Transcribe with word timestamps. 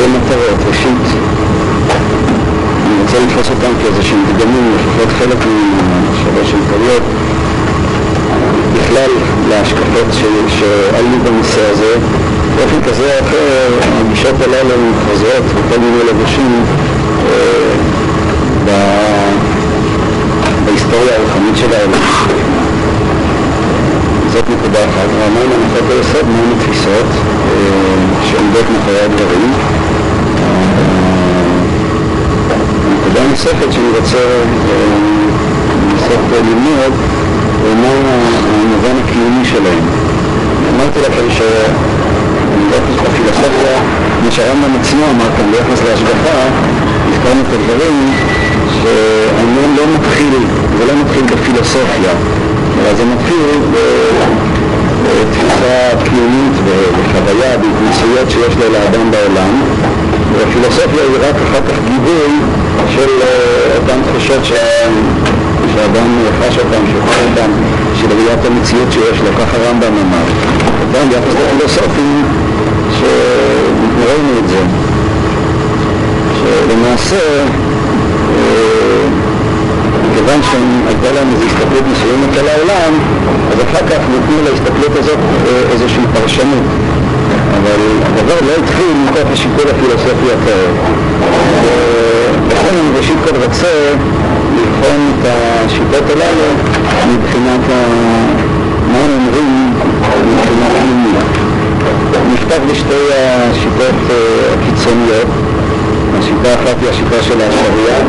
שתי 0.00 0.08
מטרות. 0.08 0.58
ראשית, 0.68 1.06
אני 2.86 3.02
רוצה 3.02 3.18
לתפוס 3.18 3.50
אותם 3.50 3.72
כאיזה 3.82 4.02
שהם 4.02 4.24
דגמים, 4.28 4.72
לפחות 4.74 5.08
חלק 5.18 5.38
מהשלוש 5.46 6.54
העיקריות, 6.54 7.02
בכלל 8.74 9.10
להשקפות 9.48 10.06
שעלו 10.48 11.18
בנושא 11.24 11.60
הזה. 11.70 11.94
באופן 12.56 12.90
כזה 12.90 13.18
או 13.18 13.26
אחר, 13.26 13.68
הגישות 14.00 14.34
הללו 14.40 14.74
חוזרות 15.08 15.44
בכל 15.44 15.80
מיני 15.80 15.98
לבושים 16.08 16.64
אה, 17.26 17.74
בהיסטוריה 20.64 21.16
הרוחנית 21.16 21.54
העולם. 21.72 21.90
זאת 24.32 24.44
נקודה 24.50 24.78
אחת. 24.84 25.08
ומהן 25.08 25.50
הנחות 25.52 25.90
היסוד, 25.90 26.28
מהן 26.28 26.52
התפיסות 26.56 27.10
אה, 27.48 28.00
שעומדות 28.30 28.64
מאחורי 28.72 29.00
הדברים. 29.00 29.79
נקודה 33.10 33.28
נוספת 33.30 33.72
שאני 33.72 33.88
רוצה 34.00 34.16
אה, 34.16 34.44
לנסות 35.82 36.24
ללמוד 36.32 36.92
הוא 37.62 37.74
מה 37.74 37.88
המובן 38.62 38.96
הקיומי 39.04 39.44
שלהם. 39.44 39.84
אמרתי 40.74 41.00
לכם 41.00 41.30
שאני 41.30 42.64
בפילוסופיה, 42.70 43.78
מה 44.24 44.30
שהרמב"ם 44.30 44.76
עצמו 44.80 45.04
אמר 45.10 45.30
כאן 45.36 45.50
ביחס 45.50 45.82
להשגחה, 45.84 46.38
הזכרנו 47.08 47.40
את 47.40 47.52
הדברים 47.52 48.12
שהעניין 48.82 49.76
לא 49.76 49.82
מתחיל, 49.94 50.34
זה 50.78 50.84
לא 50.86 50.92
מתחיל 51.04 51.22
בפילוסופיה, 51.22 52.12
אלא 52.78 52.94
זה 52.94 53.04
מתחיל 53.04 53.60
בתפיסה 55.04 55.90
קיומית 56.04 56.56
וחוויה, 56.64 57.58
בהתנסויות 57.58 58.30
שיש 58.30 58.56
לו 58.56 58.72
לאדם 58.72 59.10
בעולם, 59.10 59.62
והפילוסופיה 60.38 61.02
היא 61.02 61.28
רק 61.28 61.34
אחר 61.48 61.60
כך 61.68 61.78
גיבוי 61.88 62.32
של 62.94 63.10
אותן 63.76 64.00
תחושות 64.06 64.44
שאדם 65.74 66.08
חש 66.40 66.58
אותן, 66.58 66.82
שוחר 66.92 67.20
אותן, 67.30 67.50
של 67.94 68.06
ראיית 68.06 68.44
המציאות 68.44 68.92
שיש 68.92 69.20
לו, 69.20 69.30
ככה 69.38 69.56
הרמב"ם 69.56 69.92
אמר. 70.02 70.26
גם 70.94 71.08
ביחס 71.08 71.34
לפילוסופים 71.34 72.24
שראינו 72.98 74.38
את 74.38 74.48
זה, 74.48 74.58
שלמעשה 76.38 77.18
מכיוון 80.10 80.40
שהייתה 80.42 81.12
להם 81.14 81.28
איזו 81.34 81.44
הסתכלות 81.46 81.84
מסוימת 81.92 82.36
על 82.38 82.48
העולם, 82.48 82.92
אז 83.52 83.58
אחר 83.70 83.86
כך 83.86 84.00
נתנו 84.14 84.36
להסתכלות 84.44 84.96
הזאת 84.98 85.18
איזושהי 85.72 86.04
פרשנות. 86.12 86.64
אבל 87.62 87.80
הדבר 88.06 88.46
לא 88.46 88.52
התחיל 88.62 88.92
מתוך 89.04 89.30
השיקול 89.32 89.64
הפילוסופי 89.70 90.26
הקרוב. 90.32 90.76
ולכן 92.48 92.74
אני 92.74 92.98
ראשית 92.98 93.16
כל 93.24 93.36
רוצה 93.44 93.94
לבחון 94.56 95.12
את 95.20 95.26
השיטות 95.26 96.10
הללו 96.10 96.48
מבחינת 97.08 97.60
מה 98.92 98.98
הם 98.98 99.10
אומרים 99.10 99.72
מבחינה 100.26 100.66
פנימית. 100.80 101.16
נפתח 102.32 102.58
בשתי 102.70 103.12
השיטות 103.14 103.94
הקיצוניות. 104.52 105.26
השיטה 106.18 106.48
האחת 106.50 106.76
היא 106.82 106.90
השיטה 106.90 107.22
של 107.22 107.38
השריעה, 107.40 108.00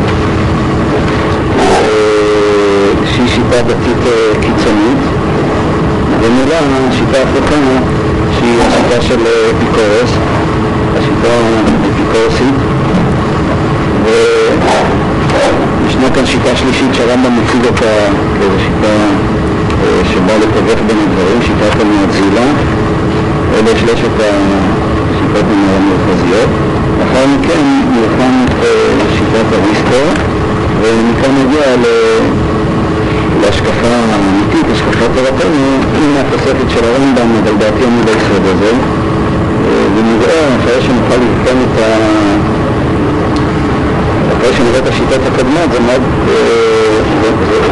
שהיא 3.06 3.28
שיטה 3.28 3.62
דתית 3.62 4.04
קיצונית, 4.42 5.04
ומילה 6.22 6.60
השיטה 6.90 7.18
ההפוכה 7.18 7.56
שהיא 8.42 8.62
השיטה 8.62 9.02
של 9.02 9.20
אפיקורס, 9.52 10.12
השיטה 10.98 11.34
האפיקורסית, 11.84 12.56
וישנה 15.84 16.10
כאן 16.16 16.26
שיטה 16.26 16.56
שלישית 16.56 16.94
שהרמב"ם 16.94 17.38
מציג 17.38 17.66
אותה 17.66 17.94
כאיזו 18.40 18.60
שיטה 18.60 18.94
שבאה 20.14 20.38
לתווך 20.38 20.80
בין 20.88 20.98
הדברים, 20.98 21.42
שיטת 21.42 21.82
המאצילה, 21.82 22.46
אלה 23.54 23.80
שלושת 23.80 24.16
השיטות 24.20 25.46
המרכזיות. 25.52 26.50
לאחר 27.00 27.26
מכן 27.28 27.82
נלחם 27.92 28.46
שיטת 29.18 29.46
אריסטו, 29.54 30.22
ומכאן 30.82 31.32
נגיע 31.46 31.76
להשקפה 33.42 33.88
האמיתית, 33.88 34.66
השקפת 34.74 35.10
תורתנו, 35.16 35.80
עם 35.98 36.18
התוספת 36.18 36.70
של 36.70 36.84
הרמב"ם, 36.84 37.30
אבל 37.44 37.58
דעתי 37.58 37.84
עמוד 37.86 38.08
היסוד 38.08 38.46
הזה, 38.46 38.72
ונראה, 39.96 40.48
אחרי 40.60 40.82
שנוכל 40.82 41.16
לבחון 41.16 41.64
את 41.64 41.80
ה... 41.80 41.88
אחרי 44.38 44.54
שנראה 44.54 44.80
את 44.80 44.88
השיטות 44.88 45.22
הקודמות, 45.28 45.72
זה 45.72 45.80
מאוד, 45.80 46.02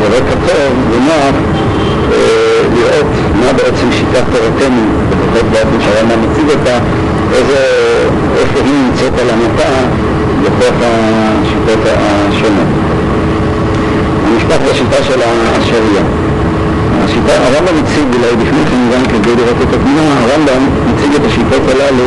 זה 0.02 0.08
רקע 0.18 0.36
טוב 0.48 0.74
ונוח 0.92 1.36
לראות 2.76 3.12
מה 3.36 3.54
בעצם 3.54 3.92
שיטת 3.92 4.24
תורתנו, 4.32 4.82
לפחות 5.12 5.46
באופן 5.52 5.82
שהרמב"ם 5.82 6.32
מציג 6.32 6.50
אותה, 6.50 6.78
איזה, 7.34 7.58
איפה 8.38 8.60
היא 8.66 8.74
נמצאת 8.74 9.20
על 9.20 9.30
המפה 9.30 9.74
בתוך 10.44 10.76
השיטות 10.82 11.80
השונות. 11.86 12.89
נפתח 14.50 14.72
בשיטה 14.72 15.04
של 15.04 15.20
השריעה. 15.22 16.04
השיטה, 17.04 17.34
הרמב"ם 17.34 17.84
מציג, 17.84 18.08
אולי 18.14 18.32
לפני 18.32 18.64
כן 18.70 18.82
גם 18.94 19.04
כדי 19.06 19.36
לראות 19.36 19.58
את 19.62 19.74
התמונה, 19.74 20.02
הרמב"ם 20.20 20.64
מציג 20.88 21.16
את 21.16 21.26
השיטות 21.26 21.62
הללו 21.72 22.04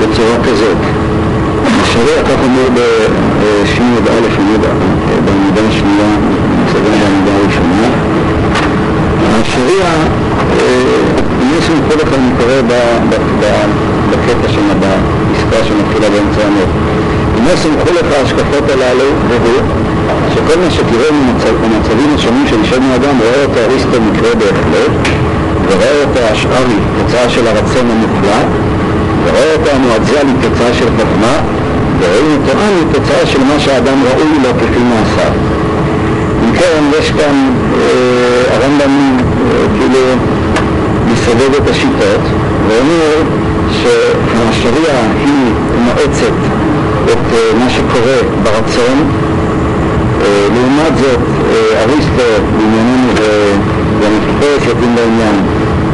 בצורה 0.00 0.36
כזאת. 0.44 0.76
השריעה, 1.82 2.22
כך 2.24 2.38
אומר 2.44 2.68
בש"י 2.74 3.82
י"א 3.82 4.08
בעמידה 5.24 5.60
השנייה, 5.68 6.10
מצווה 6.64 6.90
בעמידה 6.90 7.30
הראשונה. 7.38 7.88
השריעה, 9.40 9.94
יש 11.58 11.70
לנו 11.70 11.80
כל 11.88 11.98
אחד 12.02 12.18
מקורה 12.32 12.60
בקטע 14.10 14.48
שם, 14.48 14.68
בפסקה 14.80 15.64
שמתחילה 15.64 16.10
באמצע 16.10 16.46
המות. 16.46 16.68
אם 17.38 17.44
יש 17.52 17.60
סמכו 17.60 17.90
לך 17.94 18.06
ההשקפות 18.18 18.70
הללו, 18.70 19.08
והוא 19.28 19.62
שכל 20.34 20.58
מה 20.64 20.70
שתראה 20.70 21.10
במצבים 21.62 22.14
השונים 22.14 22.46
של 22.46 22.56
אישה 22.62 22.76
בני 22.76 22.94
אדם 22.94 23.18
רואה 23.18 23.44
אותו 23.44 23.60
אריסטו 23.60 24.00
מקרה 24.02 24.34
בהחלט 24.34 24.92
ורואה 25.68 26.04
אותו 26.04 26.20
השארי 26.32 26.78
תוצאה 26.98 27.28
של 27.30 27.46
הרצון 27.46 27.86
המוחלט 27.90 28.46
ורואה 29.24 29.52
אותו 29.52 29.70
המואזלי 29.70 30.32
תוצאה 30.40 30.74
של 30.74 30.86
חוכמה 30.86 31.36
ורואים 31.98 32.38
אותו 32.40 32.58
אני 32.58 32.92
תוצאה 32.92 33.26
של 33.26 33.38
מה 33.38 33.60
שהאדם 33.60 34.02
ראוי 34.04 34.38
לו 34.42 34.50
כפי 34.58 34.82
מעשיו 34.82 35.32
אם 36.44 36.52
כן 36.52 36.82
יש 36.98 37.10
כאן 37.10 37.50
אה, 37.74 38.56
הרמב"ם 38.56 39.16
אה, 39.18 39.66
כאילו 39.78 40.00
מסובב 41.12 41.54
את 41.62 41.70
השיטות 41.70 42.20
ואומר 42.68 43.22
שהשריעה 43.70 45.02
היא 45.20 45.52
מואצת 45.84 46.36
את 47.04 47.32
אה, 47.32 47.58
מה 47.58 47.70
שקורה 47.70 48.16
ברצון 48.42 49.10
לעומת 50.54 50.98
זאת, 51.00 51.20
אריסטו, 51.76 52.28
בענייננו 52.56 53.12
והמפורש 54.00 54.62
יתאים 54.70 54.94
בעניין, 54.96 55.36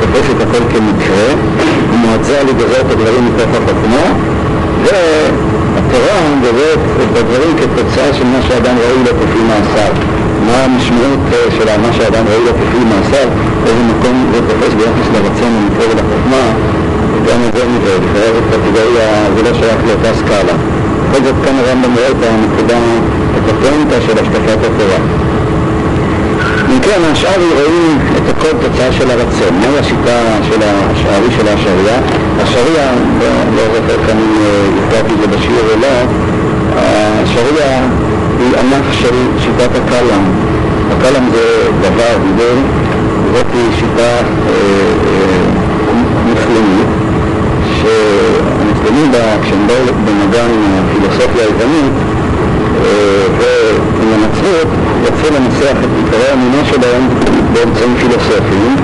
תופס 0.00 0.26
את 0.36 0.40
הכל 0.40 0.64
כמקרה, 0.72 1.28
הוא 1.90 1.98
מועצה 1.98 2.42
לגזר 2.42 2.80
את 2.80 2.90
הדברים 2.90 3.24
מתוך 3.26 3.50
החוכמה, 3.54 4.06
והתורה 4.84 6.18
גוזרת 6.40 6.78
את 7.02 7.16
הדברים 7.16 7.56
כתוצאה 7.56 8.14
של 8.14 8.24
מה 8.24 8.42
שאדם 8.48 8.74
ראוי 8.78 9.04
לו 9.04 9.12
כפי 9.20 9.40
מעשיו. 9.48 9.94
מה 10.46 10.64
המשמעות 10.64 11.18
של 11.58 11.80
מה 11.82 11.92
שאדם 11.92 12.24
ראוי 12.30 12.44
לו 12.44 12.52
כפי 12.52 12.78
מעשיו, 12.90 13.28
איזה 13.66 13.82
מקום 13.90 14.26
זה 14.32 14.40
תופס 14.48 14.74
ביחס 14.74 15.08
לרצון 15.14 15.52
המקרה 15.58 15.86
ולחוכמה, 15.90 16.44
גם 17.26 17.40
זה 17.54 17.64
מזה, 17.72 17.98
בכלל 18.04 18.28
זאת 18.34 18.44
קטגוריה, 18.50 19.08
זה 19.36 19.42
לא 19.42 19.52
שייך 19.58 19.80
לאותה 19.86 20.14
סקאלה. 20.18 20.52
בכל 21.10 21.24
זאת 21.24 21.34
כאן 21.44 21.54
הרמב"ם 21.58 21.94
רואה 21.94 22.08
את 22.08 22.22
הנקודה, 22.22 22.78
את 23.38 23.48
הפואנטה 23.48 24.00
של 24.06 24.12
השקפת 24.12 24.58
התורה. 24.58 25.00
אם 26.72 26.80
כן, 26.80 27.00
השאר 27.12 27.40
רואים 27.54 27.98
את 28.16 28.36
הכל 28.36 28.48
תוצאה 28.60 28.92
של 28.92 29.10
הרצון. 29.10 29.54
מהי 29.60 29.78
השיטה 29.78 30.20
של 30.42 30.60
השארי 30.62 31.30
של 31.36 31.48
השריעה? 31.48 31.98
השריעה, 32.42 32.92
לא 33.56 33.62
זוכר 33.74 34.06
כאן 34.06 34.16
אם 34.18 34.36
הזכרתי 34.78 35.14
את 35.14 35.20
זה 35.20 35.36
בשיעור 35.36 35.66
או 35.74 35.80
לא, 35.80 36.12
השריעה 36.76 37.80
היא 38.38 38.52
ענף 38.60 38.92
של 38.92 39.14
שיטת 39.38 39.70
הקלאם. 39.76 40.24
הקלאם 40.92 41.30
זה 41.32 41.68
דבר, 41.80 42.18
דיבר, 42.22 42.54
זאת 43.34 43.46
שיטה 43.78 44.28
מוסלמית, 46.26 46.88
שהמוסלמים 47.76 49.12
כשהם 49.42 49.66
באו 49.66 49.94
במגע 50.04 50.44
עם 50.44 50.62
הפילוסופיה 50.78 51.44
היוונית 51.44 51.92
ועם 53.38 54.12
הנצרות, 54.14 54.68
יצאו 55.04 55.28
לנסח 55.36 55.76
את 55.84 55.88
עיקרי 55.96 56.28
האמונה 56.30 56.64
שלהם 56.64 57.08
באמצעים 57.52 57.94
פילוסופיים 58.00 58.76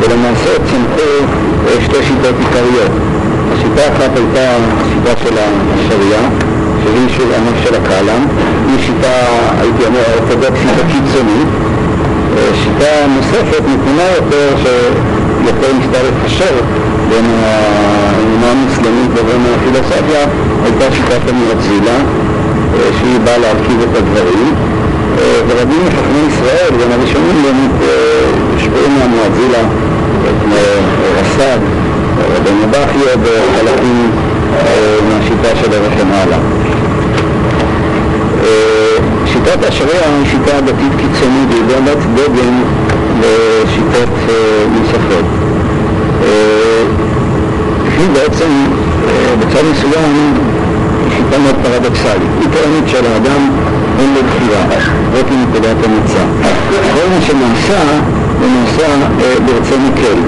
ולמעשה 0.00 0.50
צמחו 0.70 1.12
שתי 1.84 2.02
שיטות 2.02 2.34
עיקריות. 2.38 2.92
שיטה 3.62 3.82
אחת 3.92 4.10
הייתה 4.16 4.56
השיטה 4.80 5.20
של 5.24 5.34
השריעה, 5.38 6.24
שהיא 6.82 7.08
של 7.16 7.34
ענף 7.34 7.64
של 7.64 7.74
הקהלם, 7.74 8.26
היא 8.68 8.78
שיטה, 8.86 9.16
הייתי 9.60 9.84
אומר, 9.86 10.02
אורתודוקסית 10.18 10.76
הקיצונית. 10.84 11.48
שיטה 12.62 12.92
נוספת, 13.16 13.62
נכונה 13.74 14.06
יותר, 14.16 14.48
שיותר 14.62 15.72
ניסתה 15.78 15.98
לפשר 16.08 16.54
בין 17.08 17.24
האמונה 17.42 18.50
המוסלמית 18.50 19.10
לבין 19.18 19.42
הפילוסופיה, 19.54 20.22
הייתה 20.64 20.96
שיטת 20.96 21.28
המרזילה, 21.28 21.98
שהיא 22.98 23.18
באה 23.24 23.38
להרכיב 23.38 23.80
את 23.82 23.96
הדברים. 23.96 24.54
ורבים 25.48 25.80
מחכמי 25.86 26.18
ישראל, 26.28 26.70
גם 26.82 26.92
הראשונים 26.92 27.42
באמת 27.42 27.88
הושפעו 28.54 28.90
מהמואזילה, 28.90 29.62
כמו 30.42 30.54
רס"ג, 31.20 31.58
רבנו 32.36 32.66
בכיה 32.70 33.14
וחלקים 33.22 34.10
מהשיטה 35.08 35.56
של 35.60 35.68
וכן 35.70 36.06
הלאה. 36.12 36.38
שיטת 39.26 39.64
השריעה 39.68 40.04
היא 40.18 40.30
שיטה 40.30 40.60
דתית 40.60 40.92
קיצונית, 40.96 41.48
והיא 41.50 41.62
באמת 41.68 41.98
דגם 42.14 42.62
לשיטות 43.20 44.08
נוספות. 44.72 45.24
היא 47.98 48.08
בעצם, 48.12 48.50
בצד 49.40 49.62
מסוים, 49.72 50.34
שיטה 51.16 51.38
מאוד 51.38 51.54
פרדוקסלית. 51.62 52.32
היא 52.40 52.48
טוענת 52.52 52.88
שלאדם 52.88 53.42
אין 53.98 54.14
לו 54.14 54.20
בחירה, 54.28 54.62
זאת 55.14 55.26
נקודת 55.42 55.76
המוצא. 55.84 56.24
כל 56.94 57.06
מה 57.14 57.20
שנעשה, 57.26 57.82
הוא 58.40 58.48
נעשה 58.48 58.86
ברצון 59.46 59.80
מקל. 59.86 60.18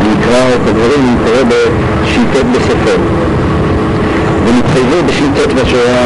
אני 0.00 0.08
אקרא 0.20 0.48
את 0.48 0.68
הדברים, 0.68 1.02
אני 1.08 1.16
קורא 1.24 1.42
בשיטות 1.50 2.46
בסופר. 2.54 2.96
ונתחייבו 4.46 4.96
בשיטות 5.06 5.52
בשורה 5.52 6.00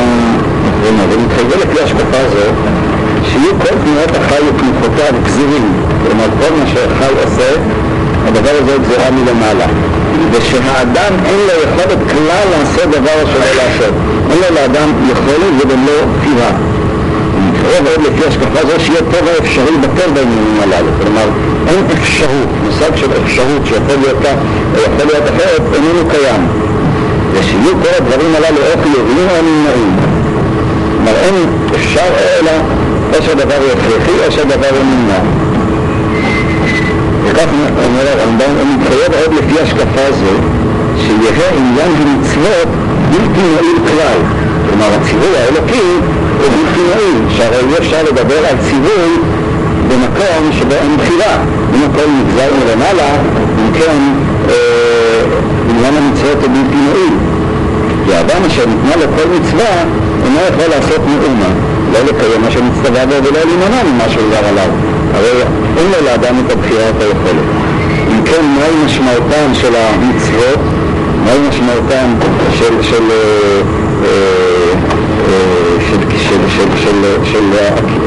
האחרונה, 0.64 1.02
ונתחייבו 1.10 1.54
לפי 1.62 1.82
השקפה 1.84 2.18
זו, 2.32 2.46
שיהיו 3.24 3.50
כל 3.58 3.74
תנועות 3.84 4.10
החי 4.16 4.38
ותנוחותיו 4.48 5.14
גזירים. 5.24 5.72
כלומר, 6.06 6.24
כל 6.40 6.54
מה 6.58 6.66
שהחי 6.66 7.12
עושה, 7.24 7.50
הדבר 8.26 8.50
הזה 8.62 8.76
גזירה 8.82 9.10
מלמעלה. 9.10 9.66
ושהאדם 10.30 11.12
אין 11.24 11.40
לו 11.46 11.52
יכולת 11.64 11.98
כלל 12.10 12.46
לעשות 12.50 12.90
דבר 12.90 13.18
שלא 13.32 13.62
לעשות. 13.62 13.94
אין 14.30 14.38
לו 14.38 14.54
לאדם 14.54 14.92
יכולת 15.10 15.52
וגם 15.60 15.86
לא 15.86 15.92
בחירה. 16.18 16.50
מתחייב 17.38 17.86
עוד 17.86 18.06
לפי 18.06 18.28
השקפה 18.28 18.60
זו 18.68 18.84
שיהיה 18.84 19.00
טבע 19.00 19.30
אפשרי 19.38 19.76
בטל 19.80 20.10
בעניינים 20.14 20.60
הללו. 20.62 20.90
כלומר, 21.02 21.28
אין 21.68 21.84
אפשרות, 21.92 22.48
מושג 22.64 22.96
של 22.96 23.08
אפשרות 23.24 23.66
שיכול 23.66 23.96
להיות 24.02 24.18
כך 24.22 24.36
או 24.74 24.80
יכול 24.80 25.06
להיות 25.06 25.24
אחרת, 25.24 25.62
איננו 25.74 26.10
קיים. 26.10 26.48
ושיהיו 27.32 27.72
כל 27.82 27.94
הדברים 27.98 28.34
הללו 28.36 28.58
או 28.58 28.82
חיוביים 28.82 29.28
או 29.30 29.42
נמנעים. 29.42 29.96
כלומר, 30.96 31.18
אין 31.20 31.34
אפשר 31.74 32.08
אלא 32.40 32.50
או 33.14 33.22
שהדבר 33.22 33.54
הוא 33.54 33.70
הכרחי 33.72 34.26
או 34.26 34.32
שהדבר 34.32 34.68
הוא 34.70 34.84
נמנע. 34.84 35.43
וכך 37.34 37.46
אומר 37.86 38.06
הרמב"ם, 38.08 38.52
הוא 38.60 38.66
מתחייב 38.74 39.12
עוד 39.22 39.34
לפי 39.34 39.60
השקפה 39.60 40.12
זו, 40.12 40.34
שיהיה 41.00 41.48
עניין 41.56 41.92
המצוות 42.00 42.68
בלתי 43.10 43.40
מועיל 43.52 43.78
כלל. 43.88 44.18
כלומר, 44.68 44.88
הציווי 45.00 45.36
האלוקי 45.38 45.88
הוא 46.38 46.48
בלתי 46.50 46.80
מועיל, 46.80 47.36
שהרי 47.36 47.56
אי 47.56 47.78
אפשר 47.78 48.02
לדבר 48.02 48.38
על 48.50 48.56
ציווי 48.68 49.16
במקום 49.88 50.52
שבו 50.58 50.74
אין 50.74 50.96
בחירה. 50.96 51.36
אם 51.74 51.80
הכל 51.90 52.08
נגזר 52.20 52.50
מלמעלה, 52.60 53.14
אם 53.58 53.72
כן, 53.74 53.98
עניין 55.70 55.94
המצוות 55.96 56.42
הוא 56.42 56.50
בלתי 56.50 56.76
מועיל. 56.76 57.14
כי 58.06 58.14
האדם 58.14 58.44
אשר 58.46 58.64
ניתנה 58.66 58.96
לו 58.96 59.12
כל 59.16 59.28
מצווה, 59.36 59.74
אינו 60.24 60.38
יכול 60.48 60.66
לעשות 60.76 61.00
מאומה, 61.06 61.50
לא 61.92 61.98
לקיים 62.00 62.42
מה 62.42 62.50
שנצטווה 62.50 63.06
בו 63.06 63.14
ולא 63.24 63.40
להימנע 63.44 63.82
ממה 63.92 64.08
שהוגר 64.08 64.48
עליו. 64.48 64.93
הרי 65.14 65.42
אין 65.78 65.86
לו 65.86 66.06
לאדם 66.06 66.34
את 66.46 66.52
הבחירה 66.52 66.88
את 66.88 67.02
היכולת. 67.02 67.44
אם 68.08 68.24
כן, 68.24 68.44
מהי 68.58 68.84
משמעותן 68.86 69.54
של 69.54 69.74
המצוות? 69.76 70.58
מהי 71.24 71.38
משמעותן 71.48 72.14
של, 72.58 72.82
של, 72.82 72.90
של, 72.90 73.04
של, 75.90 76.38
של, 76.48 76.68
של, 76.76 77.04
של 77.24 77.44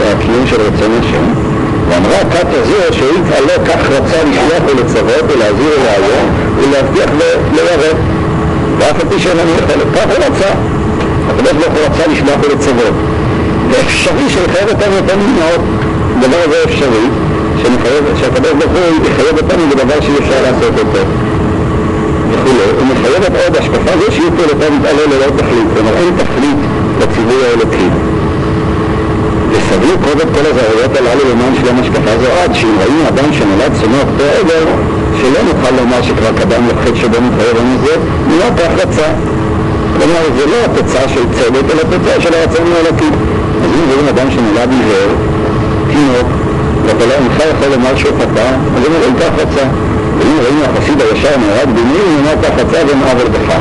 הקיום 0.04 0.48
של 0.48 0.62
רצון 0.62 0.92
השם? 1.00 1.48
ואמרה 1.90 2.20
כת 2.32 2.48
הזו 2.52 2.74
שהוא 2.92 3.10
יתעלה 3.10 3.66
כך 3.66 3.90
רצה 3.90 4.24
לשלוח 4.24 4.64
ולצוות 4.66 5.24
ולהזהיר 5.28 5.80
ולהיום 5.82 6.30
ולהבטיח 6.60 7.10
וליירט 7.52 7.98
ואף 8.78 9.02
על 9.02 9.10
פי 9.10 9.20
שאין 9.20 9.38
לנו 9.38 9.52
יכולת, 9.52 9.88
כך 9.96 10.06
הוא 10.06 10.26
רצה. 10.26 10.50
הקדוש 11.30 11.52
ברוך 11.52 11.74
הוא 11.74 11.86
רצה 11.86 12.12
לשלוח 12.12 12.40
ולצוות. 12.44 12.94
ואפשרי 13.70 14.30
שלחייב 14.30 14.70
אותנו 14.70 14.96
יותר 14.96 15.16
מאות, 15.18 15.62
דבר 16.22 16.38
הזה 16.46 16.64
אפשרי, 16.66 17.08
שהקדוש 18.20 18.52
ברוך 18.52 18.72
הוא 18.72 19.06
יחייב 19.08 19.38
אותנו 19.38 19.64
בדבר 19.70 20.02
שאי 20.02 20.18
אפשר 20.20 20.42
לעשות 20.42 20.80
אותו. 20.80 21.00
וכולי. 22.32 22.68
הוא 22.80 22.86
מחייב 22.92 23.24
את 23.24 23.36
עוד 23.44 23.56
השקפה 23.58 23.92
זו 24.00 24.12
שיהיו 24.12 24.32
פעולותיו 24.38 24.72
מתעלה 24.80 25.04
ללא 25.12 25.30
תכלית, 25.38 25.68
כלומר 25.74 25.94
אין 25.98 26.14
תכלית 26.18 26.60
לציווי 27.02 27.46
האלוקי. 27.46 27.90
וסבלו 29.52 29.94
קודם 30.08 30.28
כל 30.36 30.46
הזהויות 30.50 30.94
הללו 30.98 31.24
למען 31.32 31.54
שלום 31.62 31.80
השקפה 31.82 32.12
זו 32.22 32.28
עד 32.42 32.56
שאם 32.56 32.76
ראינו 32.80 33.08
אדם 33.08 33.34
שנולד 33.34 33.72
צומח 33.82 34.08
פה 34.18 34.24
עבר, 34.40 34.66
שלא 35.20 35.40
נוכל 35.50 35.76
לומר 35.80 36.02
שכבר 36.02 36.32
קדם 36.40 36.64
יחיד 36.72 36.96
שבו 36.96 37.18
מתחייב 37.22 37.58
לנו 37.58 37.76
זה, 37.86 37.96
לא 38.40 38.48
כך 38.58 38.72
רצה. 38.82 39.10
כלומר, 39.98 40.24
זה 40.38 40.46
לא 40.46 40.58
התוצאה 40.66 41.10
של 41.10 41.24
צדק, 41.34 41.66
אלא 41.74 41.84
תוצאה 41.84 42.22
של 42.22 42.34
הרצון 42.34 42.68
האלוקי. 42.76 43.12
אז 43.64 43.70
אם 43.76 43.90
רואים 43.92 44.08
אדם 44.08 44.28
שנולד 44.32 44.70
עיוור, 44.72 45.10
תינוק, 45.98 46.28
לא 47.00 47.14
אינך 47.14 47.38
יכול 47.56 47.68
לומר 47.72 47.96
שהוא 47.96 48.12
חטא, 48.20 48.50
אז 48.76 48.86
הם 48.86 48.94
אומרים 48.96 49.16
כך 49.16 49.32
רצה. 49.42 49.66
ואם 50.18 50.38
רואים 50.40 50.62
החסיד 50.64 51.02
הישר 51.02 51.38
נהרג 51.38 51.70
במילים, 51.70 52.08
הוא 52.08 52.20
אומר 52.20 52.36
כך 52.44 52.50
רצה 52.58 52.80
ומעבר 52.88 53.28
בך. 53.34 53.56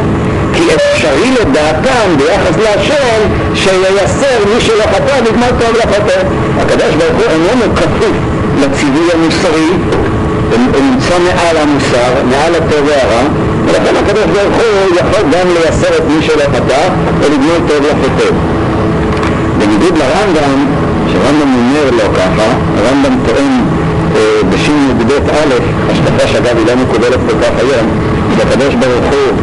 כי 0.55 0.63
אפשרי 0.75 1.31
לדעתם 1.41 2.07
ביחס 2.17 2.57
להשם 2.65 3.21
שייסר 3.55 4.39
מי 4.55 4.61
שלא 4.61 4.83
חטא 4.83 5.21
ויגמר 5.25 5.51
טוב 5.59 5.77
לחטא. 5.77 6.21
הקדוש 6.61 6.95
ברוך 6.99 7.17
הוא 7.17 7.31
איננו 7.31 7.77
כפוף 7.77 8.17
לציווי 8.61 9.09
המוסרי, 9.15 9.71
הוא 10.51 10.83
נמצא 10.83 11.15
מעל 11.19 11.57
המוסר, 11.57 12.13
מעל 12.31 12.55
הטוב 12.55 12.87
והרע, 12.87 13.23
ולכן 13.65 13.97
הקדוש 13.97 14.25
ברוך 14.25 14.57
הוא 14.57 14.97
יכול 14.97 15.23
גם 15.33 15.47
לייסר 15.55 15.97
את 15.97 16.03
מי 16.09 16.23
שלא 16.23 16.45
חטא 16.57 16.89
ולגמור 17.21 17.59
טוב 17.69 17.87
לחטא. 17.87 18.31
בניגוד 19.59 19.99
לרמב"ם, 19.99 20.86
שרמב"ם 21.13 21.55
אומר 21.55 21.91
לא 21.91 22.15
ככה, 22.15 22.47
הרמב"ם 22.77 23.17
טוען 23.27 23.61
אה, 24.17 24.43
בשי"ב 24.51 25.13
א', 25.13 25.55
השקפה 25.91 26.29
שאגב 26.29 26.57
היא 26.57 26.67
לא 26.67 26.77
מקובלת 26.77 27.21
כל 27.29 27.37
כך 27.43 27.51
היום, 27.59 27.87
שהקדוש 28.37 28.75
ברוך 28.75 29.05
הוא, 29.05 29.39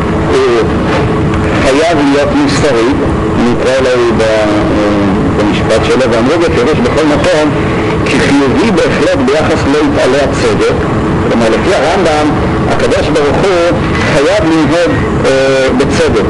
חייב 1.63 1.97
להיות 2.13 2.29
מוסרי, 2.35 2.89
נקרא 3.37 3.73
לו 3.81 4.15
במשפט 5.37 5.85
שלו, 5.85 6.11
ואמרו 6.11 6.39
בפירוש 6.39 6.79
בכל 6.79 7.05
מקום, 7.05 7.49
כי 8.05 8.19
חיובי 8.19 8.71
בהחלט 8.71 9.19
ביחס 9.25 9.59
לא 9.73 9.77
יתעלה 9.77 10.17
הצדק, 10.23 10.75
כלומר 11.29 11.49
לפי 11.49 11.75
הרמב"ם, 11.75 12.29
הקדוש 12.69 13.09
ברוך 13.09 13.37
הוא 13.37 13.77
חייב 14.13 14.43
לנהוג 14.43 14.91
אה, 15.25 15.67
בצדק. 15.77 16.25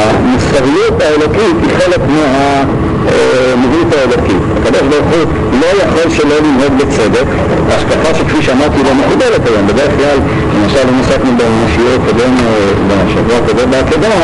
המוסריות 0.00 1.00
האלוקית 1.00 1.56
היא 1.62 1.70
חלק 1.78 2.00
מהמהות 2.14 3.92
האלוקית. 3.98 4.42
הקדוש 4.56 4.82
ברוך 4.82 5.06
הוא 5.14 5.24
לא 5.60 5.66
יכול 5.82 6.10
שלא 6.10 6.36
לנהוג 6.44 6.72
בצדק, 6.78 7.28
ההשקפה 7.70 8.14
שכפי 8.14 8.42
שאמרתי 8.42 8.82
לא 8.84 8.94
מקובלת 8.94 9.48
היום, 9.48 9.66
בדרך 9.66 9.90
כלל, 9.96 10.18
למשל 10.54 10.84
אם 10.88 11.00
עסקנו 11.00 11.30
בשיעור 11.36 11.92
הקודם, 12.02 12.32
בשבוע 12.88 13.36
הקודם 13.36 13.70
בעקדה, 13.70 14.16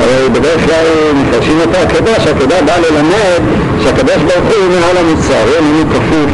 הרי 0.00 0.28
בדרך 0.32 0.60
כלל 0.66 0.86
מפרשים 1.14 1.58
את 1.62 1.74
העקדה, 1.74 2.20
שהעקדה 2.20 2.62
באה 2.66 2.78
ללמד 2.78 3.40
שהקדוש 3.82 4.16
ברוך 4.16 4.46
הוא 4.56 4.80
מעל 4.80 4.96
המוסר, 4.96 5.42
הוא 5.46 5.54
איננו 5.56 5.84
כפוף 5.90 6.30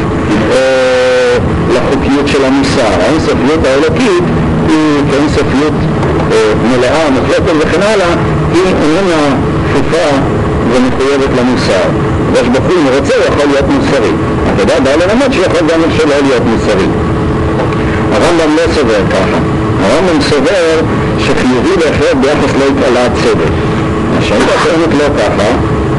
לחוקיות 1.74 2.28
של 2.28 2.44
המוסר. 2.44 2.90
האינסופיות 3.00 3.64
האלוקית 3.64 4.24
היא 4.68 5.02
כאינסופיות 5.10 5.72
מלאה, 6.70 7.10
מוחלטת 7.10 7.52
וכן 7.58 7.82
הלאה, 7.82 8.14
היא 8.54 8.62
איננה 8.66 9.36
כפופה 9.68 10.08
ומחויבת 10.70 11.38
למוסר. 11.38 11.88
הקדוש 12.28 12.48
ברוך 12.48 12.64
הוא, 12.64 12.74
אם 12.80 12.86
הוא 12.86 12.98
רוצה, 12.98 13.14
הוא 13.14 13.24
יכול 13.34 13.46
להיות 13.50 13.68
מוסרי. 13.68 14.12
אתה 14.54 14.80
בא 14.80 14.90
ללמד 14.90 15.32
שיכול 15.32 15.68
גם 15.68 15.80
שלא 15.96 16.14
להיות 16.22 16.42
מוסרי. 16.46 16.86
הרמב"ם 18.12 18.56
לא 18.56 18.74
סובר 18.74 19.02
ככה. 19.10 19.38
הרמב"ם 19.82 20.20
סובר 20.20 20.80
שחיובי 21.18 21.74
בהחלט 21.76 22.16
ביחס 22.20 22.52
לא 22.60 22.64
יתעלה 22.64 23.06
הצדק. 23.06 23.52
השאלה 24.18 24.54
טוענת 24.64 24.94
לא 24.94 25.08
ככה, 25.18 25.48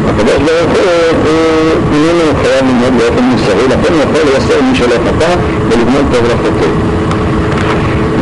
הקדוש 0.09 0.37
ברוך 0.45 0.71
הוא 0.71 1.35
איננו 1.93 2.39
חייב 2.41 2.65
ללמוד 2.65 2.93
באופן 2.97 3.23
מוסרי, 3.23 3.67
לכן 3.67 3.93
הוא 3.93 4.01
יכול 4.01 4.21
לייסר 4.31 4.61
מי 4.61 4.75
שלא 4.77 4.95
חטא 5.07 5.35
ולגמול 5.69 6.01
טוב 6.11 6.25
לחוטא. 6.25 6.84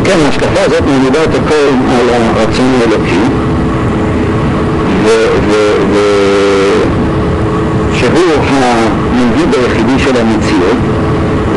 כן, 0.05 0.17
ההשקפה 0.25 0.62
הזאת 0.65 0.83
מעמידה 0.86 1.24
את 1.24 1.36
הכל 1.36 1.69
על 1.89 2.10
הרצון 2.10 2.72
האלוקי, 2.81 3.24
שהוא 7.93 8.43
המנהיג 8.50 9.50
היחידי 9.53 10.00
של 10.00 10.17
המציאות. 10.17 10.77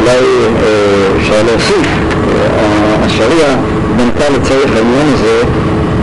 אולי 0.01 0.17
אה, 0.17 1.21
אפשר 1.21 1.43
להוסיף, 1.47 1.87
אה, 1.87 3.05
השריעה 3.05 3.57
בנתה 3.97 4.25
לצורך 4.29 4.71
העניין 4.77 5.07
הזה 5.15 5.43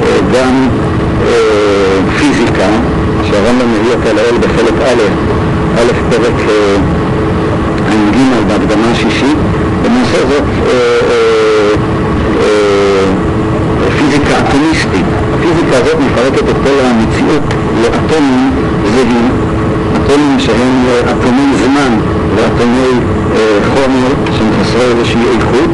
אה, 0.03 0.17
גם 0.33 0.67
פיזיקה, 2.17 2.69
שהרמב"ם 3.23 3.73
מביא 3.73 3.93
אותה 3.93 4.13
לאל 4.13 4.37
בחלק 4.37 4.73
א', 4.81 5.01
א' 5.79 5.91
פרק 6.09 6.33
ע"ג 7.87 8.17
בהקדמה 8.47 8.91
השישית, 8.91 9.37
למעשה 9.85 10.17
זאת 10.29 10.43
פיזיקה 13.97 14.31
אטומיסטית. 14.47 15.05
הפיזיקה 15.33 15.77
הזאת 15.77 15.97
מפרקת 15.99 16.49
את 16.49 16.55
כל 16.63 16.77
המציאות 16.85 17.43
לאטומים 17.81 18.51
זהים, 18.95 19.29
אטומים 19.95 20.39
שהם 20.39 20.85
אטומי 21.11 21.47
זמן 21.63 21.91
ואטומי 22.35 22.89
חומר 23.73 24.07
שהם 24.37 24.49
חסרי 24.61 24.85
איזושהי 24.91 25.21
איכות, 25.35 25.69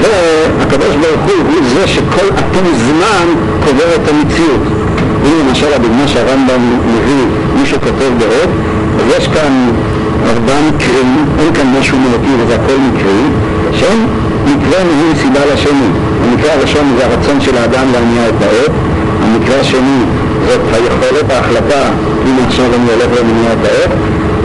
והקדוש 0.00 0.96
ברוך 0.96 1.20
הוא 1.20 1.44
הוא 1.48 1.60
זה 1.74 1.86
שכל 1.86 2.26
אטום 2.34 2.66
זמן 2.76 3.26
קובר 3.64 3.94
את 3.94 4.08
המציאות. 4.08 4.62
הנה 5.24 5.48
למשל 5.48 5.72
הדוגמה 5.74 6.08
שהרמב"ם 6.08 6.78
מביא, 6.86 7.24
מי 7.60 7.66
שכותב 7.66 8.12
בעוד, 8.18 8.50
אז 9.00 9.16
יש 9.18 9.28
כאן 9.28 9.70
ארבעה 10.26 10.60
מקרים, 10.68 11.26
אין 11.38 11.54
כאן 11.54 11.74
משהו 11.80 11.98
מהותי 11.98 12.42
וזה 12.42 12.54
הכל 12.54 12.76
מקרי, 12.92 13.22
שהם 13.72 14.06
מקרה 14.44 14.78
מביא 14.84 15.22
סיבה 15.22 15.40
לשני. 15.54 16.09
המקרה 16.30 16.52
הראשון 16.52 16.94
זה 16.96 17.06
הרצון 17.06 17.40
של 17.40 17.56
האדם 17.58 17.86
להניע 17.92 18.28
את 18.28 18.42
העת, 18.42 18.70
המקרה 19.22 19.60
השני 19.60 20.00
זאת 20.46 20.60
היכולת, 20.72 21.30
ההחלטה, 21.30 21.82
אם 22.26 22.36
עכשיו 22.46 22.64
אני 22.64 22.92
הולך 22.92 23.20
ומניע 23.20 23.52
את 23.52 23.64
העת, 23.64 23.90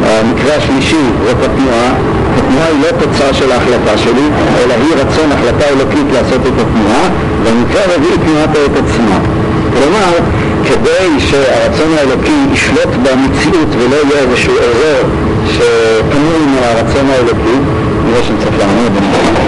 המקרה 0.03 0.55
השלישי 0.55 1.05
זאת 1.25 1.37
התנועה, 1.43 1.89
התנועה 2.37 2.67
היא 2.67 2.81
לא 2.81 3.05
תוצאה 3.05 3.33
של 3.33 3.51
ההחלטה 3.51 3.97
שלי, 3.97 4.27
אלא 4.63 4.73
היא 4.73 4.93
רצון 4.95 5.31
החלטה 5.31 5.65
אלוקית 5.73 6.07
לעשות 6.13 6.41
את 6.41 6.59
התנועה, 6.61 7.09
והמקרה 7.43 7.81
הרביעי 7.83 8.17
תנועת 8.25 8.49
העת 8.55 8.83
עצמה. 8.83 9.17
כלומר, 9.73 10.11
כדי 10.63 11.19
שהרצון 11.19 11.91
האלוקי 11.97 12.39
ישלוט 12.53 12.93
במציאות 13.03 13.69
ולא 13.77 13.95
יהיה 13.95 14.21
איזשהו 14.29 14.53
אזור 14.53 15.09
שפנוי 15.47 16.41
מהרצון 16.53 17.09
האלוקי, 17.09 17.57
נראה 18.05 18.23
שאני 18.23 18.37
צריך 18.39 18.55
לעמוד 18.59 18.91
אני 18.97 19.44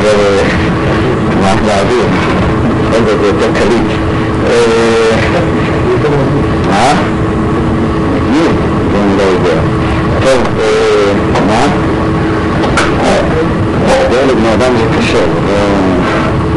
לדבר 0.00 0.42
מעט 1.40 1.58
באוויר, 1.66 2.06
בכל 2.80 2.98
זאת 3.06 3.20
זה 3.20 3.26
יותר 3.26 3.50
קליט. 3.54 3.90
מה? 6.70 6.92
מגניב? 8.14 8.52
אני 8.94 9.16
לא 9.16 9.22
יודע. 9.22 9.60
טוב, 10.24 10.38
מה? 11.46 11.66
לדבר 13.86 14.26
לבני 14.26 14.54
אדם 14.54 14.72
זה 14.76 14.98
קשה, 14.98 15.24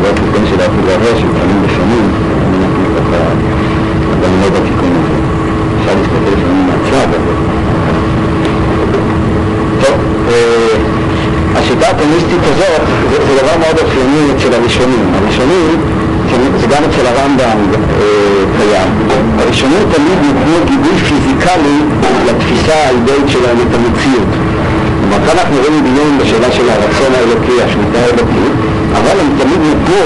לא 0.03 0.09
התיקון 0.09 0.45
של 0.49 0.55
אפילו 0.55 0.91
הראש, 0.91 1.23
לפעמים 1.23 1.61
בשונים, 1.65 2.09
אנחנו 2.61 2.83
ככה, 2.95 3.17
עדיין 4.17 4.41
לא 4.41 4.49
בתיקון 4.49 4.91
הזה. 4.91 5.17
אפשר 5.79 5.93
להסתכל 5.95 6.31
לפעמים 6.31 6.67
מהצד, 6.67 7.07
אבל... 7.13 7.35
טוב, 9.81 9.97
השיטה 11.63 11.87
הטומיסטית 11.89 12.43
הזאת 12.51 12.83
זה, 13.11 13.17
זה 13.27 13.33
דבר 13.41 13.55
מאוד 13.63 13.77
אופייני 13.83 14.23
אצל 14.31 14.53
הראשונים. 14.53 15.05
הראשונים, 15.17 15.77
זה 16.61 16.67
גם 16.67 16.81
אצל 16.87 17.05
הרמב"ם 17.11 17.59
אה, 17.73 18.43
קיים, 18.57 18.89
הראשונים 19.39 19.83
תמיד 19.93 20.17
נתנו 20.27 20.55
גיבוי 20.69 20.97
פיזיקלי 21.07 21.79
לתפיסה 22.27 22.75
האידאית 22.85 23.27
שלהם 23.33 23.57
את 23.65 23.75
המציאות. 23.75 24.31
כלומר, 24.99 25.19
כאן 25.25 25.37
אנחנו 25.37 25.55
רואים 25.63 25.83
דיון 25.83 26.17
בשאלה 26.19 26.51
של 26.51 26.69
הרצון 26.69 27.11
האלוקי, 27.17 27.57
השליטה 27.65 27.99
האלוקית, 28.05 28.53
אבל 28.97 29.15
הם 29.21 29.29
תמיד 29.39 29.59
נתנו 29.69 30.03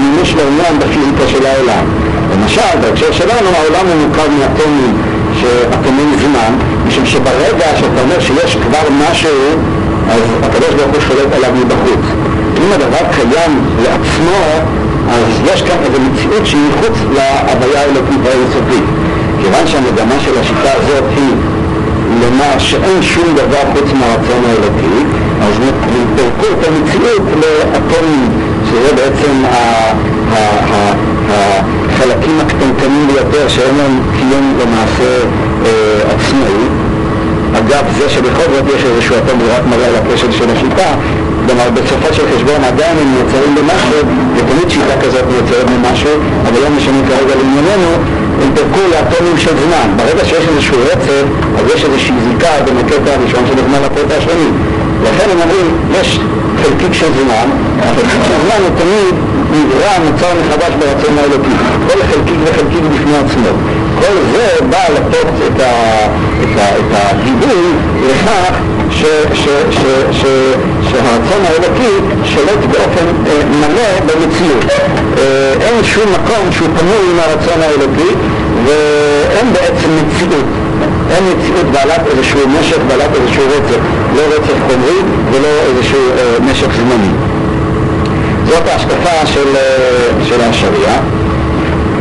מימוש 0.00 0.34
לעניין 0.38 0.74
בפיזיקה 0.78 1.24
של 1.32 1.46
העולם. 1.46 1.84
למשל, 2.32 2.74
בהקשר 2.82 3.12
שלנו, 3.12 3.48
העולם 3.58 3.84
הוא 3.90 3.96
מורכב 4.02 4.28
מאטומים, 4.38 4.92
אטומי 5.74 6.02
זמן, 6.24 6.52
משום 6.86 7.06
שברגע 7.06 7.66
שאתה 7.76 8.00
אומר 8.04 8.20
שיש 8.20 8.56
כבר 8.56 8.84
משהו 9.02 9.38
אז 10.08 10.20
הקדוש 10.42 10.74
ברוך 10.74 10.92
הוא 10.94 11.00
שולט 11.00 11.32
עליו 11.36 11.50
מבחוץ. 11.54 12.04
אם 12.58 12.72
הדבר 12.72 13.04
קיים 13.14 13.52
לעצמו, 13.82 14.40
אז 15.10 15.24
יש 15.54 15.62
כאן 15.62 15.76
איזו 15.84 15.98
מציאות 16.00 16.46
שהיא 16.46 16.60
מחוץ 16.68 16.98
להוויה 17.14 17.80
האלוקית 17.80 18.20
האינסופית. 18.26 18.84
כיוון 19.42 19.66
שהמגמה 19.66 20.20
של 20.20 20.38
השיטה 20.40 20.70
הזאת 20.76 21.04
היא 21.16 21.34
לומר 22.20 22.58
שאין 22.58 23.02
שום 23.02 23.24
דבר 23.34 23.62
חוץ 23.72 23.92
מהרצון 23.92 24.42
האלוקי, 24.48 25.04
אז 25.42 25.54
פירקו 26.16 26.46
את 26.60 26.66
המציאות 26.68 27.22
לאטומים, 27.40 28.28
שזה 28.70 28.94
בעצם 28.94 29.42
החלקים 31.88 32.40
הקטנטנים 32.40 33.06
ביותר 33.06 33.48
שאין 33.48 33.76
להם 33.76 34.00
קיום 34.16 34.58
למעשה 34.60 35.24
אה, 35.64 36.00
עצמאי. 36.14 36.87
אגב, 37.58 37.84
זה 37.98 38.10
שבכל 38.10 38.48
זאת 38.54 38.64
יש 38.76 38.84
איזשהו 38.84 39.16
אטום, 39.16 39.38
זה 39.46 39.56
רק 39.56 39.64
מראה 39.70 39.86
על 39.86 39.94
הכשל 39.94 40.32
של 40.32 40.50
השיטה, 40.50 40.90
כלומר 41.46 41.68
בסופו 41.74 42.14
של 42.14 42.22
חשבון 42.34 42.64
עדיין 42.64 42.96
הם 42.98 43.08
מייצרים 43.14 43.54
במשהו, 43.54 44.00
ותמיד 44.36 44.68
שיטה 44.70 44.96
כזאת 45.02 45.24
מייצרת 45.32 45.66
במשהו, 45.70 46.14
אבל 46.48 46.60
לא 46.64 46.70
משנה 46.76 47.00
כרגע 47.08 47.34
לענייננו, 47.38 47.92
הם 48.42 48.50
פרקו 48.54 48.82
לאטומים 48.92 49.38
של 49.38 49.54
זמן. 49.64 49.86
ברגע 49.96 50.24
שיש 50.24 50.44
איזשהו 50.48 50.76
רצף, 50.90 51.24
אז 51.58 51.64
יש 51.74 51.84
איזושהי 51.84 52.14
זיקה 52.28 52.52
בין 52.64 52.76
הקטע 52.82 53.10
הראשון 53.14 53.42
של 53.48 53.58
הזמן 53.64 53.78
לקטע 53.84 54.14
השני. 54.18 54.50
לכן 55.02 55.30
הם 55.30 55.38
אומרים, 55.44 55.66
יש 56.00 56.20
חלקיק 56.62 56.92
של 56.92 57.10
זמן, 57.22 57.48
החלקיק 57.82 58.20
של 58.28 58.38
זמן 58.44 58.60
הוא 58.66 58.72
תמיד 58.80 59.14
נברא, 59.52 59.92
נוצר 60.04 60.30
מחדש 60.40 60.72
ברצון 60.80 61.18
האלוקי. 61.18 61.54
כל 61.88 61.98
חלקיק 62.10 62.38
וחלקיק 62.44 62.82
בפני 62.92 63.16
עצמו. 63.16 63.52
כל 64.00 64.14
זה 64.32 64.48
בא 64.70 64.84
לתת 64.94 65.28
את, 65.46 65.60
ה, 65.60 65.70
את, 66.42 66.58
ה, 66.58 66.76
את 66.76 66.92
הגיבוי 66.92 67.72
לכך 68.08 68.54
שהרצון 70.82 71.42
האלוקי 71.44 71.94
שולט 72.24 72.64
באופן 72.70 73.06
אה, 73.26 73.32
מלא 73.50 74.00
במציאות. 74.00 74.64
אה, 75.18 75.52
אין 75.60 75.84
שום 75.84 76.12
מקום 76.12 76.52
שהוא 76.52 76.68
פנוי 76.78 77.10
עם 77.12 77.18
הרצון 77.18 77.62
האלוקי 77.62 78.14
ואין 78.64 79.52
בעצם 79.52 79.88
מציאות. 79.96 80.44
אין 81.10 81.24
מציאות 81.24 81.66
בעלת 81.66 82.06
איזשהו 82.10 82.40
משך, 82.48 82.78
בעלת 82.88 83.10
איזשהו 83.14 83.44
רצף, 83.46 83.80
לא 84.16 84.22
רצף 84.36 84.58
חומרי 84.68 85.00
ולא 85.32 85.48
איזשהו 85.68 86.10
אה, 86.18 86.50
משך 86.50 86.68
זמני. 86.76 87.12
זאת 88.46 88.68
ההשקפה 88.68 89.26
של, 89.26 89.56
אה, 89.56 90.24
של 90.28 90.40
השריעה. 90.40 91.00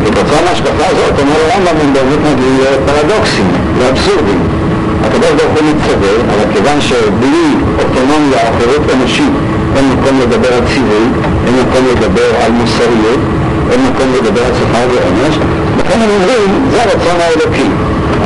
וכתוצאה 0.03 0.41
מההשקפה 0.45 0.85
הזאת, 0.85 1.19
אומר 1.19 1.35
הרמב"ם, 1.51 1.81
הם 1.81 1.93
באמת 1.93 2.33
מגיעים 2.33 2.57
לפרדוקסים 2.61 3.66
ואבסורדים. 3.79 4.39
הקדוש 5.03 5.31
ברוך 5.37 5.53
הוא 5.59 5.67
מצווה, 5.69 6.13
אבל 6.33 6.53
כיוון 6.53 6.81
שבלי 6.81 7.47
אוטונומיה 7.79 8.39
או 8.47 8.53
חירות 8.59 8.91
אנושית 8.93 9.33
אין 9.75 9.85
מקום 9.93 10.19
לדבר 10.21 10.53
על 10.53 10.61
ציווי, 10.73 11.05
אין 11.47 11.55
מקום 11.61 11.83
לדבר 11.91 12.29
על 12.45 12.51
מוסריות, 12.51 13.21
אין 13.71 13.79
מקום 13.89 14.07
לדבר 14.17 14.41
על 14.45 14.53
שכר 14.59 14.85
ועונש, 14.91 15.35
לכן 15.79 16.01
הם 16.01 16.09
אומרים, 16.09 16.69
זה 16.71 16.81
הרצון 16.81 17.17
האלוקי. 17.21 17.69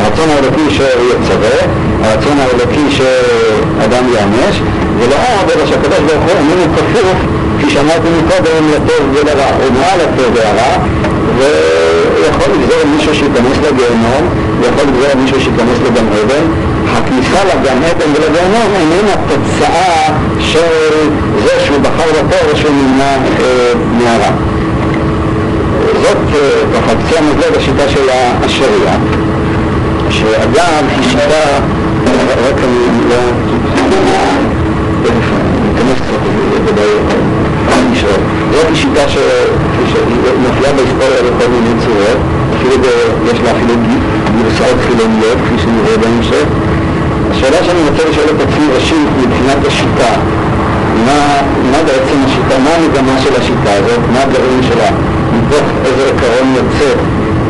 הרצון 0.04 0.30
האלוקי 0.30 0.76
שהוא 0.76 1.06
יצווה, 1.14 1.58
הרצון 2.04 2.38
האלוקי 2.40 2.86
שאדם 2.98 4.04
יענש, 4.14 4.56
ולאור 5.00 5.44
אלא 5.56 5.66
שהקדוש 5.66 6.00
ברוך 6.00 6.24
הוא 6.24 6.32
איננו 6.40 6.76
כפוף, 6.76 7.18
כפי 7.60 7.70
שאמרתי 7.70 8.08
מקודם, 8.20 8.64
לטוב 8.76 9.04
ולרע, 9.14 9.46
הוא 9.64 9.74
מעל 9.80 10.00
לטוב 10.00 10.34
ולרע, 10.34 10.74
ויכול 11.38 12.54
לגזור 12.54 12.80
מישהו 12.96 13.16
שייכנס 13.16 13.58
לגיהנום, 13.58 14.24
ויכול 14.62 14.84
לגזור 14.88 15.22
מישהו 15.22 15.42
שייכנס 15.42 15.80
לגן 15.86 16.06
עדן. 16.08 16.46
הכניסה 16.94 17.44
לגן 17.44 17.84
עדן 17.84 18.10
ולגיהנום 18.14 18.72
איננה 18.76 19.16
תוצאה 19.28 20.08
של 20.40 21.10
זה 21.44 21.66
שהוא 21.66 21.78
בחר 21.78 22.12
בטוב 22.12 22.54
ושהוא 22.54 22.72
נמנע 22.72 23.16
אה, 23.40 23.74
מהרע. 23.98 24.32
זאת 26.02 26.18
אה, 26.34 26.40
ככה 26.74 26.92
קצה 26.96 27.20
המזלג 27.20 27.58
השיטה 27.58 27.90
של 27.90 28.10
השריעה, 28.44 28.98
שאגב 30.10 30.86
היא 30.96 31.10
שיטה, 31.10 31.60
רק 32.48 32.56
אני 32.58 33.10
לא... 33.10 33.16
זאת 38.52 38.76
שיטה 38.76 39.10
שמופיעה 39.10 40.74
בהיסטוריה 40.74 41.22
בכל 41.22 41.48
מיני 41.52 41.82
צורות, 41.86 42.18
אפילו 42.58 42.76
יש 43.32 43.40
לה 43.40 43.52
אפילו 43.52 43.74
הבינלאומיות, 44.50 45.38
כפי 45.46 45.58
שנראה 45.64 45.98
בהמשך. 45.98 46.46
השאלה 47.32 47.64
שאני 47.64 47.80
רוצה 47.90 48.10
לשאול 48.10 48.26
את 48.36 48.42
עצמי 48.42 48.66
ראשית 48.76 49.08
מבחינת 49.22 49.68
השיטה, 49.68 50.12
מה, 51.06 51.20
מה 51.72 51.78
בעצם 51.86 52.18
השיטה, 52.26 52.60
מה 52.64 52.70
המגמה 52.70 53.22
של 53.24 53.42
השיטה 53.42 53.74
הזאת, 53.74 54.00
מה 54.14 54.22
הגרעין 54.22 54.64
שלה, 54.64 54.90
מתוך 55.38 55.66
איזה 55.86 56.04
עקרון 56.12 56.48
יוצא, 56.56 56.92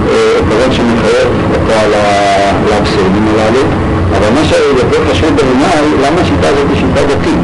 אה, 0.09 0.39
עקרון 0.39 0.71
שמחייב 0.71 1.27
אותה 1.53 1.79
לאבסורדים 2.69 3.27
הללו, 3.33 3.63
אבל 4.17 4.29
מה 4.35 4.43
שיותר 4.49 5.01
חשוב 5.11 5.29
בעיניי, 5.35 5.83
למה 6.03 6.21
השיטה 6.21 6.47
הזאת 6.47 6.67
היא 6.69 6.77
שיטה 6.77 7.01
דתית? 7.03 7.43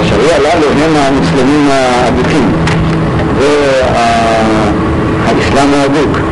השריעה 0.00 0.36
הללו 0.36 0.66
הם 0.84 0.92
המוסלמים 0.96 1.68
האדוקים, 1.70 2.52
והאסלאם 5.28 5.74
ההדוק. 5.74 6.31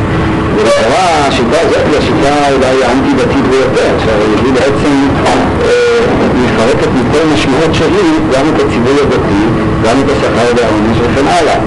ולכאורה 0.61 1.27
השיטה 1.27 1.57
הזאת 1.61 1.83
היא 1.89 1.97
השיטה 1.97 2.33
אולי 2.53 2.83
האנטי-דתית 2.83 3.45
ביותר, 3.51 3.89
שהיא 4.03 4.53
בעצם 4.53 4.93
אה, 5.25 5.99
מפרקת 6.43 6.87
מכל 6.97 7.23
משמעות 7.33 7.73
שהיא 7.73 8.13
גם 8.33 8.45
את 8.49 8.61
הציבור 8.61 8.95
הדתי, 9.01 9.43
גם 9.83 9.95
את 10.01 10.09
השכר 10.11 10.47
והעונש 10.55 10.97
וכן 11.03 11.27
הלאה. 11.27 11.59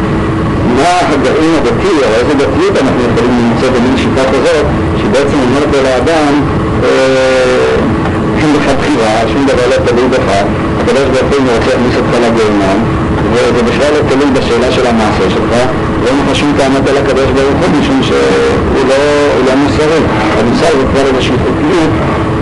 מה 0.76 0.98
הגרעין 1.12 1.54
הדתי, 1.58 1.94
או 2.02 2.14
איזה 2.20 2.34
דתיות 2.34 2.76
אנחנו 2.82 3.00
יכולים 3.08 3.50
למצוא 3.50 3.68
במין 3.68 3.96
שיטה 3.96 4.24
כזאת, 4.32 4.66
שבעצם 5.00 5.36
אומרת 5.46 5.84
לאדם 5.84 6.32
אין 8.38 8.56
לך 8.56 8.66
בחירה, 8.78 9.20
שום 9.32 9.46
דבר 9.46 9.66
לא 9.70 9.76
תלוי 9.86 10.08
בך, 10.08 10.28
הקדוש 10.80 11.08
ברוך 11.12 11.32
הוא 11.32 11.54
רוצה 11.56 11.70
להכניס 11.70 11.96
אותך 11.96 12.14
לגיהנום, 12.14 13.03
וזה 13.32 13.62
בכלל 13.62 13.90
לא 13.94 14.00
תלוי 14.08 14.30
בשאלה 14.36 14.72
של 14.72 14.86
המעשה 14.86 15.30
שלך, 15.30 15.52
לך 16.04 16.36
שום 16.36 16.52
טענות 16.58 16.88
על 16.88 16.96
הקדוש 16.96 17.28
ברוך 17.36 17.58
הוא, 17.60 17.80
משום 17.80 18.02
שהוא 18.02 18.88
לא, 18.88 19.00
לא 19.46 19.52
מוסרי. 19.56 20.02
המוסר 20.38 20.72
זה 20.78 20.84
כבר 20.92 21.06
איזושהי 21.10 21.36
חוקיות 21.44 21.92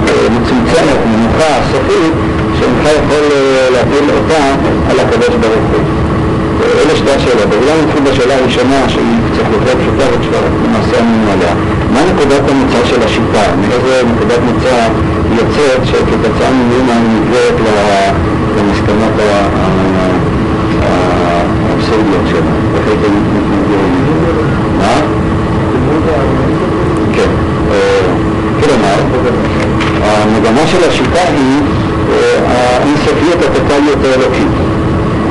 אה, 0.09 0.29
מצומצמת, 0.37 0.99
נמוכה, 1.13 1.53
סופית, 1.73 2.15
שאינך 2.59 2.85
יכול 2.99 3.25
אה, 3.33 3.71
להפיל 3.73 4.11
אותה 4.17 4.43
על 4.91 5.01
הקדוש 5.01 5.35
ברוך 5.43 5.67
הוא. 5.73 5.85
אלה 6.81 6.97
שתי 6.97 7.11
השאלות. 7.11 7.49
אולי 7.61 7.73
נתחיל 7.83 8.03
בשאלה 8.13 8.35
הראשונה, 8.39 8.89
שהיא 8.89 9.19
קצת 9.33 9.47
יותר 9.53 9.75
פשוטה 9.81 10.05
וכבר 10.13 10.45
למעשה 10.65 10.99
ענינו 10.99 11.33
עליה. 11.33 11.55
מה 11.93 12.01
נקודת 12.11 12.51
המוצא 12.51 12.81
של 12.91 13.03
השיטה? 13.03 13.45
מאיזה 13.61 14.03
נקודת 14.13 14.39
מוצא 14.47 14.89
יוצאת 15.37 15.81
שכתוצאה 15.85 16.51
ממנה 16.51 16.93
היא 16.93 17.21
נגזרת 17.21 17.57
למסקנות 18.57 19.15
האבסורדיות 21.93 22.27
שלה? 22.31 22.41
מתנגדים? 22.75 23.23
מה? 24.79 24.95
כן. 27.13 27.31
כלומר, 28.61 28.95
המגמה 30.03 30.67
של 30.67 30.89
השיטה 30.89 31.21
היא 31.29 31.61
האינסופיות 32.49 33.43
הטוטליות 33.43 34.05
האלוקית. 34.05 34.49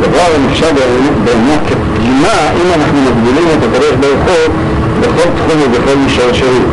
דבר 0.01 0.47
נחשב 0.47 0.75
באמת 1.23 1.59
כפגימה 1.67 2.35
אם 2.55 2.81
אנחנו 2.81 2.99
מגבילים 3.01 3.47
את 3.57 3.63
הקדוש 3.63 3.91
ברוך 3.99 4.23
הוא 4.23 4.53
בכל 5.01 5.29
תחום 5.37 5.61
ובכל 5.61 5.95
מישור 6.03 6.33
שהוא. 6.33 6.63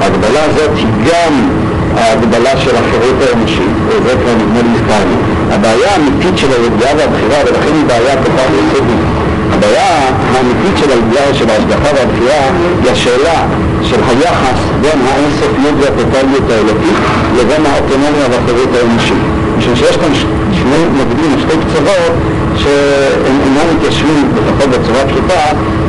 ההגבלה 0.00 0.44
הזאת 0.44 0.70
היא 0.76 0.86
גם 1.06 1.48
ההגבלה 1.96 2.56
של 2.56 2.70
החירות 2.76 3.16
האנושית, 3.28 3.72
וזה 3.88 4.10
כבר 4.10 4.32
נדמה 4.32 4.62
לי 4.62 4.68
הזכרנו. 4.74 5.16
הבעיה 5.50 5.90
האמיתית 5.94 6.38
של 6.38 6.48
הידיעה 6.52 6.92
והבחירה, 6.96 7.38
ולכן 7.46 7.74
היא 7.74 7.84
בעיה 7.86 8.16
כל 8.16 8.30
כך 8.38 8.50
יסודית. 8.50 9.21
הבעיה 9.52 9.88
האמיתית 10.34 10.74
של 10.76 10.90
הידיעה 10.90 11.34
של 11.34 11.50
ההשגחה 11.50 11.88
והבחירה 11.96 12.42
היא 12.82 12.90
השאלה 12.92 13.46
של 13.82 14.00
היחס 14.08 14.60
בין 14.80 14.98
האינסופיות 15.06 15.74
והטוטליות 15.80 16.50
האלוקית 16.50 16.98
לבין 17.38 17.66
האוטונומיה 17.66 18.26
והחירות 18.30 18.68
האנושית. 18.76 19.22
משום 19.58 19.76
שיש 19.76 19.96
כאן 19.96 20.14
שני 20.52 20.80
מוקדים, 20.98 21.30
שתי 21.40 21.56
קצוות 21.66 22.12
שהם 22.56 23.36
אינם 23.44 23.76
מתיישבים, 23.76 24.32
לפחות 24.36 24.70
בצורה 24.70 25.00
פשוטה, 25.08 25.42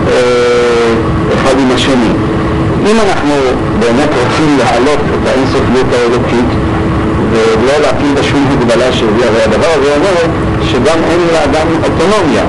אה, 0.08 0.94
אחד 1.34 1.60
עם 1.60 1.72
השני. 1.76 2.14
אם 2.92 2.98
אנחנו 3.08 3.34
באמת 3.80 4.10
רוצים 4.10 4.58
להעלות 4.60 5.00
את 5.14 5.28
האינסופיות 5.28 5.88
האלוקית 5.94 6.50
ולא 7.32 7.74
להטיל 7.82 8.14
בה 8.16 8.24
שום 8.24 8.46
הגבלה 8.52 8.94
שהביאה, 8.94 9.28
הרי 9.28 9.42
הדבר 9.44 9.68
הזה 9.80 9.96
אומר 9.96 10.34
שגם 10.72 11.00
אין 11.10 11.20
לאדם 11.34 11.68
אוטונומיה. 11.84 12.44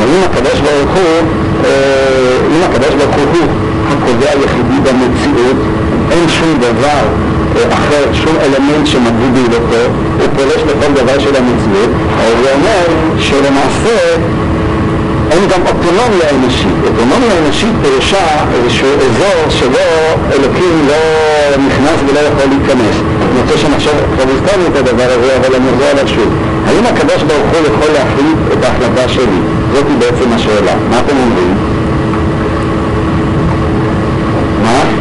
האם 0.00 0.22
הקדוש 0.30 0.60
ברוך 0.60 0.90
הוא, 0.96 1.28
אה, 1.64 2.38
אם 2.56 2.62
הקדוש 2.70 2.94
ברוך 2.94 3.16
הוא 3.16 3.46
הקובע 3.88 4.30
היחידי 4.30 4.78
במציאות, 4.84 5.56
אין 6.10 6.28
שום 6.28 6.58
דבר 6.60 7.28
אחר, 7.72 8.04
שום 8.12 8.36
אלמנט 8.42 8.86
שמגביל 8.86 9.54
אותו, 9.54 9.82
הוא 10.18 10.28
פולש 10.36 10.62
לכל 10.62 10.92
דבר 11.02 11.18
של 11.18 11.36
המציאות, 11.36 11.90
אבל 12.16 12.32
הוא 12.40 12.48
אומר 12.54 12.84
שלמעשה 13.18 14.16
אין 15.30 15.48
גם 15.48 15.60
אוטונומיה 15.66 16.30
אנושית. 16.34 16.76
אוטונומיה 16.84 17.38
אנושית 17.44 17.74
פירושה 17.82 18.26
איזשהו 18.54 18.88
אזור 18.88 19.50
שבו 19.50 19.88
אלוקים 20.32 20.88
לא 20.88 21.00
נכנס 21.66 21.98
ולא 22.08 22.20
יכול 22.20 22.44
להיכנס. 22.50 22.96
אני 23.22 23.40
רוצה 23.40 23.58
שנחשוב, 23.58 23.92
כבר 24.14 24.24
הזכרנו 24.32 24.66
את 24.66 24.76
הדבר 24.76 25.08
הזה, 25.16 25.36
אבל 25.36 25.54
אני 25.54 25.66
אחזור 25.70 25.88
עליו 25.90 26.08
שוב. 26.08 26.47
האם 26.68 26.86
הקדוש 26.86 27.22
ברוך 27.22 27.48
הוא 27.52 27.66
יכול 27.66 27.92
להחליט 27.92 28.38
את 28.52 28.64
ההחלטה 28.64 29.08
שלי? 29.08 29.40
זאת 29.72 29.86
בעצם 29.98 30.32
השאלה. 30.32 30.72
מה 30.90 30.98
אתם 30.98 31.16
אומרים? 31.16 31.54
לא. 34.62 34.98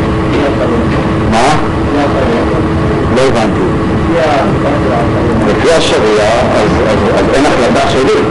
לפי 5.48 5.74
השריעה, 5.74 6.40
אז 7.18 7.26
אין 7.34 7.46
החלטה 7.46 7.90
שלי. 7.90 8.22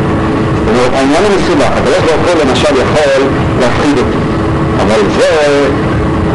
העניין 0.95 1.23
הוא 1.23 1.33
מסובך. 1.41 1.71
הקדוש 1.77 1.99
ברוך 1.99 2.27
הוא 2.27 2.45
למשל 2.45 2.69
יכול 2.69 3.23
להפחיד 3.61 3.99
אותי, 3.99 4.19
אבל 4.83 5.01
זה, 5.17 5.27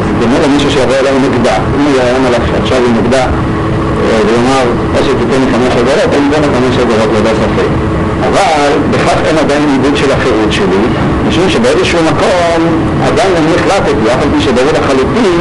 זה 0.05 0.13
דומה 0.19 0.35
למישהו 0.45 0.71
שיבוא 0.71 0.95
אליי 0.95 1.13
נגדה. 1.19 1.55
אם 1.55 1.85
הוא 1.85 1.91
יאיים 1.97 2.25
עליו 2.25 2.39
עכשיו 2.63 2.77
עם 2.77 2.97
נגדה, 2.97 3.25
ויאמר, 4.07 4.65
או 4.95 4.99
שתיתן 5.05 5.39
לי 5.41 5.47
חמש 5.53 5.73
עבירות, 5.79 6.11
אני 6.13 6.27
לי 6.41 6.49
חמש 6.55 6.75
עבירות 6.81 7.09
ללא 7.13 7.31
ספק. 7.41 7.71
אבל 8.27 8.71
בכך 8.91 9.17
אין 9.25 9.37
עדיין 9.37 9.63
עיבוד 9.71 9.97
של 9.97 10.11
החירות 10.11 10.51
שלי, 10.51 10.83
משום 11.27 11.49
שבאיזשהו 11.49 11.99
מקום 12.03 12.59
עדיין 13.07 13.31
אני 13.37 13.51
החלטתי, 13.55 14.05
אף 14.13 14.21
על 14.23 14.29
פי 14.33 14.41
שברור 14.41 14.71
לחלוטין 14.73 15.39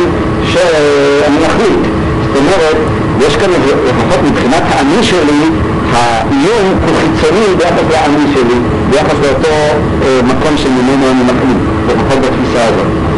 שאני 0.53 1.37
מחליט. 1.46 1.83
זאת 2.27 2.37
אומרת, 2.37 2.77
יש 3.27 3.37
כאן 3.37 3.51
לפחות 3.88 4.20
מבחינת 4.31 4.62
האני 4.70 5.03
שלי, 5.03 5.42
האיום 5.92 6.66
הוא 6.87 6.94
חיצוני 7.01 7.46
ביחס 7.59 7.87
לאני 7.90 8.25
שלי, 8.35 8.59
ביחס 8.90 9.14
לאותו 9.23 9.49
אה, 10.03 10.20
מקום 10.25 10.57
שממנו 10.57 11.07
אני 11.11 11.23
מחליט, 11.23 11.61
לפחות 11.88 12.18
בתפיסה 12.18 12.64
הזאת. 12.64 13.10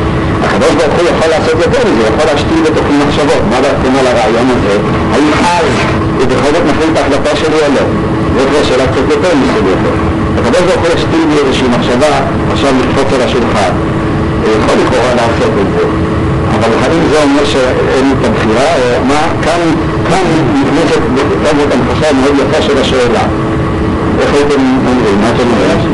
הקדוש 0.53 0.73
ברוך 0.79 0.95
הוא 0.99 1.09
יכול 1.13 1.29
לעשות 1.35 1.57
יותר 1.67 1.83
מזה, 1.89 2.03
יכול 2.11 2.27
להשתיל 2.33 2.61
בתוכי 2.67 2.95
מחשבות. 3.03 3.43
מה 3.51 3.59
דעתכם 3.65 3.93
על 4.01 4.07
הרעיון 4.07 4.47
הזה? 4.55 4.75
האם 5.13 5.31
אז 5.57 5.69
הוא 6.19 6.27
בכל 6.33 6.51
זאת 6.55 6.65
מחליט 6.71 6.91
את 6.93 6.97
ההחלטה 6.97 7.37
שלי 7.37 7.59
או 7.65 7.69
לא? 7.77 7.85
זאת 8.37 8.65
שאלה 8.69 8.87
קצת 8.87 9.07
יותר 9.11 9.33
מסוימת. 9.41 9.81
הקדוש 10.39 10.63
ברוך 10.69 10.83
הוא 10.85 10.89
ישתיל 10.97 11.25
לי 11.31 11.37
איזושהי 11.43 11.69
מחשבה 11.77 12.15
עכשיו 12.53 12.73
לקפוץ 12.81 13.09
על 13.15 13.23
השולחן. 13.27 13.73
הוא 14.43 14.51
יכול 14.59 14.75
לכאורה 14.83 15.15
לעשות 15.21 15.53
את 15.63 15.69
זה. 15.75 15.85
אבל 16.55 16.71
האם 16.83 17.03
זה 17.11 17.23
אומר 17.23 17.45
שאין 17.45 18.05
לי 18.09 18.13
את 18.21 18.25
הבחירה, 18.29 18.71
מה, 19.09 19.21
כאן, 19.45 19.61
כאן 20.11 20.27
נכנסת 20.61 21.03
בכל 21.15 21.53
זאת 21.59 21.71
המחשה 21.75 22.11
המאוד 22.11 22.35
יפה 22.43 22.63
של 22.63 22.79
השאלה. 22.79 23.25
איך 24.21 24.31
הייתם 24.35 24.61
אומרים? 24.87 25.21
מה 25.21 25.29
אתם 25.35 25.47
אומרים? 25.53 25.92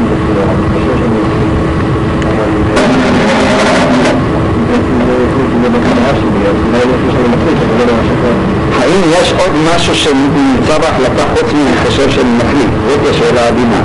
האם 8.80 9.02
יש 9.20 9.32
עוד 9.38 9.50
משהו 9.74 9.94
שנמצא 9.94 10.78
בהחלטה 10.78 11.22
חוץ 11.34 11.52
מחשב 11.72 12.10
שאני 12.10 12.30
מחליט? 12.38 12.70
זאת 12.88 13.00
השאלה 13.10 13.44
העדינה. 13.44 13.82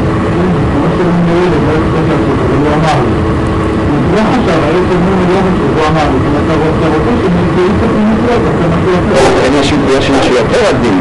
יש 9.98 10.10
משהו 10.10 10.34
יותר 10.36 10.60
עדין, 10.70 11.00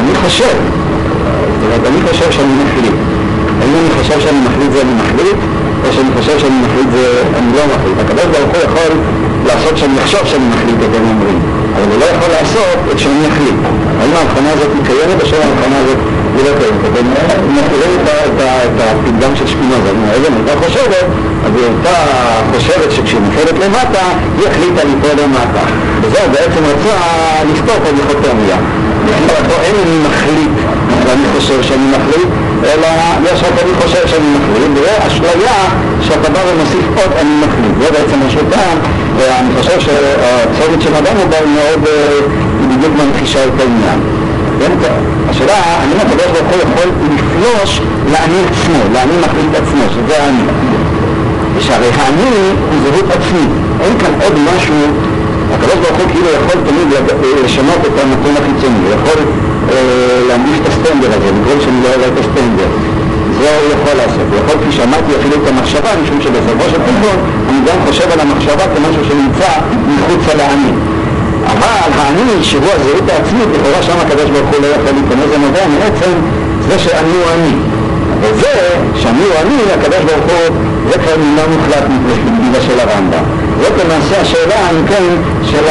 אני 0.00 0.14
חושב, 0.14 0.44
זאת 0.44 1.64
אומרת, 1.64 1.86
אני 1.86 2.08
חושב 2.08 2.32
שאני 2.32 2.54
מחליט. 2.64 2.94
האם 3.60 3.72
אני 3.80 4.02
חושב 4.02 4.20
שאני 4.20 4.38
מחליט 4.46 4.72
זה 4.72 4.80
אני 4.82 4.94
מחליט, 4.94 5.36
או 5.84 5.92
שאני 5.92 6.08
חושב 6.16 6.38
שאני 6.38 6.54
מחליט 6.64 6.88
זה 6.92 7.22
אני 7.38 7.52
לא 7.56 7.62
מחליט. 7.74 7.98
הקדוש 8.00 8.24
ברוך 8.24 8.50
הוא 8.54 8.62
יכול 8.64 8.92
לעשות 9.46 9.76
שאני 9.78 9.98
אחשוב 10.02 10.20
שאני 10.24 10.46
מחליט 10.54 10.78
את 10.86 10.94
הם 10.96 11.04
אומרים, 11.12 11.38
אבל 11.76 11.86
הוא 11.92 12.00
לא 12.00 12.06
יכול 12.14 12.28
לעשות 12.36 12.78
את 12.92 12.98
שאני 12.98 13.28
אחליט. 13.32 13.58
האם 14.00 14.12
ההבחנה 14.16 14.50
הזאת 14.54 14.70
היא 14.74 14.84
קיימת 14.88 15.18
או 15.22 15.26
שההבחנה 15.26 15.76
הזאת 15.82 15.98
היא 16.36 16.44
לא 16.46 16.52
קיימת? 16.58 16.80
אתם 16.90 17.06
מכירים 17.58 17.92
את 18.04 18.80
הפתגם 18.86 19.36
של 19.36 19.46
שפינוזה, 19.46 19.90
אם 19.90 20.04
האבן 20.10 20.32
הייתה 20.36 20.66
חושבת, 20.66 21.06
אז 21.44 21.50
והיא 21.54 21.66
הייתה 21.70 21.96
חושבת 22.54 22.90
שכשהיא 22.92 23.20
נופלת 23.20 23.56
למטה, 23.64 24.04
היא 24.38 24.46
החליטה 24.48 24.84
ליפול 24.84 25.14
למטה. 25.22 25.64
וזהו 26.00 26.26
בעצם 26.32 26.62
רצה 26.72 26.96
לפתור 27.50 27.76
פה 27.84 27.90
דיכוטומיה. 27.98 28.56
אין 29.64 29.74
אני 29.82 29.98
מחליט 30.08 30.54
ואני 31.06 31.22
חושב 31.36 31.62
שאני 31.62 31.86
מחליט, 31.96 32.28
אלא 32.64 32.88
יש 33.32 33.42
רק 33.42 33.52
אני 33.62 33.74
חושב 33.82 34.06
שאני 34.06 34.28
מחליט, 34.36 34.70
וזה 34.74 35.06
אשליה 35.06 35.58
שאתה 36.02 36.30
בא 36.30 36.38
ומוסיף 36.48 36.84
עוד 36.96 37.12
אני 37.20 37.30
מחליט. 37.46 37.74
זה 37.80 37.90
בעצם 37.90 38.18
השיטה, 38.26 38.66
ואני 39.16 39.48
חושב 39.58 39.80
שהצומת 39.80 40.82
שלנו 40.82 41.20
בו 41.30 41.36
היא 41.44 41.54
מאוד, 41.54 41.88
היא 42.60 42.76
בדיוק 42.76 42.92
ממחישה 43.00 43.44
את 43.44 43.60
העניין. 43.60 44.00
השאלה, 45.30 45.54
האם 45.54 46.00
הקדוש 46.00 46.26
ברוך 46.26 46.48
הוא 46.50 46.60
יכול 46.62 46.88
לפלוש 47.14 47.80
לאני 48.12 48.40
עצמו, 48.50 48.78
לאני 48.94 49.12
מחליט 49.20 49.54
עצמו, 49.54 49.82
שזה 49.94 50.22
האני. 50.22 50.42
ושהרי 51.56 51.90
האני 51.98 52.30
הוא 52.70 52.78
זהות 52.84 53.10
עצמי, 53.10 53.46
אין 53.80 53.98
כאן 53.98 54.12
עוד 54.22 54.32
משהו, 54.48 54.74
הקדוש 55.54 55.74
ברוך 55.74 55.98
הוא 56.00 56.06
כאילו 56.12 56.26
יכול 56.30 56.60
תמיד 56.66 56.88
לשנות 57.44 57.80
את 57.86 57.98
הנתון 58.02 58.34
החיצוני, 58.42 58.78
הוא 58.84 58.94
יכול 58.94 59.22
להנגיש 60.28 60.58
את 60.62 60.66
הסטנדר 60.68 61.08
הזה, 61.16 61.28
בגלל 61.32 61.60
שאני 61.60 61.78
לא 61.84 61.88
אראה 61.88 62.08
את 62.12 62.18
הסטנדר. 62.22 62.68
זה 63.40 63.48
הוא 63.60 63.68
יכול 63.74 63.94
לעשות. 64.00 64.26
יכול, 64.38 64.54
כפי 64.60 64.72
שאמרתי, 64.76 65.10
אפילו 65.20 65.34
את 65.42 65.46
המחשבה, 65.48 65.90
משום 66.02 66.20
שבסופו 66.20 66.64
של 66.70 66.80
דבר 66.88 67.16
אני 67.48 67.58
גם 67.68 67.78
חושב 67.86 68.08
על 68.12 68.20
המחשבה 68.20 68.64
כמשהו 68.74 69.04
שנמצא 69.08 69.50
מחוץ 69.96 70.22
על 70.32 70.40
האני. 70.40 70.72
אבל 71.52 71.90
האני, 71.98 72.36
שהוא 72.42 72.70
הזהות 72.76 73.08
העצמית, 73.12 73.48
לכאורה 73.54 73.82
שם 73.82 73.98
הקדוש 74.06 74.30
ברוך 74.30 74.48
הוא 74.52 74.60
לא 74.62 74.66
יכול 74.66 74.92
להיכנס, 74.96 75.26
זה 75.32 75.38
נובע 75.38 75.64
מעצם 75.78 76.12
זה 76.68 76.78
שאני 76.78 77.14
הוא 77.18 77.26
אני. 77.34 77.54
וזה, 78.20 78.54
שאני 79.02 79.22
הוא 79.28 79.34
אני, 79.42 79.58
הקדוש 79.74 80.02
ברוך 80.08 80.24
הוא, 80.30 80.56
זה 80.88 80.98
כבר 80.98 81.16
מילה 81.24 81.42
מוחלט 81.52 81.84
מפרספקטיבה 81.92 82.60
של 82.66 82.80
הרמב"ם. 82.80 83.24
זאת 83.60 83.72
למעשה 83.84 84.20
השאלה, 84.20 84.70
אם 84.70 84.86
כן, 84.86 85.04
של 85.42 85.64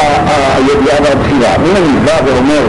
הידיעה 0.56 0.96
והבחירה. 1.02 1.54
אם 1.54 1.76
אני 1.76 1.92
בא 2.04 2.16
ואומר 2.24 2.62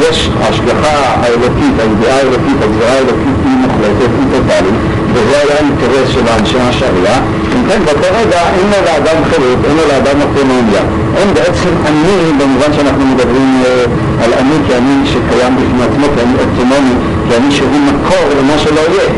שיש 0.00 0.30
השגחה 0.40 0.96
האלוקית, 1.22 1.74
הידיעה 1.78 2.16
האלוקית, 2.16 2.58
הגזרה 2.62 2.92
האלוקית 2.92 3.38
היא 3.44 3.56
מוחלטת, 3.62 4.10
היא 4.18 4.26
טוטאלית, 4.32 4.74
וזה 5.12 5.36
היה 5.42 5.56
האינטרס 5.58 6.08
של 6.14 6.24
אנשי 6.38 6.58
השריעה, 6.60 7.18
אם 7.54 7.62
כן, 7.68 7.80
באותו 7.84 8.08
רגע 8.20 8.40
אין 8.56 8.66
לו 8.72 8.78
לאדם 8.86 9.18
חירות, 9.30 9.58
אין 9.68 9.76
לו 9.76 9.82
לאדם 9.90 10.16
אוטונומיה. 10.22 10.82
אין 11.16 11.34
בעצם 11.34 11.72
אני, 11.86 12.16
במובן 12.38 12.72
שאנחנו 12.76 13.04
מדברים 13.06 13.62
אה, 13.64 13.84
על 14.24 14.30
אני 14.40 14.56
כאני 14.68 15.06
שקיים 15.12 15.56
בפני 15.56 15.82
עצמו, 15.88 16.06
כאני 16.16 16.34
אוטונומי, 16.42 16.94
כאני 17.30 17.50
שהוא 17.50 17.80
מקור 17.88 18.24
למה 18.38 18.58
שלא 18.58 18.80
יהיה. 18.80 19.10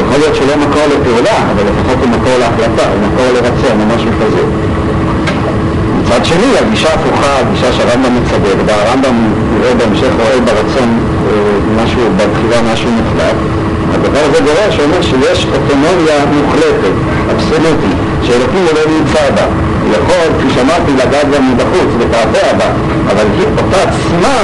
יכול 0.00 0.18
להיות 0.18 0.34
שלא 0.34 0.54
מקור 0.64 0.82
לפעולה, 0.92 1.36
אבל 1.52 1.62
לפחות 1.70 1.98
הוא 2.00 2.10
מקור 2.16 2.34
להחלטה, 2.38 2.84
הוא 2.92 3.00
מקור 3.06 3.26
לרצון 3.34 3.80
או 3.80 3.96
משהו 3.96 4.10
כזה. 4.20 4.71
מצד 6.12 6.24
שני, 6.24 6.58
הגישה 6.58 6.88
הפוכה, 6.94 7.38
הגישה 7.40 7.72
שהרמב"ם 7.72 8.16
מצדד, 8.16 8.56
והרמב"ם 8.66 9.16
יראה 9.56 9.74
בהמשך 9.74 10.12
רואה 10.18 10.40
ברצון 10.40 10.90
אה, 11.26 11.82
משהו, 11.84 12.00
בבחירה 12.16 12.62
משהו 12.72 12.90
מוחלט, 12.90 13.36
הדבר 13.94 14.18
הזה 14.28 14.40
גורר 14.40 14.70
שאומר 14.70 15.02
שיש 15.02 15.46
אוטונומיה 15.46 16.16
מוחלטת, 16.34 16.94
אבסולוטית, 17.30 17.96
שאלוקים 18.22 18.64
לא 18.76 18.82
נמצא 18.94 19.30
בה. 19.34 19.46
הוא 19.82 19.92
יכול, 19.92 20.26
כפי 20.38 20.48
שאמרתי, 20.54 20.92
לגעת 20.92 21.30
גם 21.34 21.52
מבחוץ 21.52 21.90
ותעתע 21.98 22.52
בה, 22.58 22.68
אבל 23.10 23.26
היא 23.36 23.46
אותה 23.58 23.82
עצמה, 23.88 24.38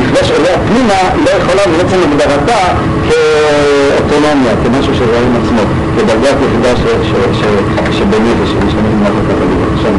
לפגוש 0.00 0.30
אליה 0.30 0.56
פנימה, 0.68 1.00
לא 1.24 1.30
יכולה 1.30 1.62
בעצם 1.76 1.98
הגדרתה 2.06 2.62
כאוטונומיה, 3.08 4.52
כמשהו 4.64 4.94
של 4.94 5.04
רואים 5.14 5.32
עצמו, 5.44 5.62
כדרגת 5.96 6.36
יחידה 6.44 6.72
שבנפש, 7.92 8.48
שמשתמש 8.50 8.74
במערכת 8.74 9.26
הכללית. 9.30 9.60
עכשיו 9.76 9.92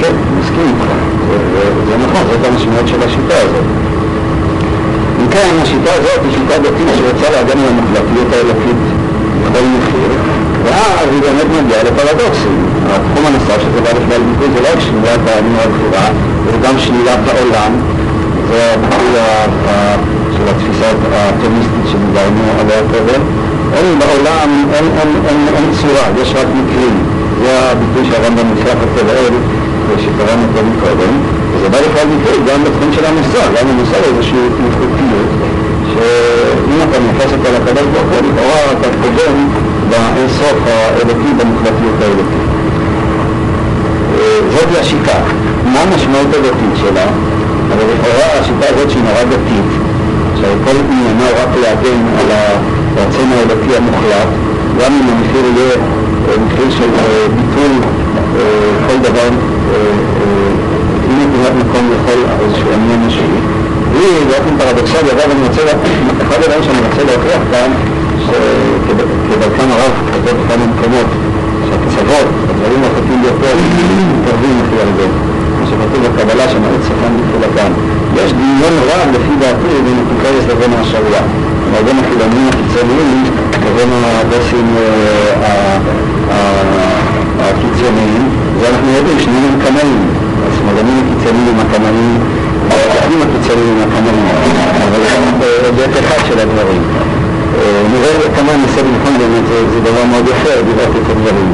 כן, 0.00 0.14
מסכים 0.38 0.66
איתך, 0.66 0.92
זה 1.86 1.96
נכון, 1.96 2.22
זאת 2.30 2.44
המשמעות 2.44 2.88
של 2.88 3.02
השיטה 3.02 3.34
הזאת. 3.42 3.91
כן, 5.32 5.54
השיטה 5.62 5.92
הזאת 5.98 6.20
היא 6.24 6.32
שיטה 6.32 6.58
דתית 6.58 6.88
שרוצה 6.98 7.30
להגן 7.30 7.58
על 7.58 7.68
המוחלטיות 7.68 8.32
האלוקית 8.32 8.82
בכל 9.42 9.64
מחיר, 9.76 10.10
ואז 10.64 11.08
היא 11.12 11.20
באמת 11.22 11.48
מגיעה 11.58 11.82
לפרדוקסים. 11.82 12.56
התחום 12.94 13.26
הנוסף 13.26 13.58
שזה 13.64 13.80
בא 13.80 13.90
לכלל 13.90 14.22
ביטוי 14.28 14.48
זה 14.54 14.60
לא 14.64 14.68
רק 14.72 14.80
שלילת 14.80 15.20
האמון 15.28 15.54
והבחירה, 15.56 16.06
זה 16.50 16.56
גם 16.64 16.74
שלילת 16.78 17.22
העולם, 17.28 17.72
זה 18.48 18.74
הביטוי 18.74 19.12
של 20.36 20.44
התפיסה 20.50 20.86
האטומיסטית 21.12 21.84
שדיברנו 21.90 22.44
עליה 22.60 22.80
קודם. 22.92 23.22
אין 23.76 23.98
בעולם, 23.98 24.50
אין, 24.74 24.84
אין, 24.98 25.10
אין, 25.28 25.40
אין 25.56 25.66
צורה, 25.80 26.06
יש 26.22 26.28
רק 26.40 26.48
מקרים. 26.60 26.96
זה 27.42 27.50
הביטוי 27.70 28.04
שהרמב"ם 28.10 28.46
נפתח 28.52 28.78
אותו 28.82 29.06
לאל, 29.08 29.34
שקראנו 30.04 30.44
קודם 30.54 30.72
קודם, 30.80 31.12
וזה 31.62 31.70
בא 31.70 31.78
לכלל 31.78 32.06
ביטוי 32.16 32.36
גם 32.48 32.64
בתחום 32.64 32.92
של 32.92 33.04
המוסר, 33.04 33.46
גם 33.56 33.68
המוסר 33.68 34.02
איזושהי 34.10 34.38
איכותיות, 34.66 35.28
שאם 35.92 36.78
אתה 36.90 36.98
מייחס 37.00 37.32
אותה 37.32 37.48
לקדוש 37.56 37.86
ברוך 37.92 38.08
הוא, 38.12 38.28
לכאורה 38.28 38.72
אתה 38.72 38.88
קודם 39.02 39.34
באינסוף 39.90 40.58
האלוקי, 40.66 41.32
במוחלטיות 41.38 41.96
האלוקית. 42.02 42.50
זאת 44.54 44.80
השיטה. 44.80 45.18
מה 45.64 45.80
המשמעות 45.80 46.26
הדתית 46.34 46.74
שלה? 46.76 47.06
אבל 47.72 47.84
לכאורה 47.92 48.40
השיטה 48.40 48.66
הזאת 48.74 48.90
שהיא 48.90 49.02
נורא 49.02 49.22
דתית, 49.22 49.70
שכל 50.36 50.76
עניינה 50.90 51.28
רק 51.42 51.48
להגן 51.62 52.00
על 52.18 52.28
הרצון 52.30 53.28
האלוקי 53.32 53.76
המוחלט, 53.76 54.28
גם 54.80 54.92
אם 54.92 55.06
המחיר 55.12 55.44
יהיה 55.56 55.76
מחיר 56.46 56.70
של 56.70 56.90
ביטול 57.36 57.72
כל 58.86 58.98
דבר, 59.02 59.28
נתינת 61.32 61.54
מקום 61.66 61.84
לכל 61.94 62.18
איזשהו 62.44 62.68
עניין 62.74 63.06
נשי. 63.06 63.30
היא 63.94 64.26
באופן 64.28 64.54
פרדוקסלי, 64.58 65.10
אגב 65.12 65.30
אני 65.30 65.42
רוצה, 65.48 65.62
אחד 66.22 66.38
הדברים 66.42 66.62
שאני 66.62 66.78
רוצה 66.86 67.02
להוכיח 67.08 67.42
כאן, 67.52 67.70
שכדרכם 68.26 69.68
הרב 69.74 69.92
כזאת 70.12 70.36
בכמה 70.40 70.66
מקומות, 70.72 71.10
שהקצוות, 71.66 72.28
הדברים 72.50 72.80
החוטאים 72.86 73.22
ביותר, 73.22 73.54
מתקרבים 74.12 74.54
לפי 74.62 74.76
הרבה. 74.86 75.06
כמו 75.56 75.64
שכתוב 75.70 76.00
בקבלה 76.06 76.48
שמעט 76.48 76.82
סופן 76.88 77.12
בתחילתם. 77.18 77.70
יש 78.16 78.32
דמיון 78.32 78.74
רב 78.88 79.08
לפי 79.14 79.34
דעתי 79.40 79.72
בין 79.84 79.96
הפיקרס 80.02 80.44
לבין 80.50 80.72
השריעה. 80.80 81.24
כלומר 81.64 81.82
בין 81.86 81.96
החילונים 82.02 82.46
הקיצוניים 82.48 83.24
לבין 83.64 83.90
הדסים 84.04 84.66
הקיצוניים, 87.40 88.22
ואנחנו 88.60 88.90
יודעים 88.96 89.18
שניהם 89.20 89.44
הם 89.52 89.60
קנאים, 89.64 90.02
השמאלנים 90.62 91.04
הקיצוניים 91.04 91.48
הם 91.48 91.60
הקנאים, 91.60 92.18
הערבים 92.70 93.22
הקיצוניים 93.22 93.76
הם 93.76 93.88
הקנאים, 93.88 94.26
אבל 94.88 95.76
זה 95.76 96.00
אחד 96.00 96.26
של 96.28 96.38
הדברים. 96.38 96.82
נראה 97.92 98.28
כמה 98.36 98.52
ננסה 98.56 98.80
לבחון 98.80 99.18
באמת, 99.18 99.44
זה 99.72 99.80
דבר 99.80 100.04
מאוד 100.10 100.24
יפה, 100.28 100.62
דיברתי 100.66 100.98
את 101.04 101.10
הדברים. 101.10 101.52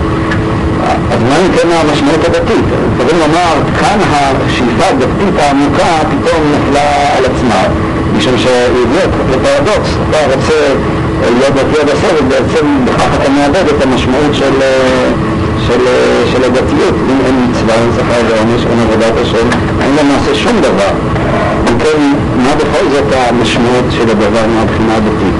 אז 1.12 1.20
מה 1.28 1.36
אם 1.36 1.52
כן 1.56 1.68
המשמעות 1.70 2.24
הדתית? 2.24 2.64
יכולים 2.94 3.18
לומר, 3.20 3.54
כאן 3.80 3.98
השאיפה 4.46 4.84
הדתית 4.90 5.34
העמוקה 5.38 5.92
פתאום 6.10 6.42
נפלה 6.54 7.16
על 7.16 7.24
עצמה, 7.24 7.62
משום 8.16 8.38
שזה 8.38 9.04
פרדוקס, 9.42 9.90
אתה 10.10 10.18
רוצה 10.34 10.58
להיות 11.20 11.54
דתי 11.54 11.80
עד 11.80 11.88
הסוף, 11.88 12.12
ובעצם 12.20 12.66
בכך 12.84 13.08
אתה 13.22 13.30
מאבד 13.30 13.68
את 13.68 13.82
המשמעות 13.82 14.34
של, 14.34 14.52
של, 15.68 15.84
של 16.32 16.44
הדתיות. 16.44 16.94
אם 17.10 17.18
אין 17.26 17.36
מצווה, 17.50 17.74
אין 17.74 17.90
שכר 17.96 18.20
ועונש, 18.28 18.62
אין 18.70 18.78
עבודת 18.80 19.14
השם, 19.22 19.46
אין 19.82 19.92
למעשה 20.00 20.34
שום 20.34 20.60
דבר. 20.60 20.92
אם 21.68 21.78
כן, 21.78 22.00
מה 22.36 22.52
בכל 22.56 22.84
זאת 22.90 23.04
המשמעות 23.12 23.84
של 23.90 24.10
הדבר 24.10 24.44
מהבחינה 24.54 24.96
הדתית? 24.96 25.36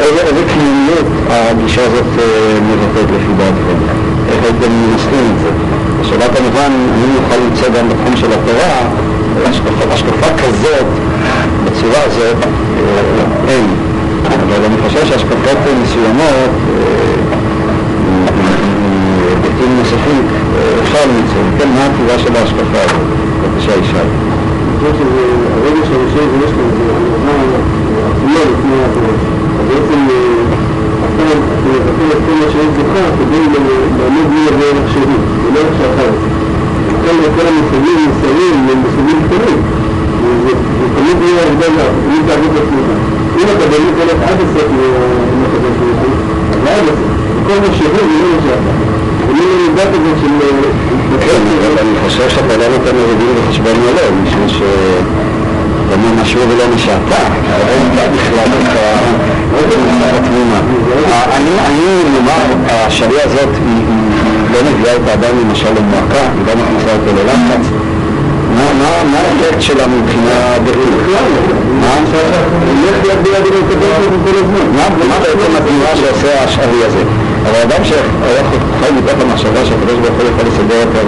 איזה, 0.00 0.20
איזה 0.20 0.42
קנייניות 0.54 1.06
הגישה 1.30 1.82
הזאת 1.86 2.10
מבטאת 2.68 3.10
לפי 3.16 3.32
דעתכם? 3.38 3.78
איך 4.28 4.44
הייתם 4.44 4.72
מנסחים 4.72 5.24
את 5.34 5.38
זה? 5.42 5.50
השאלה 6.00 6.28
כמובן, 6.34 6.70
אני 6.94 7.14
יכול 7.24 7.36
למצוא 7.46 7.68
גם 7.68 7.88
בתחום 7.88 8.16
של 8.16 8.26
התורה, 8.32 8.78
השקפה, 9.44 9.92
השקפה 9.94 10.26
כזאת, 10.42 10.86
בצורה 11.64 12.02
הזאת, 12.06 12.36
אין. 13.48 13.66
אבל 14.26 14.64
אני 14.64 14.76
חושב 14.88 15.06
שהשקפות 15.06 15.58
מסוימות, 15.82 16.50
היבטים 19.56 19.78
נוספים, 19.78 20.22
אפשר 20.82 21.02
למצוא. 21.10 21.42
כן, 21.58 21.68
מה 21.74 21.86
התשובה 21.86 22.18
של 22.18 22.36
ההשקפה 22.36 22.80
הזאת. 22.84 23.06
בבקשה, 23.40 23.72
ישי. 23.80 23.96
אני 23.96 24.74
חושב 24.78 24.92
שהרגע 24.98 25.82
שהראשון 25.88 26.28
יש 26.44 26.52
לו, 26.58 26.64
זה 26.76 26.84
הנבנה 26.96 27.44
עצמו 28.08 28.38
לפני 28.52 28.78
הפרוש. 28.86 29.20
אז 29.58 29.64
בעצם 29.68 30.00
אתה 31.06 31.24
מבטל 31.72 32.08
את 32.12 32.20
כל 32.26 32.34
מה 32.40 32.46
שיש 32.52 32.70
בך 32.76 32.92
כדי 33.18 33.42
לעמוד 33.98 34.28
מול 34.32 34.46
הדרך 34.48 34.92
שלי, 34.94 35.18
ולא 35.44 35.60
שאתה 35.78 36.02
רוצה. 36.02 36.30
לכן 36.88 37.16
כל 37.36 37.46
המושגים 37.50 37.98
מסיימים 38.08 38.68
הם 38.70 38.78
מושגים 38.84 39.18
קטנים. 39.26 39.60
ותמיד 40.44 41.16
יהיה 41.22 41.42
הבדל 41.42 41.74
תמיד 42.04 42.22
תעבוד 42.26 42.52
עצמך. 42.56 42.88
אם 43.38 43.46
אתה 43.56 43.64
באמת 43.72 43.94
הולך 44.00 44.18
עד 44.28 44.38
הסוף 44.44 44.68
עם 45.32 45.40
הקדוש 45.46 45.76
ברוך 45.80 46.00
הוא, 46.02 46.14
אז 46.52 46.60
עד 46.68 46.84
הסוף. 46.84 47.16
כל 47.46 47.58
מה 47.60 47.74
שהוא 47.76 47.88
זה 47.94 48.02
לא 48.02 48.28
מה 48.34 48.42
שאתה. 48.42 48.72
ומין 48.72 48.74
המידה 48.76 48.76
כזאת 48.76 49.25
של... 49.25 49.25
כן, 51.20 51.42
אבל 51.58 51.78
אני 51.80 51.98
חושב 52.04 52.28
שאתה 52.28 52.56
לא 52.56 52.68
נותן 52.68 52.96
לזה 52.96 53.14
דין 53.18 53.34
וחשבון 53.36 53.72
מלא, 53.72 54.02
משום 54.24 54.48
ש... 54.48 54.62
זה 55.90 55.96
לא 55.96 56.22
משהו 56.22 56.40
ולא 56.40 56.64
מה 56.72 56.78
שאתה, 56.78 57.22
אין 57.68 57.88
בכלל 58.12 58.48
את 60.08 60.14
התמונה. 60.14 60.60
אני, 61.36 61.50
נאמר, 62.14 62.70
השריעה 62.70 63.24
הזאת 63.24 63.48
לא 64.52 64.58
מביאה 64.70 64.96
את 64.96 65.08
האדם 65.08 65.38
למשל 65.40 65.68
למועקה, 65.68 66.20
היא 66.20 66.46
לא 66.46 66.52
מכניסה 66.62 66.96
אותו 66.96 67.22
ללחץ. 67.22 67.66
מה 68.56 69.18
האפקט 69.18 69.60
שלה 69.60 69.86
מבחינה 69.86 70.58
דתית? 70.64 71.16
מה 75.08 75.18
בעצם 75.20 75.56
התנועה 75.56 75.96
שעושה 75.96 76.44
השארי 76.44 76.84
הזה? 76.86 77.02
אבל 77.50 77.60
אדם 77.62 77.84
שחי 77.84 78.90
מתוך 78.98 79.16
המחשבה 79.20 79.64
שהקדוש 79.64 79.98
ברוך 80.02 80.16
הוא 80.20 80.28
יכול 80.30 80.44
לסדר 80.48 80.80
אותו 80.80 80.98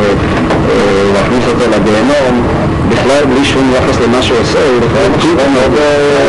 ולהכניס 0.67 1.45
אותו 1.49 1.65
לגיהנום 1.77 2.35
בכלל 2.89 3.25
בלי 3.25 3.45
שום 3.45 3.73
יחס 3.77 4.01
למה 4.01 4.23
שהוא 4.23 4.39
עושה, 4.41 4.59
הוא 4.59 4.81
בכלל 4.81 5.09
מחשבה 5.17 5.49
מאוד 5.55 5.71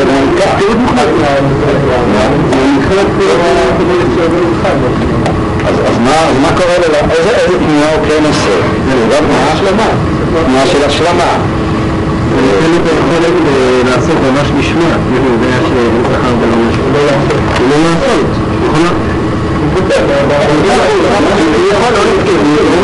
מעמיקה. 0.06 0.50
אז 5.68 5.76
מה 6.44 6.50
קורה 6.58 6.78
לו? 6.78 6.84
איזה 7.12 7.30
תנועה 7.60 7.90
הוא 7.96 8.04
כן 8.08 8.24
עושה? 8.30 8.56
תנועה 9.10 9.56
שלמה. 9.58 9.90
תנועה 10.48 10.66
של 10.68 10.84
השלמה. 10.86 11.32
אין 12.62 12.72
את 12.76 12.82
היכולת 12.88 13.34
לעשות 13.86 14.18
ממש 14.32 14.48
נשמע, 14.60 14.92
כאילו 15.12 15.26
הוא 15.26 15.34
יודע 15.34 15.58
שאין 15.68 16.04
שכר 16.06 16.34
ולא 16.42 16.56
משהו. 16.70 16.84
לא 16.94 17.00
לעשות. 17.06 17.42
לא 20.68 20.74
לעשות. 20.78 21.40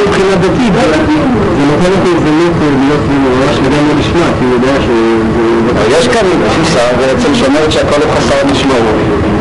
מבחינה 0.07 0.35
דתית, 0.35 0.73
זה 0.73 1.63
נותן 1.71 1.91
את 1.93 2.05
ההזדמנות 2.07 2.53
להיות 2.61 3.05
ממש 3.09 3.55
לגמרי 3.57 3.93
נשמע, 3.99 4.25
כי 4.39 4.45
הוא 4.45 4.53
יודע 4.53 4.75
שזה... 4.81 5.97
יש 5.97 6.07
כאן 6.07 6.25
תפיסה 6.47 6.79
בעצם 6.99 7.35
שאומרת 7.35 7.71
שהכל 7.71 8.01
הוא 8.01 8.11
חסר 8.15 8.45
משמעות. 8.51 8.95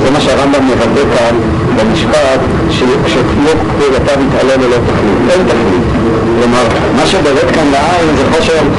זה 0.05 0.11
מה 0.11 0.21
שהרמב"ם 0.21 0.69
מבטא 0.69 1.17
כאן 1.17 1.35
במשפט, 1.77 2.41
שכמו 3.07 3.51
פעולתה 3.79 4.13
מתעלה 4.21 4.57
ללא 4.57 4.77
תכלית. 4.87 5.19
אין 5.31 5.41
תכלית. 5.47 5.87
כלומר, 6.41 6.65
מה 6.97 7.07
שבולט 7.07 7.55
כאן 7.55 7.67
לעין 7.73 8.17
זה 8.17 8.25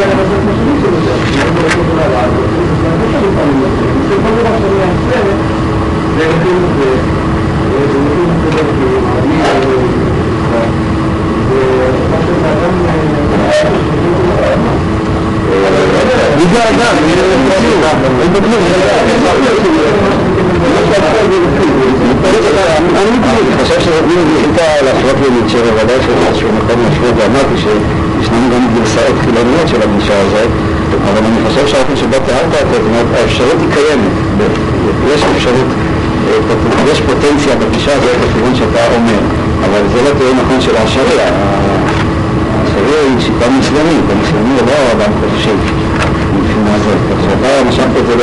גרסאות 0.08 0.44
חילוניות 0.46 0.80
של 0.84 1.14
הגישה 1.14 1.44
הזאת, 1.44 1.96
אבל 2.06 2.30
האפשרות 33.13 33.56
היא 33.60 33.69
קיימת, 33.73 34.12
יש 35.13 35.23
אפשרות, 35.36 35.87
יש 36.92 37.02
פוטנציה 37.02 37.56
בגישה 37.56 37.92
הזאת 37.96 38.16
בכיוון 38.24 38.56
שאתה 38.56 38.80
אומר, 38.96 39.20
אבל 39.66 39.82
זה 39.94 40.02
לא 40.06 40.10
תיאור 40.18 40.34
נכון 40.44 40.62
של 40.62 40.76
השריעה. 40.78 41.30
השריעה 42.63 43.02
היא 43.10 43.20
שיטה 43.20 43.50
מוסלמית, 43.50 44.06
המוסלמי 44.12 44.56
לא 44.68 44.92
אדם 44.92 45.12
חופשי. 45.20 45.50
מבחינה 46.36 46.76
הזאת. 46.76 47.00
כך 47.10 47.18
שאתה 47.24 47.70
משכת 47.70 47.98
את 48.00 48.06
זה 48.08 48.13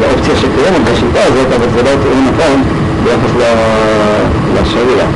לאופציה 0.00 0.36
שקיימת 0.36 0.82
בשיטה 0.84 1.22
הזאת, 1.28 1.46
אבל 1.56 1.66
זה 1.74 1.82
לא 1.82 1.90
תיאור 2.02 2.20
נכון 2.30 2.62
ביחס 3.04 3.32
לשריעה. 4.54 5.06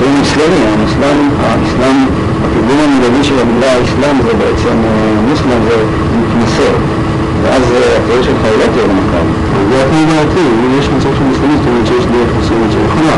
הוא 0.00 0.10
מוסלמי, 0.18 0.62
המוסלם, 0.72 1.28
האסלאם, 1.40 1.98
התרגום 2.44 2.78
המילולי 2.84 3.24
של 3.24 3.38
המילה 3.40 3.72
האסלאם 3.72 4.16
זה 4.26 4.32
בעצם 4.34 4.76
מוסלם 5.28 5.60
זה 5.68 5.76
מתנשא. 6.18 6.93
ואז 7.44 7.62
התיאור 7.96 8.22
שלך 8.22 8.42
הוא 8.50 8.58
לא 8.62 8.66
תיאור 8.74 8.92
נכון. 9.00 9.26
זה 9.70 9.76
התנאי 9.82 10.04
דעתי, 10.10 10.44
אם 10.64 10.78
יש 10.78 10.86
מצב 10.96 11.12
של 11.18 11.24
מוסלמי, 11.30 11.56
זאת 11.56 11.66
אומרת 11.68 11.86
שיש 11.86 12.04
דרך 12.14 12.30
מסוימת 12.38 12.72
של 12.72 12.78
נכונה. 12.86 13.16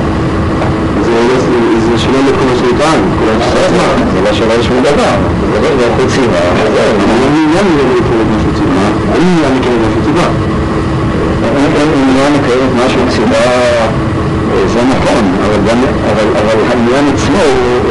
זה 1.87 1.99
שאלה 2.03 2.19
לכל 2.29 2.45
מה 2.51 2.57
שטען, 2.61 3.01
כל 3.19 3.29
הזמן. 3.31 3.97
זה 4.13 4.21
לא 4.25 4.33
שאלה 4.33 4.55
לשום 4.61 4.77
דבר, 4.81 5.17
זה 5.53 5.57
לא 5.63 5.69
דבר 5.75 5.89
חוץ 5.97 6.11
ציבה. 6.13 6.43
אני 6.57 7.41
מעוניין 7.55 7.67
לקרוא 7.97 8.25
משהו 8.35 8.51
ציבה. 8.59 8.87
אני 9.15 9.25
מעוניין 9.25 9.53
לקרוא 9.59 9.77
משהו 9.85 10.01
ציבה. 10.07 10.27
אם 11.57 11.91
מעוניין 12.01 12.33
לקרוא 12.37 12.67
משהו 12.81 13.03
ציבה, 13.15 13.45
זה 14.73 14.81
נכון, 14.95 15.25
אבל 16.41 16.59
העניין 16.69 17.05
עצמו 17.15 17.45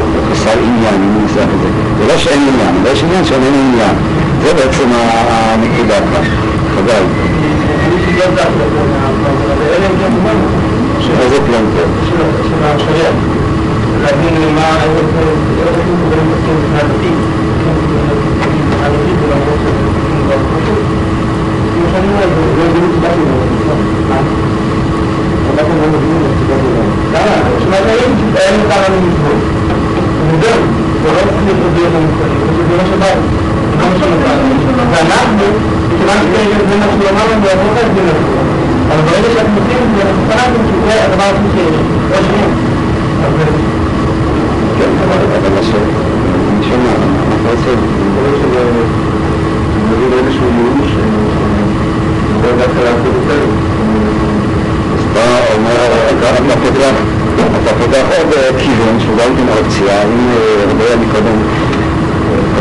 הוא 0.04 0.22
חסר 0.32 0.58
עניין, 0.68 0.96
אם 1.06 1.22
ננסח 1.22 1.48
את 1.56 1.60
זה. 1.62 1.70
זה 2.00 2.14
לא 2.14 2.18
שאין 2.18 2.42
עניין, 2.42 2.74
אבל 2.82 2.92
יש 2.92 3.04
עניין 3.04 3.26
שאין 3.26 3.42
עניין. 3.44 3.96
זה 4.46 4.54
בעצם 4.54 4.90
הנקודה 4.94 6.00
כאן. 6.00 6.24
חבל. 6.76 7.04
איזה 11.20 11.38
פלן 11.48 11.66
טוב? 11.76 11.90
של 12.10 12.64
השריעה. 12.64 13.12
להבין 14.02 14.56
מה, 14.56 14.84
איזה 14.84 15.02
דברים 15.12 15.96
עושים 33.82 34.12
שזה. 34.14 34.34
ואנחנו, 34.92 35.46
מכיוון 35.92 36.18
שכרגע 36.24 36.58
זה 36.70 36.76
מה 36.80 36.86
שהוא 36.92 37.10
אמר 37.12 37.26
לנו, 37.32 37.46
אנחנו 37.52 37.68
לא 37.68 37.74
חייבים 37.78 38.06
לעשות. 38.10 38.46
אבל 38.90 39.02
ברגע 39.08 39.30
שאתם 39.34 39.54
עושים 39.60 39.80
את 39.86 39.92
זה, 39.96 40.02
אנחנו 40.08 40.24
קראתם 40.30 40.62
שזה 40.70 40.94
הדבר 41.06 41.28
הכי 41.34 41.48
שיש. 41.56 41.76
לא 42.12 42.18
שנים. 42.28 42.52
כן, 44.78 44.92
אבל 45.04 45.18
אני 45.24 46.64
שומע, 46.70 46.94
אנחנו 46.96 47.50
רוצים, 47.50 47.80
אני 49.76 50.06
מבין 50.06 50.20
איזשהו 50.20 50.48
ייאוש, 50.58 50.92
לא 52.44 52.50
דווקא 52.58 52.80
לעשות 52.88 53.14
יותר. 53.20 53.44
אז 54.94 55.02
אתה 55.12 55.26
אומר, 55.56 55.88
אתה 56.16 56.54
פותח, 56.64 56.96
אתה 57.66 57.72
עוד 58.18 58.56
כיוון 58.58 59.00
שהוא 59.00 59.18
גם 59.18 59.32
כן 59.38 59.48
אופציה, 59.58 60.04
אם 60.04 60.30
הרבה 60.68 60.86
מקודם 61.02 61.38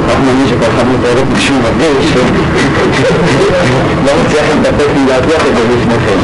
כך 0.09 0.17
מאמין 0.27 0.47
שכל 0.49 0.71
אחד 0.75 0.85
מתאר 0.89 1.19
את 1.19 1.29
משהו 1.37 1.55
מרגיש, 1.63 2.13
לא 4.07 4.13
מצליח 4.25 4.45
להתאפק 4.55 4.89
מלהטיח 4.97 5.43
את 5.49 5.57
זה 5.57 5.63
לפניכם. 5.75 6.19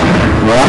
מה? 0.47 0.63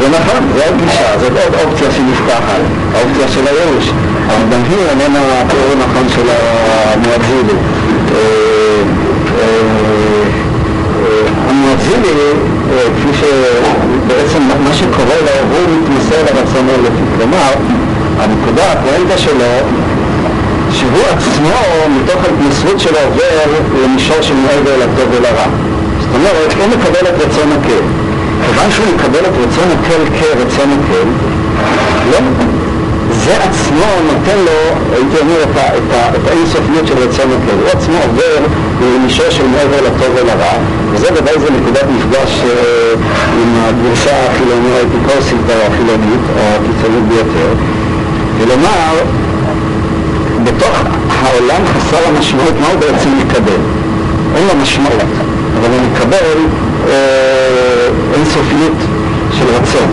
זה 0.00 0.08
נכון, 0.08 0.42
זו 0.56 0.62
עוד 0.64 0.80
גישה, 0.84 1.18
זאת 1.20 1.32
עוד 1.44 1.54
אופציה 1.64 1.90
שנפתחת, 1.90 2.62
האופציה 2.94 3.28
של 3.28 3.46
הייאוש. 3.46 3.92
אבל 4.26 4.44
גם 4.52 4.62
היא 4.70 4.86
איננה 4.90 5.20
התיאור 5.40 5.72
הנכון 5.72 6.08
של 6.08 6.28
המואזילי. 6.30 7.58
המואזילי, 11.48 12.32
כפי 12.96 13.18
שבעצם 13.18 14.42
מה 14.64 14.74
שקורה 14.74 15.16
לו, 15.24 15.56
הוא 15.56 15.76
מתמסר 15.76 16.22
לרצון 16.22 16.68
האלוקי. 16.68 17.02
כלומר, 17.16 17.52
הנקודה, 18.18 18.72
הפואנטה 18.72 19.18
שלו, 19.18 19.52
שהוא 20.82 21.02
עצמו, 21.16 21.60
מתוך 21.96 22.24
ההתמסרות 22.24 22.80
שלו, 22.80 22.98
עובר 23.06 23.84
למישור 23.84 24.22
של 24.22 24.34
מעבר 24.34 24.76
לטוב 24.76 25.08
ולרע. 25.10 25.46
זאת 26.00 26.14
אומרת, 26.14 26.52
הוא 26.58 26.66
מקבל 26.66 27.08
את 27.08 27.14
רצון 27.14 27.52
הקל. 27.52 27.84
כיוון 28.46 28.70
שהוא 28.70 28.86
מקבל 28.96 29.20
את 29.20 29.34
רצון 29.44 29.68
הקל 29.78 30.02
כרצון 30.18 30.70
הקל, 30.78 31.08
לא, 32.10 32.18
זה 33.24 33.36
עצמו 33.36 33.90
נותן 34.12 34.38
לו, 34.44 34.58
הייתי 34.92 35.16
אומר, 35.20 35.42
את, 35.42 35.56
את, 35.56 36.16
את 36.16 36.28
האינסופיות 36.28 36.86
של 36.86 36.98
רצון 36.98 37.26
הקל. 37.36 37.56
הוא 37.62 37.68
עצמו 37.68 37.96
עובר 38.06 38.46
למישור 38.82 39.30
של 39.30 39.46
מעבר 39.46 39.80
לטוב 39.86 40.10
ולרע, 40.14 40.54
וזה 40.92 41.08
ודאי 41.14 41.34
זה 41.38 41.50
נקודת 41.50 41.84
מפגש 41.96 42.40
אה, 42.44 42.92
עם 43.42 43.50
הגרסה 43.64 44.10
החילונית 44.30 44.72
האפיקורסית 44.76 45.46
או 45.48 45.54
הקיצונית 46.40 47.04
ביותר. 47.08 47.52
כלומר, 48.38 49.21
בתוך 50.44 50.76
העולם 51.22 51.62
חסר 51.66 52.08
המשמעות, 52.08 52.54
מה 52.60 52.66
הוא 52.68 52.80
בעצם 52.80 53.08
מקבל? 53.18 53.60
אין 54.36 54.46
לו 54.46 54.62
משמעות, 54.62 55.10
אבל 55.58 55.68
הוא 55.70 55.80
מקבל 55.92 56.38
אה, 56.88 57.88
אינסופיות 58.14 58.76
של 59.38 59.44
רצון. 59.46 59.90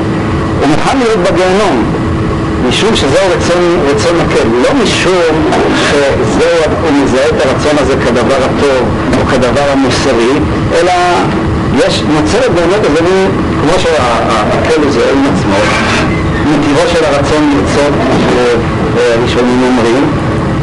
הוא 0.59 0.67
מוכן 0.67 0.97
להיות 0.97 1.19
בגיהנום, 1.19 1.83
משום 2.69 2.95
שזהו 2.95 3.27
רצון, 3.37 3.79
רצון 3.87 4.15
מקל, 4.15 4.47
לא 4.63 4.83
משום 4.83 5.35
שזהו, 5.89 6.71
הוא 6.83 7.03
מזהה 7.03 7.27
את 7.27 7.45
הרצון 7.45 7.75
הזה 7.79 7.93
כדבר 8.05 8.37
הטוב 8.45 8.87
או 9.21 9.27
כדבר 9.27 9.71
המוסרי, 9.71 10.31
אלא 10.73 10.91
יש, 11.77 12.03
נוצרת 12.13 12.51
באמת 12.51 12.85
איזה 12.85 13.01
מין, 13.01 13.27
כמו 13.61 13.79
שהקל 13.79 14.81
הוא 14.83 14.91
זוהה 14.91 15.11
עם 15.11 15.23
עצמו, 15.33 15.55
מטבעו 16.45 16.87
של 16.93 17.05
הרצון 17.05 17.53
לרצות, 17.55 17.93
שהראשונים 18.95 19.63
אומרים, 19.63 20.05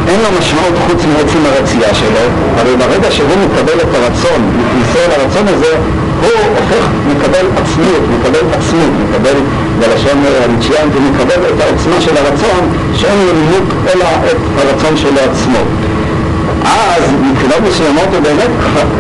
אין 0.08 0.20
לו 0.20 0.38
משמעות 0.38 0.74
חוץ 0.86 1.04
מעצם 1.04 1.38
הרצייה 1.46 1.94
שלו, 1.94 2.24
אבל 2.60 2.76
ברגע 2.76 3.10
שהוא 3.10 3.36
מקבל 3.44 3.78
את 3.80 3.94
הרצון, 3.94 4.40
מתנסה 4.58 5.00
לרצון 5.08 5.48
הזה, 5.48 5.72
הוא 6.22 6.40
הופך, 6.56 6.84
מקבל 7.10 7.46
עצמיות, 7.62 8.02
מקבל 8.14 8.44
עצמות, 8.58 8.92
מקבל 9.04 9.36
בלשון 9.78 10.18
המצ'יאנט, 10.44 10.94
הוא 10.94 11.02
מקבל 11.10 11.40
את 11.54 11.60
העוצמה 11.60 12.00
של 12.00 12.16
הרצון, 12.16 12.62
שאין 12.94 13.18
לו 13.26 13.32
נימוק 13.32 13.68
אלא 13.94 14.04
את 14.30 14.36
הרצון 14.58 14.96
שלו 14.96 15.20
עצמו. 15.30 15.58
אז 16.64 17.02
מבחינות 17.30 17.60
מסוימות 17.68 18.08
הוא 18.12 18.20
באמת 18.22 18.50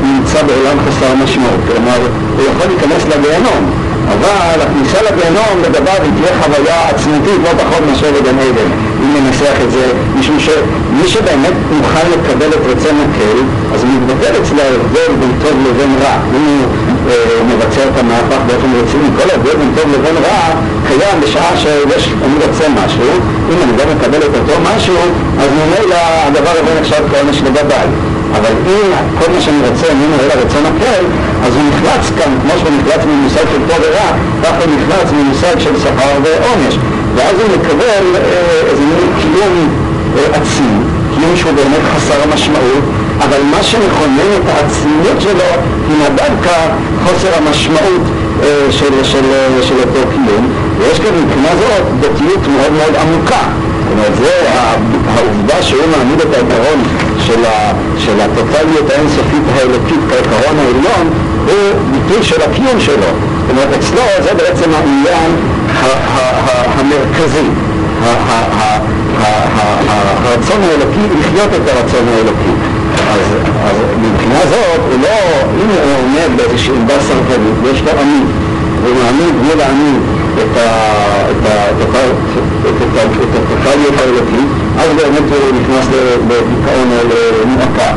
נמצא 0.02 0.42
בעולם 0.42 0.76
חסר 0.86 1.14
משמעות, 1.24 1.60
כלומר 1.66 2.00
הוא 2.36 2.44
יכול 2.50 2.66
להיכנס 2.66 3.02
לגיהנום, 3.04 3.62
אבל 4.08 4.60
הכניסה 4.62 4.98
לגיהנום 5.02 5.54
לגביו 5.64 6.02
היא 6.02 6.12
תהיה 6.16 6.32
חוויה 6.42 6.88
עצמותית 6.88 7.40
לא 7.44 7.50
פחות 7.62 7.82
מאשר 7.88 8.10
בגן 8.12 8.38
עדן, 8.38 8.70
אם 9.18 9.24
ננסח 9.24 9.56
את 9.64 9.70
זה, 9.70 9.84
משום 10.18 10.40
שמי 10.40 11.08
שבאמת 11.08 11.56
מוכן 11.78 12.06
לקבל 12.12 12.48
את 12.48 12.62
רצון 12.70 12.96
הקל, 13.04 13.38
אז 13.74 13.82
הוא 13.82 13.90
מתבטל 13.90 14.32
אצלו 14.42 14.60
ההבדל 14.60 15.12
בין 15.20 15.32
טוב 15.42 15.54
לבין 15.68 15.94
רע. 16.02 16.16
אם 16.36 16.44
הוא 16.46 16.66
אה, 17.10 17.44
מבצע 17.48 17.82
את 17.88 17.98
המהפך 17.98 18.40
באופן 18.46 18.70
רציני, 18.80 19.08
כל 19.16 19.30
ההבדל 19.30 19.56
בין 19.60 19.72
טוב 19.76 19.84
לבין 19.94 20.16
רע 20.24 20.42
קיים 20.88 21.20
בשעה 21.22 21.56
שיש, 21.56 22.08
אני 22.24 22.34
רוצה 22.46 22.64
משהו, 22.68 23.10
אם 23.50 23.58
אני 23.62 23.72
גם 23.78 23.88
מקבל 23.96 24.18
את 24.18 24.34
אותו 24.40 24.60
משהו, 24.68 24.96
אז 25.40 25.48
ממילא 25.58 25.96
הדבר 26.26 26.50
הזה 26.50 26.80
נחשב 26.80 27.02
כעונש 27.12 27.42
לגביי. 27.42 27.88
אבל 28.36 28.54
אם 28.66 28.90
כל 29.18 29.32
מה 29.32 29.40
שאני 29.40 29.68
רוצה 29.68 29.86
איננו 29.86 30.16
אלא 30.24 30.34
רצון 30.42 30.64
הקל, 30.66 31.04
אז 31.46 31.54
הוא 31.56 31.62
נחלץ 31.70 32.04
כאן, 32.18 32.32
כמו 32.42 32.52
שהוא 32.58 32.70
נחלץ 32.78 33.04
ממושג 33.04 33.44
של 33.52 33.60
טוב 33.68 33.78
ורע, 33.80 34.10
ככה 34.42 34.58
הוא 34.64 34.72
נחלץ 34.76 35.08
ממושג 35.12 35.58
של 35.58 35.74
שכר 35.80 36.12
ועונש. 36.24 36.78
ואז 37.16 37.34
הוא 37.40 37.48
מקבל 37.58 38.04
אה, 38.14 38.60
איזה 38.70 38.82
מין 38.82 39.12
קיום 39.20 39.68
אה, 40.16 40.36
עצמי, 40.36 40.76
קיום 41.14 41.36
שהוא 41.36 41.52
באמת 41.52 41.84
חסר 41.94 42.22
המשמעות, 42.22 42.84
אבל 43.18 43.42
מה 43.50 43.62
שמכונן 43.62 44.30
את 44.36 44.48
העצמיות 44.48 45.20
שלו 45.20 45.50
היא 45.88 46.08
דווקא 46.08 46.56
חוסר 47.04 47.28
המשמעות 47.36 48.02
אה, 48.42 48.66
של, 48.70 49.04
של, 49.04 49.04
של, 49.04 49.62
של 49.62 49.74
אותו 49.78 50.00
קיום, 50.10 50.52
ויש 50.78 51.00
כאן 51.00 51.10
מבחינה 51.22 51.48
זאת 51.58 51.84
דתיות 52.00 52.46
מאוד 52.48 52.72
מאוד 52.72 52.94
עמוקה. 53.02 53.44
זאת 53.86 53.92
אומרת, 53.92 54.16
זה 54.16 54.50
העובדה 55.08 55.62
שהוא 55.62 55.82
מעמיד 55.96 56.20
את 56.20 56.34
העיקרון 56.34 56.82
של, 57.26 57.44
ה, 57.44 57.72
של 57.98 58.20
הטוטליות 58.20 58.90
האינסופית 58.90 59.42
האלוקית 59.54 60.00
כעיקרון 60.08 60.56
העליון 60.58 61.06
הוא 61.46 61.80
ביטוי 61.92 62.22
של 62.22 62.42
הקיום 62.42 62.80
שלו. 62.80 62.96
זאת 62.96 63.50
אומרת, 63.50 63.68
אצלו 63.78 64.02
זה 64.22 64.34
בעצם 64.34 64.70
העניין 64.74 65.30
המרכזי, 66.78 67.48
הרצון 69.88 70.62
האלוקי 70.62 71.04
לחיות 71.18 71.50
את 71.54 71.68
הרצון 71.68 72.08
האלוקי. 72.08 72.52
אז, 73.14 73.26
מבחינה 74.00 74.40
זאת, 74.50 74.80
הוא 74.90 74.98
לא, 75.02 75.18
אם 75.62 75.68
הוא 75.68 75.78
עומד 75.98 76.30
באיזושהי 76.36 76.74
עמדה 76.76 76.94
סרטנית 77.00 77.56
ויש 77.62 77.82
לו 77.82 77.90
עני, 78.00 78.22
והוא 78.82 78.96
מעמיד 78.96 79.34
בלי 79.42 79.56
להעמיד 79.56 80.00
את 80.34 80.56
הטוטליות 83.34 83.94
האלוקית, 84.00 84.48
אז 84.78 84.88
באמת 84.96 85.26
הוא 85.30 85.60
נכנס 85.60 85.86
לדיכאון 85.94 86.88
או 86.92 87.00
למועקה. 87.44 87.90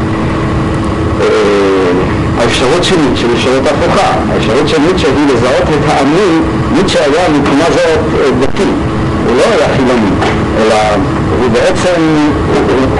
האפשרות 2.49 2.83
שנית 2.83 3.15
של 3.15 3.27
אפשרות 3.33 3.63
הפוכה, 3.67 4.11
האפשרות 4.33 4.67
שנית 4.67 4.97
שהיא 4.97 5.27
לזהות 5.33 5.63
את 5.63 5.89
העני, 5.89 6.31
ניטשה 6.73 6.99
היה 6.99 7.29
מבחינה 7.29 7.65
זאת 7.69 7.99
דתי, 8.41 8.69
הוא 9.27 9.37
לא 9.37 9.43
היה 9.43 9.67
חילוני, 9.75 10.11
אלא 10.57 10.75
הוא 11.39 11.49
בעצם, 11.51 12.01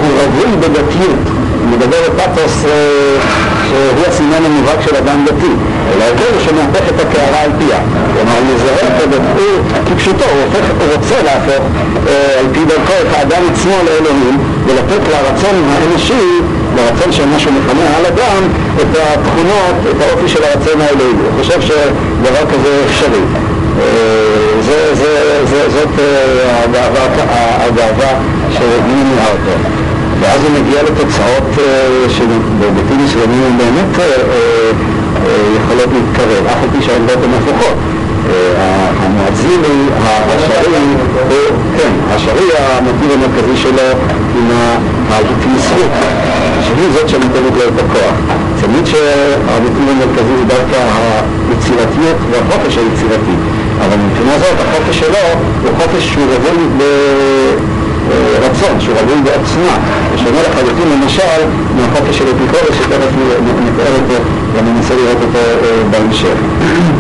הוא 0.02 0.10
רווי 0.20 0.58
בדתיות, 0.60 1.24
הוא 1.62 1.70
מדבר 1.72 1.98
בפתוס 2.08 2.66
שהוא 3.68 4.06
הסימן 4.08 4.46
המובהק 4.46 4.82
של 4.82 4.96
אדם 4.96 5.26
דתי, 5.26 5.54
אלא 5.94 6.04
ההבדל 6.04 6.24
הוא 6.34 6.42
שמהפך 6.46 6.90
את 6.90 7.00
הקערה 7.00 7.42
על 7.44 7.52
פיה, 7.60 7.80
כלומר 8.14 8.38
הוא 8.40 8.56
מזהה 8.56 8.88
את 8.88 9.04
הדתי 9.04 9.80
כפשוטו, 9.86 10.26
הוא, 10.26 10.42
הופך, 10.46 10.66
הוא 10.80 10.96
רוצה 10.96 11.24
להפוך 11.24 11.66
על 12.40 12.46
פי 12.54 12.60
דרכו 12.66 12.94
את 13.02 13.16
האדם 13.18 13.42
עצמו 13.52 13.76
לאלוהים 13.86 14.38
ולתת 14.66 15.08
לרצון 15.12 15.56
האנושי 15.72 16.24
מה 17.32 17.40
שהוא 17.40 17.54
מכנה 17.54 17.98
על 17.98 18.06
אדם 18.06 18.44
את 18.82 18.98
התכונות, 18.98 19.76
את 19.92 20.02
האופי 20.02 20.28
של 20.28 20.44
הרצון 20.44 20.82
האלוהי. 20.82 21.12
הוא 21.12 21.44
חושב 21.44 21.62
שדבר 21.62 22.46
כזה 22.52 22.84
אפשרי. 22.86 23.22
זה, 24.66 24.96
זה, 24.96 25.42
זה, 25.46 25.70
זאת 25.70 26.00
הגאווה, 26.64 27.06
הגאווה 27.66 28.20
שמניעה 28.52 29.28
אותו. 29.32 29.52
ואז 30.20 30.44
הוא 30.44 30.52
מגיע 30.62 30.84
לתוצאות 30.84 31.66
שבהיבטים 32.10 33.06
מסוימים 33.06 33.44
הן 33.44 33.58
באמת 33.58 34.06
יכולות 35.58 35.90
להתקרב, 35.94 36.46
אף 36.48 36.64
על 36.64 36.70
פי 36.72 36.86
שהעמדות 36.86 37.18
הן 37.24 37.30
הפוכות. 37.34 37.78
המואזיני, 39.02 39.90
השערי, 40.06 40.96
כן, 41.78 41.92
השערי 42.10 42.50
המוטיב 42.58 43.12
המרכזי 43.12 43.58
שלו 43.58 43.82
עם 44.38 44.52
ההתמסרות, 45.12 45.92
שהיא 46.64 46.90
זאת 46.94 47.10
שנותנת 47.10 47.56
לו 47.58 47.64
את 47.68 47.80
הכוח. 47.80 48.16
תמיד 48.62 48.86
שהמוטיב 48.86 49.86
המרכזי 49.92 50.34
הוא 50.40 50.46
דווקא 50.48 50.78
היצירתיות 51.50 52.18
והחופש 52.32 52.78
היצירתי, 52.78 53.36
אבל 53.86 53.98
מבחינה 54.06 54.34
זאת 54.40 54.58
החופש 54.66 55.00
שלו 55.00 55.26
הוא 55.64 55.72
חופש 55.80 56.04
שהוא 56.12 56.26
רווי 56.34 56.66
ברצון, 58.08 58.76
שהוא 58.80 58.96
רווי 59.02 59.22
בעצמה, 59.24 59.76
ושונה 60.14 60.40
לחלוטין 60.48 60.88
למשל 60.94 61.40
מהחופש 61.76 62.18
של 62.18 62.26
אפיקורס 62.36 62.76
שתכף 62.80 63.12
נתאר 63.66 63.94
אותו 64.02 64.24
וננסה 64.54 64.94
לראות 64.96 65.22
אותו 65.22 65.40
בהמשך. 65.92 66.38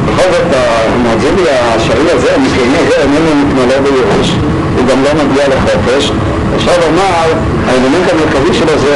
בכל 0.05 0.27
זאת, 0.31 0.47
המואזיני 0.53 1.49
השערי 1.49 2.11
הזה, 2.11 2.35
המסלמי 2.35 2.77
הזה, 2.77 2.95
איננו 3.01 3.31
מתמלא 3.41 3.79
בייאוש, 3.83 4.29
הוא 4.77 4.85
גם 4.89 4.97
לא 5.03 5.23
מגיע 5.23 5.43
לחופש. 5.47 6.11
אפשר 6.55 6.71
לומר, 6.85 7.25
האלמנט 7.69 8.07
המרכזי 8.13 8.53
שלו 8.53 8.77
זה 8.77 8.95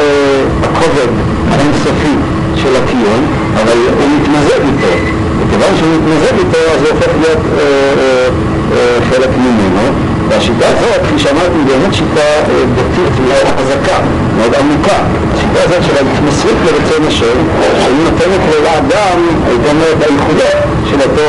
הכובד 0.63 1.11
האינסופי 1.51 2.15
של 2.55 2.75
הקיום, 2.75 3.21
אבל 3.55 3.77
הוא 3.99 4.07
מתמזג 4.15 4.61
איתו. 4.69 4.93
וכיוון 5.39 5.73
שהוא 5.77 5.89
מתמזג 5.95 6.35
איתו, 6.37 6.61
אז 6.73 6.81
הוא 6.81 6.89
הופך 6.89 7.11
להיות 7.21 7.43
אה, 7.57 7.63
אה, 7.97 8.27
אה, 8.75 8.97
חלק 9.09 9.29
ממנו. 9.37 9.85
והשיטה 10.29 10.65
הזאת, 10.67 11.01
כפי 11.05 11.19
שאמרתי, 11.19 11.55
היא 11.57 11.65
באמת 11.65 11.93
שיטה 11.93 12.29
דתית 12.75 13.15
מאוד 13.27 13.47
חזקה, 13.57 13.97
מאוד 14.37 14.53
עמוקה. 14.55 14.99
השיטה 15.33 15.59
הזאת 15.63 15.83
של 15.87 15.95
ההתמסרות 15.97 16.57
לרצון 16.65 17.07
השם, 17.07 17.37
שהיא 17.81 18.03
נותנת 18.03 18.43
לאדם, 18.63 19.17
הייתי 19.47 19.69
אומר, 19.69 19.89
את 19.97 20.03
הייחודות 20.09 20.57
של 20.89 21.01
אותו 21.01 21.27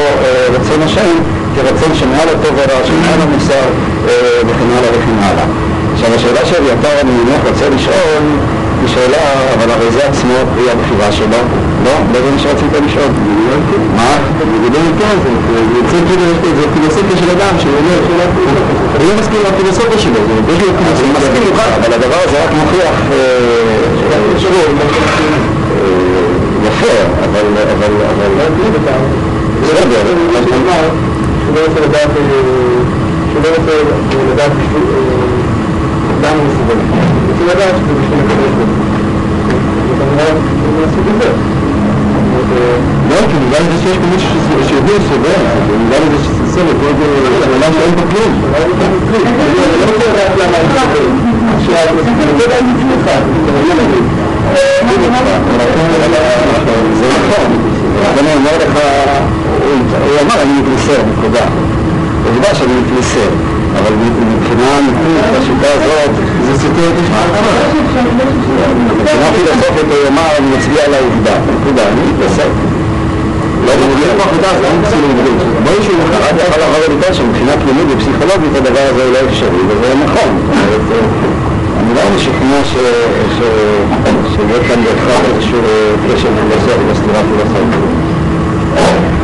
רצון 0.53 0.83
השם, 0.83 1.15
כרצון 1.57 1.95
שמעל 1.95 2.29
הטוב 2.29 2.53
והרע, 2.57 2.87
שמעל 2.87 3.21
המוסר 3.21 3.67
וכן 4.47 4.71
הלאה 4.77 4.91
וכן 4.91 5.19
הלאה. 5.23 5.74
עכשיו 6.05 6.31
השאלה 6.31 6.47
שאביתר 6.47 7.01
אני 7.01 7.11
מניח 7.11 7.41
רוצה 7.49 7.69
לשאול 7.69 8.25
היא 8.81 8.89
שאלה, 8.95 9.27
אבל 9.55 9.71
הרי 9.71 9.91
זה 9.91 10.07
עצמו 10.09 10.35
היא 10.57 10.71
הבחירה 10.73 11.13
שלו, 11.13 11.39
לא? 11.85 11.91
לא 12.13 12.19
זה 12.25 12.31
מה 12.33 12.39
שרצית 12.39 12.73
לשאול. 12.87 13.11
מה? 13.97 14.11
לגבי 14.65 14.79
מכאן, 14.89 15.17
זה. 15.23 15.31
יוצא 15.77 15.97
כאילו 16.09 16.23
זה 16.57 16.67
פילוסופיה 16.75 17.17
של 17.17 17.31
אדם, 17.31 17.55
שהוא 17.61 17.73
אומר, 17.81 17.99
אני 18.97 19.05
לא 19.09 19.15
מסכים 19.21 19.41
עם 19.41 19.55
הפילוסופיה 19.55 19.99
שלו, 19.99 20.21
יש 20.49 20.63
לו 20.63 20.69
אז 20.93 21.01
אני 21.01 21.11
מסכים 21.19 21.43
איתך, 21.47 21.63
אבל 21.81 21.93
הדבר 21.93 22.21
הזה 22.25 22.45
רק 22.45 22.51
מוכיח 22.61 22.97
יפה, 26.67 26.97
אבל... 27.25 27.47
בסדר. 29.63 30.03
שהוא 31.45 31.55
לא 31.55 31.61
רוצה 31.67 31.81
לדעת, 31.81 32.11
שהוא 33.33 33.43
לא 33.43 33.49
רוצה 33.57 33.73
לדעת 34.33 34.53
למה 36.25 36.37
הוא 36.39 36.47
מסוגל. 36.49 36.79
הוא 36.81 37.33
רוצה 37.33 37.45
לדעת 37.55 37.75
שזה 37.79 37.95
בשביל 38.01 38.21
זה. 38.29 38.65
וכמובן, 39.89 40.35
מהסוג 40.81 41.07
הזה. 41.15 41.31
לא, 43.11 43.17
כי 43.31 43.37
בגלל 43.47 43.63
זה 43.71 43.77
שיש 43.83 43.97
פה 43.97 44.07
מישהו 44.15 44.69
שיודע 44.69 44.97
סובל, 45.09 45.43
בגלל 45.87 46.03
זה 46.11 46.19
שזה 46.25 46.45
סבל, 46.53 46.77
זה 46.81 47.47
עולם 47.53 47.73
שאין 47.77 47.95
פה 47.97 48.05
כלום. 48.11 48.33
אני 48.55 48.73
לא 49.81 49.95
לדעת 49.97 50.33
למה 50.41 50.57
הוא 50.63 50.69
סובל. 50.81 51.07
עכשיו, 51.57 51.85
אני 52.07 52.39
לא 52.39 52.43
יודע 52.43 52.59
אם 52.61 52.67
הצליחה, 52.75 53.17
זה 57.01 57.07
נכון, 57.11 57.51
אז 58.07 58.19
אני 58.19 58.35
אומר 58.35 58.57
לך, 58.59 58.79
הוא 59.65 60.21
אמר 60.23 60.43
אני 60.43 60.53
מתנסר, 60.61 61.01
נקודה. 61.19 61.47
עובדה 62.27 62.55
שאני 62.55 62.73
מתנסר, 62.81 63.29
אבל 63.79 63.93
מבחינה 64.33 64.79
אמיתית, 64.79 65.25
בשיטה 65.35 65.69
הזאת, 65.77 66.13
זה 66.47 66.53
את 66.89 66.97
מבחינה 69.01 69.29
פילוסופית 69.37 69.89
הוא 69.91 70.09
אמר 70.09 70.29
אני 70.39 70.47
מצביע 70.57 70.85
על 70.85 70.95
העובדה, 70.95 71.35
נקודה, 71.55 71.83
אני 71.93 72.01
מתנסר. 72.11 72.49
לא 73.67 73.73
מודיע 73.89 74.09
פה 74.17 74.23
עבודה, 74.29 74.49
זה 74.61 74.67
אין 74.67 74.81
פסילים 74.85 75.11
עברית. 75.11 75.41
בואי 75.65 75.81
שהוא 75.85 76.03
רק 76.27 76.37
יכול 76.49 76.61
לבוא 76.63 76.79
ולטעון 76.89 77.15
שמבחינה 77.15 77.53
פנימית 77.63 77.87
ופסיכולוגית 77.93 78.53
הדבר 78.57 78.85
הזה 78.91 79.03
הוא 79.05 79.13
לא 79.13 79.19
אפשרי, 79.29 79.63
וזה 79.69 79.89
נכון. 80.05 80.31
אני 81.81 81.91
לא 81.97 82.03
משוכנע 82.17 82.61
שיהיה 82.73 84.61
כאן 84.69 84.79
בהכרח 84.85 85.23
איזשהו 85.35 85.61
קשר 86.07 86.29
פילוסופי 86.41 86.85
בסתירה 86.91 87.21
פילוסופית. 87.29 87.83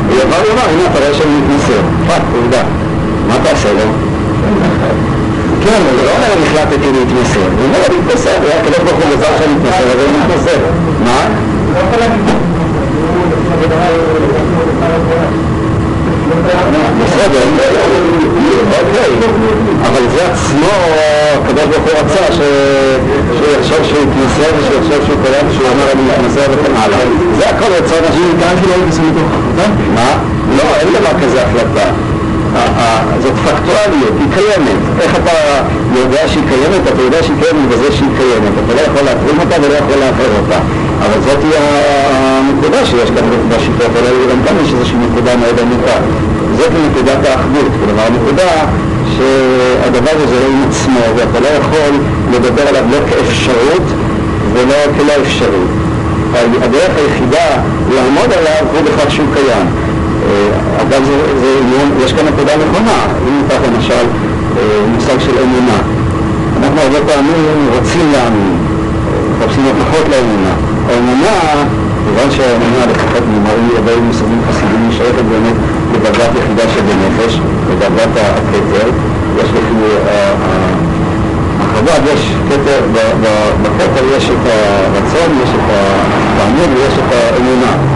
הוא 0.09 0.43
ויאמר, 0.43 0.67
הנה 0.73 0.85
אתה 0.91 0.99
רואה 0.99 1.15
שאני 1.15 1.35
מתנצר, 1.41 1.81
fact, 2.07 2.23
עובדה. 2.37 2.63
מה 3.29 3.37
תעשה 3.45 3.73
לו? 3.73 4.10
כן, 5.65 5.83
אבל 5.87 6.05
לא 6.05 6.11
אומר 6.11 6.47
החלטתי 6.47 6.93
להתנצר, 6.93 7.41
הוא 7.41 7.65
אומר 7.65 7.79
מתנצר, 7.99 8.31
הקדוש 8.61 8.79
ברוך 8.79 9.05
הוא 9.05 9.17
גזר 9.17 9.33
שאני 9.39 9.55
מתנצר, 9.55 9.77
אז 9.77 9.99
אני 10.09 10.19
מתנצר. 10.25 10.59
מה? 11.05 11.29
בסדר, 17.05 17.41
אוקיי, 18.81 19.11
אבל 19.83 20.03
זה 20.15 20.33
עצמו, 20.33 20.75
הקדוש 21.45 21.65
ברוך 21.65 21.85
הוא 21.85 21.93
רצה 22.01 22.33
שיחשוב 22.33 23.85
שהוא 23.85 23.99
התנצר 23.99 24.51
ושיחשוב 24.59 25.07
שהוא 25.07 25.17
קיים 25.25 25.47
ושהוא 25.49 25.69
אומר 25.69 25.93
אני 25.93 26.03
מתנצר 26.03 26.51
וכן 26.51 26.77
הלאה. 26.77 26.99
זה 27.39 27.49
הכל 27.49 27.73
רצון 27.73 27.99
החלטה? 28.09 28.47
מה? 29.95 30.19
לא, 30.57 30.63
אין 30.81 30.89
דבר 30.89 31.21
כזה 31.23 31.43
החלטה. 31.43 31.91
זאת 33.23 33.33
פקטואליות, 33.33 34.15
היא 34.19 34.29
קיימת. 34.35 34.81
איך 35.01 35.17
אתה 35.17 35.37
יודע 35.95 36.29
שהיא 36.29 36.43
קיימת? 36.49 36.83
אתה 36.95 37.03
יודע 37.03 37.23
שהיא 37.23 37.37
קיימת 37.43 37.69
בזה 37.69 37.93
שהיא 37.93 38.09
קיימת. 38.17 38.53
אתה 38.65 38.75
לא 38.75 38.81
יכול 38.81 39.03
להטרים 39.09 39.41
אותה 39.41 39.57
ולא 39.63 39.75
יכול 39.75 39.97
לאחר 40.05 40.31
אותה. 40.43 40.59
אבל 41.07 41.21
זאת 41.27 41.39
היא 41.45 41.53
הנקודה 41.59 42.87
שיש 42.87 43.11
כאן 43.11 43.25
בשיטות 43.49 43.93
האלה, 43.97 44.11
וגם 44.21 44.43
כאן 44.47 44.55
יש 44.65 44.73
איזושהי 44.75 44.99
נקודה 45.11 45.37
מאוד 45.37 45.59
עמוקה. 45.63 45.97
זאת 46.57 46.73
נקודת 46.91 47.27
האחדות, 47.27 47.73
כלומר 47.85 48.03
הנקודה 48.07 48.51
שהדבר 49.17 50.17
הזה 50.25 50.35
לא 50.41 50.47
עם 50.53 50.63
עצמו, 50.69 51.01
ואתה 51.17 51.41
לא 51.41 51.49
יכול 51.49 51.93
לדבר 52.33 52.69
עליו 52.69 52.85
לא 52.91 52.99
כאפשרות 53.11 53.87
ולא 54.53 54.75
כלא 54.97 55.13
אפשרות. 55.23 55.71
הדרך 56.63 56.91
היחידה 56.97 57.47
לעמוד 57.95 58.33
עליו 58.33 58.67
הוא 58.73 58.81
בכך 58.81 59.11
שהוא 59.11 59.27
קיים. 59.35 59.67
אגב, 60.91 61.05
זה, 61.05 61.39
זה, 61.41 62.05
יש 62.05 62.13
כאן 62.13 62.27
נקודה 62.27 62.53
נכונה, 62.57 62.99
אם 63.29 63.43
ניקח 63.43 63.61
למשל 63.69 64.05
מושג 64.95 65.19
של 65.19 65.39
אמונה. 65.43 65.79
אנחנו 66.59 66.81
הרבה 66.81 67.13
פעמים 67.13 67.69
רוצים 67.79 68.13
להאמין, 68.13 68.57
מחפשים 69.31 69.65
הוכחות 69.65 70.09
לאמונה. 70.09 70.53
האמונה, 70.89 71.65
כיוון 72.05 72.31
שהאמונה, 72.31 72.87
לפחות 72.91 73.23
נאמרים 73.33 73.69
לגבי 73.75 74.01
מושגים 74.01 74.41
חסידים, 74.49 74.89
נשארת 74.89 75.15
באמת 75.15 75.55
לדרגת 75.95 76.31
יחידה 76.39 76.63
שבנפש, 76.75 77.41
לדרגת 77.71 78.13
הכתר, 78.17 78.89
יש 79.39 79.49
לפי 79.51 79.75
החב"ד, 81.61 82.01
יש 82.15 82.33
כתר, 82.49 82.81
בכתר 83.63 84.05
יש 84.17 84.31
את 84.31 84.47
הרצון, 84.47 85.39
יש 85.43 85.51
את 85.55 85.71
התענוג 85.71 86.71
ויש 86.77 86.95
את 86.99 87.13
האמונה. 87.13 87.90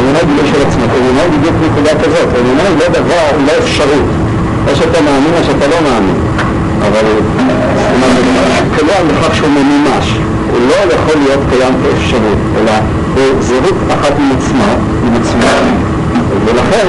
אמונה 0.00 0.18
היא 0.18 0.28
גילוי 0.28 0.46
של 0.52 0.60
עצמך, 0.66 0.90
אמונה 1.00 1.22
היא 1.22 1.30
בדיוק 1.38 1.54
נקודה 1.66 1.90
כזאת, 2.02 2.28
אמונה 2.40 2.62
היא 2.68 2.76
לא 2.78 2.88
דבר, 2.88 3.26
היא 3.38 3.46
לא 3.46 3.52
אפשרות. 3.58 4.08
או 4.68 4.76
שאתה 4.76 5.00
מאמין 5.00 5.32
או 5.38 5.44
שאתה 5.44 5.66
לא 5.66 5.76
מאמין. 5.86 6.18
אבל 6.86 7.06
קיים 8.76 9.08
בכך 9.08 9.34
שהוא 9.34 9.48
ממומש, 9.48 10.18
הוא 10.52 10.60
לא 10.68 10.94
יכול 10.94 11.20
להיות 11.22 11.40
קיים 11.50 11.74
כאפשרות, 11.82 12.40
אלא 12.56 12.72
הוא 13.16 13.42
זהות 13.42 13.76
אחת 13.94 14.12
עם 14.18 14.30
עצמה, 14.38 14.74
עם 15.06 15.12
עצמה. 15.20 15.50
ולכן 16.44 16.86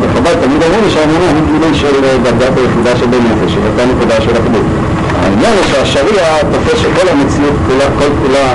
בחב"ד 0.00 0.34
תמיד 0.44 0.62
אמרו 0.62 0.80
לי 0.84 0.90
שהאמונה 0.90 1.26
היא 1.26 1.42
גילוי 1.52 1.74
של 1.74 2.00
דרגת 2.24 2.56
היחידה 2.56 2.96
שבנפש, 2.96 3.52
של 3.52 3.60
אותה 3.70 3.82
נקודה 3.86 4.20
של 4.20 4.32
אחדות. 4.32 4.87
העניין 5.22 5.52
הוא 5.56 5.64
שהשריעה 5.70 6.38
תופס 6.52 6.78
שכל 6.80 7.08
המציאות 7.08 7.56
כולה, 7.66 7.84
כל 7.98 8.10
כולה 8.22 8.54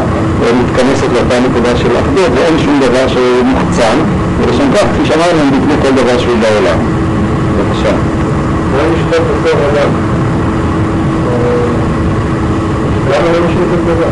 מתכנסת 0.61 1.07
לאותה 1.13 1.39
נקודה 1.39 1.77
של 1.77 1.91
אחדות 1.97 2.31
ואין 2.35 2.59
שום 2.59 2.79
דבר 2.79 3.07
שהוא 3.07 3.43
מוחצן 3.45 3.97
ולשם 4.39 4.67
כך, 4.75 4.83
כפי 4.93 5.05
שאמרנו, 5.05 5.39
הם 5.41 5.51
ביטלו 5.51 5.75
כל 5.81 6.01
דבר 6.01 6.17
שהוא 6.19 6.37
בעולם. 6.41 6.77
בבקשה. 7.57 7.95
אולי 8.73 8.87
משפט 8.95 9.21
בסוף 9.21 9.59
אדם. 9.73 9.89
למה 13.09 13.27
לא 13.33 13.45
משהו 13.47 13.61
כזה? 13.87 14.05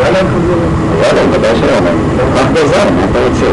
היה 0.00 0.10
להם 0.10 0.26
כזה? 0.26 0.54
היה 1.02 1.12
להם, 1.12 1.26
ודאי 1.32 1.54
שהיה 1.60 1.80
להם. 1.80 1.98
כך 2.36 2.50
גזר, 2.52 2.84
מה 2.96 3.04
אתה 3.10 3.18
רוצה? 3.28 3.46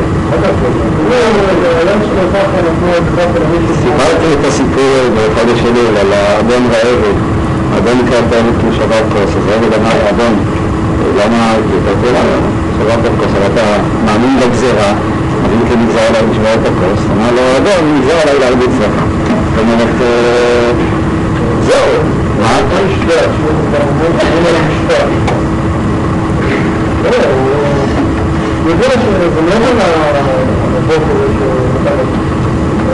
סיפרתי 3.83 4.33
את 4.39 4.45
הסיפור 4.47 4.95
בחודש 5.15 5.59
שלי 5.59 5.99
על 6.01 6.13
האדון 6.13 6.67
והעבד. 6.71 7.38
האדון 7.73 7.97
נקרא 8.05 8.19
תאמת 8.29 8.55
כמו 8.61 8.71
שבר 8.73 9.01
כוס, 9.13 9.31
אז 9.37 9.43
העבד 9.51 9.73
אמר 9.73 9.95
האדון, 10.05 10.33
למה 11.17 11.53
אתה 11.83 11.91
שברת 12.77 13.13
כוס, 13.19 13.31
אבל 13.37 13.45
אתה 13.53 13.61
מאמין 14.05 14.39
בגזירה, 14.39 14.91
אז 15.43 15.51
אם 15.53 15.69
כן 15.69 15.79
נגזר 15.83 15.99
עליי 16.09 16.21
לשבור 16.31 16.53
את 16.53 16.65
הכוס, 16.65 17.01
אמר 17.17 17.31
לו 17.35 17.41
האדון, 17.41 17.97
נגזר 17.97 18.17
עליי 18.23 18.39
להרביץ 18.39 18.75
לך. 18.79 18.95
זאת 19.55 19.63
אומרת, 19.63 19.95
זהו, 21.67 21.89
מה 22.41 22.59
אתה 22.59 22.75
משפט? 22.89 23.29
יודע 28.69 28.89
שזה 28.91 29.41
מעבר 29.41 29.71
לבוקר, 30.75 32.28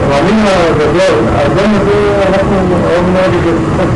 המאמין 0.03 0.45
הגדול, 0.47 1.17
האדם 1.35 1.69
הזה, 1.75 1.97
אנחנו 2.29 2.55
מאוד 2.69 3.05
מאוד 3.13 3.31
קצת 3.41 3.89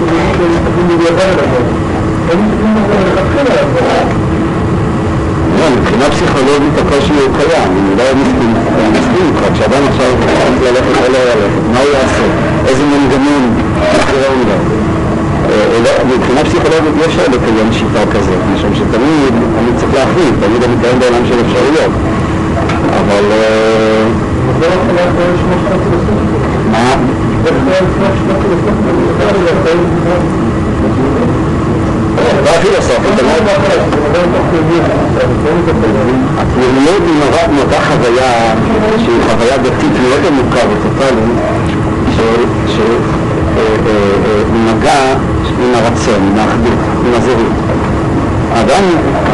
מסתכלים 0.53 0.87
בדיעבד 0.87 1.37
עליו. 1.39 1.63
לא 2.27 2.33
מסתכלים 2.41 2.73
על 2.77 2.83
זה 2.87 2.95
מלכתחילה 2.99 3.61
עליו. 3.61 3.69
לא, 5.59 5.65
מבחינה 5.77 6.05
פסיכולוגית 6.09 6.75
הקושי 6.81 7.13
הוא 7.13 7.35
קיים, 7.37 7.69
אני 7.79 7.95
לא 7.97 8.03
מסכים 8.93 9.25
איתך, 9.27 9.53
כשאדם 9.53 9.81
עכשיו 9.89 10.11
צריך 10.19 10.61
ללכת 10.63 11.07
או 11.07 11.13
לא 11.13 11.19
ללכת, 11.19 11.63
מה 11.73 11.79
הוא 11.79 11.89
יעשה? 11.93 12.25
איזה 12.67 12.83
מנגנון 12.83 13.43
יקראו 13.95 14.41
לו? 14.47 14.79
מבחינה 16.15 16.43
פסיכולוגית 16.43 16.93
אי 16.99 17.05
אפשר 17.05 17.21
לקיים 17.27 17.73
שיטה 17.73 18.11
כזאת, 18.11 18.41
משום 18.53 18.75
שתמיד 18.75 19.33
אני 19.59 19.77
צריך 19.77 19.93
להחליט, 19.93 20.33
תמיד 20.39 20.63
אני 20.63 20.75
קיים 20.81 20.99
בעולם 20.99 21.25
של 21.29 21.35
אפשרויות. 21.45 21.91
אבל... 22.99 23.25
מה? 24.59 24.65
לא 32.45 32.49
הפילוסופית, 32.49 33.19
הציוניות 36.37 37.01
היא 37.05 37.15
מאותה 37.55 37.79
חוויה 37.81 38.31
שהיא 38.97 39.21
חוויה 39.29 39.57
דתית 39.57 39.93
מאוד 40.01 40.21
עמוקה 40.27 40.59
וטוטאלית 40.69 41.29
שנגע 42.67 45.01
עם 45.63 45.75
הרצון, 45.75 46.21
עם 46.31 46.37
האחדות, 46.39 46.79
עם 47.05 47.13
הזהות. 47.13 47.53
האדם, 48.53 48.83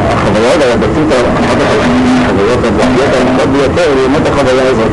החוויה 0.10 0.74
הדתית, 0.74 1.10
אחת 1.40 1.58
החוויות 1.62 2.60
הדתיות 2.66 3.14
העמוקות 3.14 3.50
ביותר 3.50 3.82
היא 3.82 4.08
באמת 4.08 4.28
החוויה 4.28 4.68
הזאת, 4.70 4.92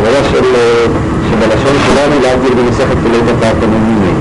החוויה 0.00 0.24
של, 0.30 0.44
שבלשון 1.30 1.76
שלנו 1.86 2.20
להבדיל 2.22 2.54
במסכת 2.54 2.96
פילית 3.02 3.24
התרתם 3.28 3.70
מיני. 3.70 4.12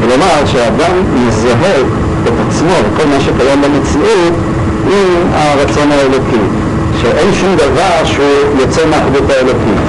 כלומר 0.00 0.46
שהאדם 0.46 0.94
מזהה 1.14 1.80
את 2.24 2.32
עצמו 2.48 2.72
וכל 2.84 3.06
מה 3.06 3.20
שקיים 3.20 3.62
במציאות 3.62 4.34
עם 4.86 5.32
הרצון 5.32 5.92
האלוקי, 5.92 6.44
שאין 7.02 7.34
שום 7.40 7.56
דבר 7.56 8.04
שהוא 8.04 8.60
יוצא 8.60 8.80
מהאחדות 8.90 9.30
האלוקית. 9.30 9.80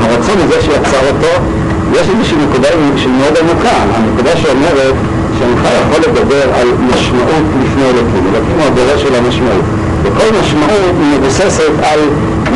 הרצון 0.00 0.36
הזה 0.44 0.60
שיצר 0.62 1.02
אותו, 1.08 1.42
יש 1.92 2.06
איזושהי 2.14 2.36
נקודה 2.48 2.68
שהיא 2.96 3.12
מאוד 3.12 3.34
עמוקה, 3.40 3.76
הנקודה 3.94 4.30
שאומרת 4.36 4.94
שאינך 5.38 5.60
יכול 5.82 6.02
לדבר 6.10 6.42
על 6.54 6.68
משמעות 6.94 7.44
לפני 7.62 7.84
אלוקים, 7.84 8.24
אלוקים 8.34 8.56
הוא 8.58 8.66
הדורש 8.66 9.02
של 9.02 9.14
המשמעות. 9.14 9.64
וכל 10.02 10.36
משמעות 10.40 10.94
מבוססת 11.14 11.70
על 11.82 12.00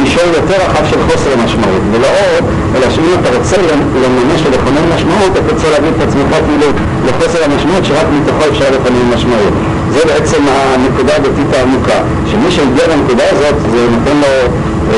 מישור 0.03 0.28
יותר 0.34 0.57
רחב 0.64 0.84
של 0.90 1.01
חוסר 1.09 1.30
המשמעות, 1.38 1.82
ולא 1.92 2.07
עוד, 2.07 2.44
אלא 2.76 2.90
שאם 2.90 3.11
אתה 3.20 3.36
רוצה 3.38 3.57
לממש 4.03 4.40
ולכונן 4.47 4.84
משמעות, 4.94 5.32
אתה 5.32 5.53
רוצה 5.53 5.70
להביא 5.70 5.90
את 5.97 6.01
עצמך 6.09 6.30
כאילו 6.47 6.68
לחוסר 7.07 7.44
המשמעות 7.44 7.84
שרק 7.84 8.07
מתוכו 8.16 8.44
אפשר 8.51 8.64
לכונן 8.74 9.14
משמעות. 9.14 9.55
זה 9.90 10.01
בעצם 10.07 10.42
הנקודה 10.49 11.16
הדתית 11.16 11.55
העמוקה, 11.55 11.99
שמי 12.30 12.51
שהגיע 12.51 12.84
לנקודה 12.92 13.24
הזאת 13.32 13.55
זה 13.72 13.86
נותן 13.90 14.16
לו 14.22 14.32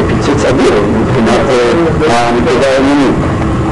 פיצוץ 0.09 0.45
אדיר 0.45 0.75
מבחינת 1.01 1.41
הנקודה 2.01 2.67
האמונית. 2.75 3.15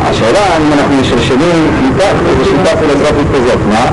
השאלה 0.01 0.57
אם 0.57 0.73
אנחנו 0.73 0.95
משלשלים 1.01 1.71
קליטה, 1.79 2.11
איזו 2.29 2.45
שיטה 2.45 2.77
פילוסופית 2.77 3.27
כזאת, 3.35 3.59
מה? 3.69 3.91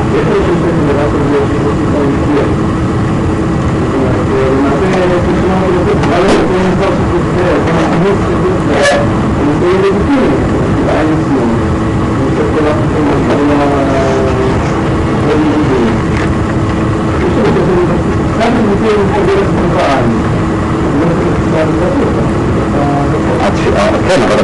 כן, 24.08 24.22
אבל 24.22 24.40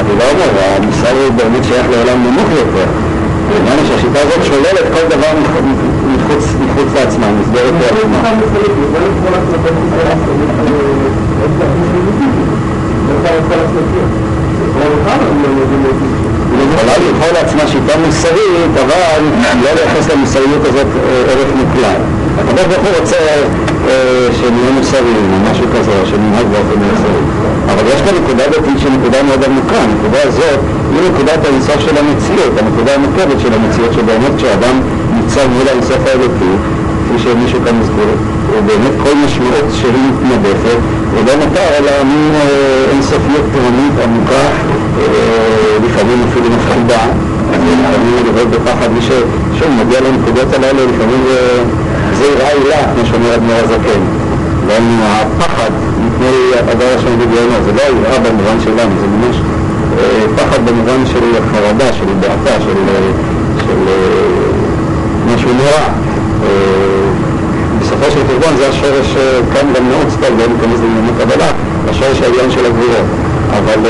אני 0.00 0.18
לא 0.18 0.24
אומר, 0.30 0.48
המוסר 0.76 1.10
הוא 1.10 1.32
באמת 1.36 1.64
שייך 1.64 1.86
לעולם 1.90 2.22
נמוך 2.22 2.50
יותר. 2.50 2.86
הוא 3.50 3.86
שהשיטה 3.88 4.18
הזאת 4.20 4.44
שוללת 4.44 4.92
כל 4.92 5.16
דבר 5.16 5.32
מחוץ 6.30 6.88
לעצמה, 6.94 7.26
נסברת 7.40 7.74
לעצמה. 7.80 8.30
היא 16.52 16.68
יכולה 16.74 16.92
לבחור 17.08 17.32
לעצמה 17.32 17.66
שיטה 17.66 17.98
מוסרית, 18.06 18.72
אבל 18.74 19.22
לא 19.62 19.70
לייחס 19.74 20.10
למוסריות 20.10 20.64
הזאת 20.64 20.86
ערך 21.28 21.48
מוקלט. 21.56 22.00
הקדוש 22.38 22.64
ברוך 22.64 22.84
הוא 22.86 23.00
רוצה 23.00 23.16
שנהיה 24.32 24.70
מוסריים 24.78 25.30
או 25.32 25.50
משהו 25.50 25.66
כזה, 25.74 25.92
או 26.00 26.06
שננהג 26.06 26.46
באופן 26.52 26.78
מוסרי. 26.90 27.22
אבל 27.72 27.84
יש 27.94 28.00
כאן 28.02 28.14
נקודה 28.22 28.44
דתית 28.48 28.78
שהיא 28.78 28.92
נקודה 28.98 29.22
מאוד 29.22 29.44
עמוקה, 29.44 29.76
הנקודה 29.76 30.18
הזאת 30.22 30.60
היא 30.92 31.00
נקודת 31.10 31.44
האינסוף 31.44 31.80
של 31.80 31.96
המציאות, 31.98 32.52
הנקודה 32.58 32.94
המורכבת 32.94 33.40
של 33.40 33.52
המציאות, 33.54 33.92
שבאמת 33.92 34.32
כשאדם 34.36 34.76
ניצב 35.24 35.48
מול 35.56 35.68
האינסוף 35.68 36.06
האלוקי, 36.06 36.54
כפי 37.04 37.18
שמישהו 37.18 37.58
כאן 37.64 37.74
מסביר, 37.80 38.10
הוא 38.52 38.60
באמת 38.66 38.94
כל 39.02 39.14
משמעות 39.24 39.68
שהיא 39.72 39.92
מתנדפת, 40.08 40.78
ולא 41.14 41.34
נותר 41.36 41.68
אלא 41.78 41.90
מין 42.04 42.32
אינסופיות 42.92 43.44
תהומית 43.52 43.94
עמוקה, 44.04 44.46
לפעמים 45.84 46.18
אפילו 46.28 46.46
מפחידה, 46.50 47.02
לפעמים 47.50 47.80
לראות 48.24 48.50
בפחד 48.50 48.88
מי 48.94 49.00
ששוב 49.02 49.68
מגיע 49.80 50.00
לנקודות 50.00 50.54
הללו, 50.54 50.82
לפעמים 50.92 51.22
זה 52.18 52.24
יראה 52.24 52.48
הילה, 52.48 52.82
כמו 52.94 53.06
שאומר 53.06 53.34
אדמו"ר 53.34 53.54
הזקן. 53.64 54.00
גם 54.68 55.00
הפחד 55.02 55.70
מפני 56.06 56.36
הדבר 56.58 56.88
השם 56.98 57.18
בגיונו, 57.18 57.56
זה 57.64 57.72
לא 57.72 57.82
היראה 57.82 58.18
במובן 58.18 58.60
שלנו, 58.64 58.92
זה 59.00 59.06
ממש 59.06 59.36
פחד 60.36 60.58
במובן 60.66 61.06
של 61.06 61.24
חרדה, 61.52 61.92
של 61.92 62.04
דעתה, 62.20 62.60
של, 62.60 62.78
משהו 65.34 65.50
נורא. 65.52 65.88
בסופו 67.80 68.10
של 68.10 68.20
חשבון 68.28 68.56
זה 68.56 68.68
השורש 68.68 69.14
כאן 69.54 69.66
גם 69.76 69.88
מאוד 69.88 70.08
סטול, 70.10 70.28
לא 70.38 70.46
ניכנס 70.46 70.80
לענייני 70.80 71.12
קבלה, 71.18 71.50
השורש 71.88 72.22
העליון 72.22 72.50
של 72.50 72.66
הגבורות. 72.66 73.08
אבל 73.50 73.80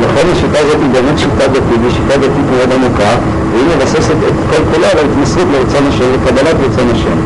לכן 0.00 0.26
השיטה 0.32 0.58
הזאת 0.58 0.76
היא 0.82 0.90
באמת 0.92 1.18
שיטה 1.18 1.46
דתית, 1.48 1.80
היא 1.82 1.90
שיטה 1.90 2.16
דתית 2.16 2.46
מאוד 2.56 2.72
עמוקה, 2.72 3.16
והיא 3.52 3.64
מבססת 3.76 4.10
את 4.28 4.34
כל 4.50 4.62
כולה 4.74 4.90
על 4.90 4.98
ההתמסרות 4.98 5.46
לרצון 5.52 5.86
השם 5.88 6.04
וקבלת 6.12 6.56
רצון 6.60 6.88
השם. 6.90 7.16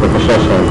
בבקשה 0.00 0.40
שאל. 0.40 0.64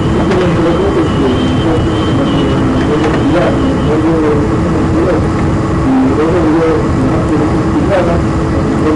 יש 8.83 8.89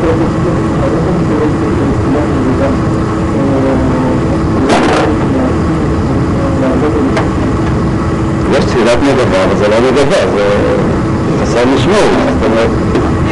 תפילת 8.66 9.00
נדבה, 9.04 9.44
אבל 9.44 9.56
זה 9.58 9.68
לא 9.68 9.76
נדבה, 9.80 10.22
זה 10.36 10.44
חסר 11.42 11.66
משמעות. 11.76 12.12
זאת 12.40 12.52
אומרת, 12.52 12.70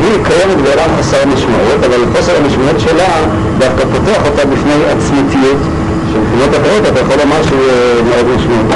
היא 0.01 0.23
קיימת 0.23 0.57
בעולם 0.63 0.89
חסר 0.99 1.25
משמעות, 1.33 1.79
אבל 1.79 1.99
חוסר 2.15 2.31
המשמעות 2.43 2.79
שלה 2.79 3.13
דווקא 3.57 3.83
פותח 3.85 4.21
אותה 4.25 4.45
בפני 4.45 4.73
עצמיתיות, 4.89 5.57
שמבחינות 6.13 6.49
אחרות 6.49 6.83
אתה 6.91 6.99
יכול 6.99 7.15
לומר 7.23 7.43
שהוא 7.43 7.59
מאוד 8.09 8.25
משמעותי. 8.35 8.75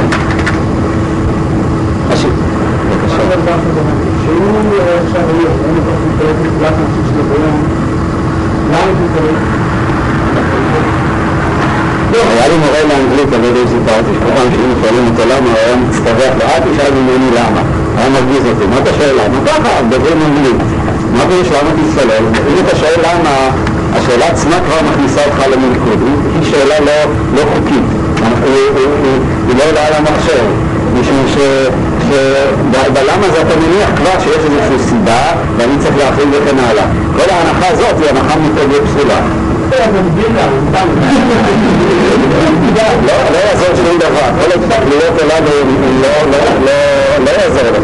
היה 4.39 4.47
לי 12.47 12.57
מורה 12.57 12.81
לאנגלית, 12.89 13.33
אני 13.33 13.41
לא 13.41 13.47
יודע 13.47 13.61
אם 13.61 13.67
סיפרתי, 13.67 14.11
שכל 14.15 14.31
פעם 14.35 14.47
שהיינו 14.51 14.73
שואלים 14.81 15.05
אותו 15.11 15.23
למה, 15.31 15.47
הוא 15.49 15.57
היה 15.57 15.75
מצטרף 15.75 16.33
לו, 16.39 16.41
אל 16.41 16.59
תשאל 16.59 16.93
ממני 16.93 17.29
למה. 17.31 17.61
היה 17.97 18.09
מרגיז 18.09 18.45
אותי, 18.45 18.65
מה 18.69 18.77
אתה 18.77 18.93
שואל 18.97 19.15
למה? 19.15 19.37
ככה, 19.45 19.83
מדברים 19.83 20.17
אנגלית. 20.25 20.61
מה 21.13 21.23
פירוש 21.29 21.47
למה 21.47 21.69
תצטלל? 21.79 22.23
אם 22.49 22.55
אתה 22.65 22.75
שואל 22.75 22.99
למה, 23.07 23.33
השאלה 23.93 24.27
עצמה 24.27 24.55
כבר 24.65 24.79
מכניסה 24.91 25.21
אותך 25.25 25.39
למלכוד. 25.51 25.99
היא 26.35 26.43
שאלה 26.51 26.75
לא 27.35 27.41
חוקית, 27.53 27.87
היא 29.47 29.55
לא 29.57 29.63
עולה 29.69 29.87
על. 29.87 29.93
משום 30.99 31.17
שבלמה 32.09 33.27
זה 33.33 33.41
אתה 33.41 33.55
מניח 33.55 33.89
כבר 33.95 34.19
שיש 34.19 34.37
איזושהי 34.37 34.79
סיבה 34.89 35.21
ואני 35.57 35.73
צריך 35.79 35.97
להכין 35.97 36.29
וכן 36.31 36.59
הלאה. 36.59 36.85
כל 37.17 37.29
ההנחה 37.29 37.67
הזאת 37.67 37.95
היא 38.01 38.09
הנחה 38.09 38.35
מאוד 38.39 38.81
פסולה. 38.85 39.19
לא 43.31 43.37
יעזור 43.37 43.75
שום 43.75 43.97
דבר, 43.97 44.29
כל 44.39 44.51
ההתפקלויות 44.51 45.21
הללו 45.21 45.51
לא 47.25 47.31
יעזור 47.31 47.71
לך. 47.71 47.83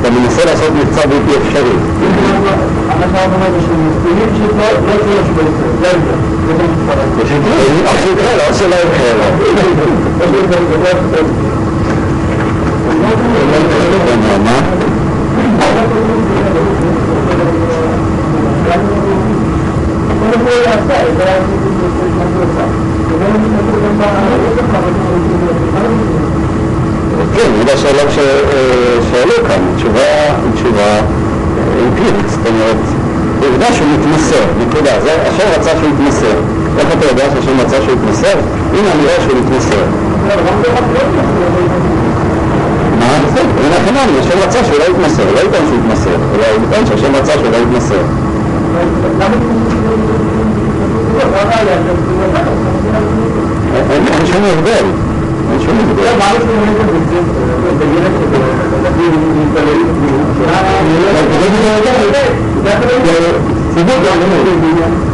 אתה 0.00 0.10
מנסה 0.10 0.44
לעשות 0.44 0.70
מבצע 0.74 1.06
בלתי 1.06 1.32
אפשרי. 1.36 1.76
שיקרה 8.02 8.36
לו, 8.36 8.42
או 8.48 8.54
שלא 8.54 8.74
יקרה 8.74 9.12
לו. 9.18 9.24
כן, 27.34 27.50
זה 27.66 27.72
השאלות 27.72 28.10
ששאלו 28.10 29.48
כאן, 29.48 29.60
תשובה 29.76 31.00
אמפירית, 31.86 32.28
זאת 32.28 32.46
אומרת, 32.46 32.76
עובדה 33.46 33.72
שהוא 33.72 33.88
מתמסר, 33.88 34.44
נקודה. 34.58 34.90
השם 35.28 35.44
רצה 35.56 35.70
שהוא 35.70 35.88
יתמסר. 35.88 36.36
איך 36.78 36.88
אתה 36.98 37.06
יודע 37.06 37.24
שהשם 37.34 37.60
רצה 37.60 37.76
שהוא 37.82 37.94
יתמסר? 37.94 38.38
הנה 38.72 38.92
אני 38.92 39.02
רואה 39.02 39.16
שהוא 39.20 39.38
יתמסר. 39.38 39.82
הנה 43.88 44.00
חינמי, 44.00 44.18
השם 44.18 44.38
רצה 44.48 44.64
שהוא 44.64 44.78
לא 44.78 44.84
יתמסר, 44.84 45.22
לא 45.34 45.40
יטען 45.40 45.66
שהוא 45.66 45.78
יתמסר, 45.78 46.10
אלא 46.10 46.46
הוא 46.56 46.64
יטען 46.64 46.86
שהשם 46.86 47.14
רצה 47.14 47.32
שהוא 47.32 47.50
לא 47.52 47.56
יתמסר. 47.56 48.02
אין 53.90 54.26
שום 54.26 54.42
הבדל. 54.44 54.84
אין 55.52 55.60
שום 55.60 55.78
הבדל. 55.78 56.02
למה 56.04 56.24
ירגיש 64.46 65.11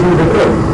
מזה 0.00 0.24
טוב? 0.32 0.68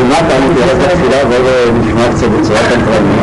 ומה 0.00 0.18
אתה 0.18 0.34
מתייחס 0.50 0.74
לתפילה 0.84 1.16
וזה 1.28 1.70
נשמע 1.80 2.08
קצת 2.14 2.26
בצורה 2.26 2.58
קנטרנית? 2.58 3.20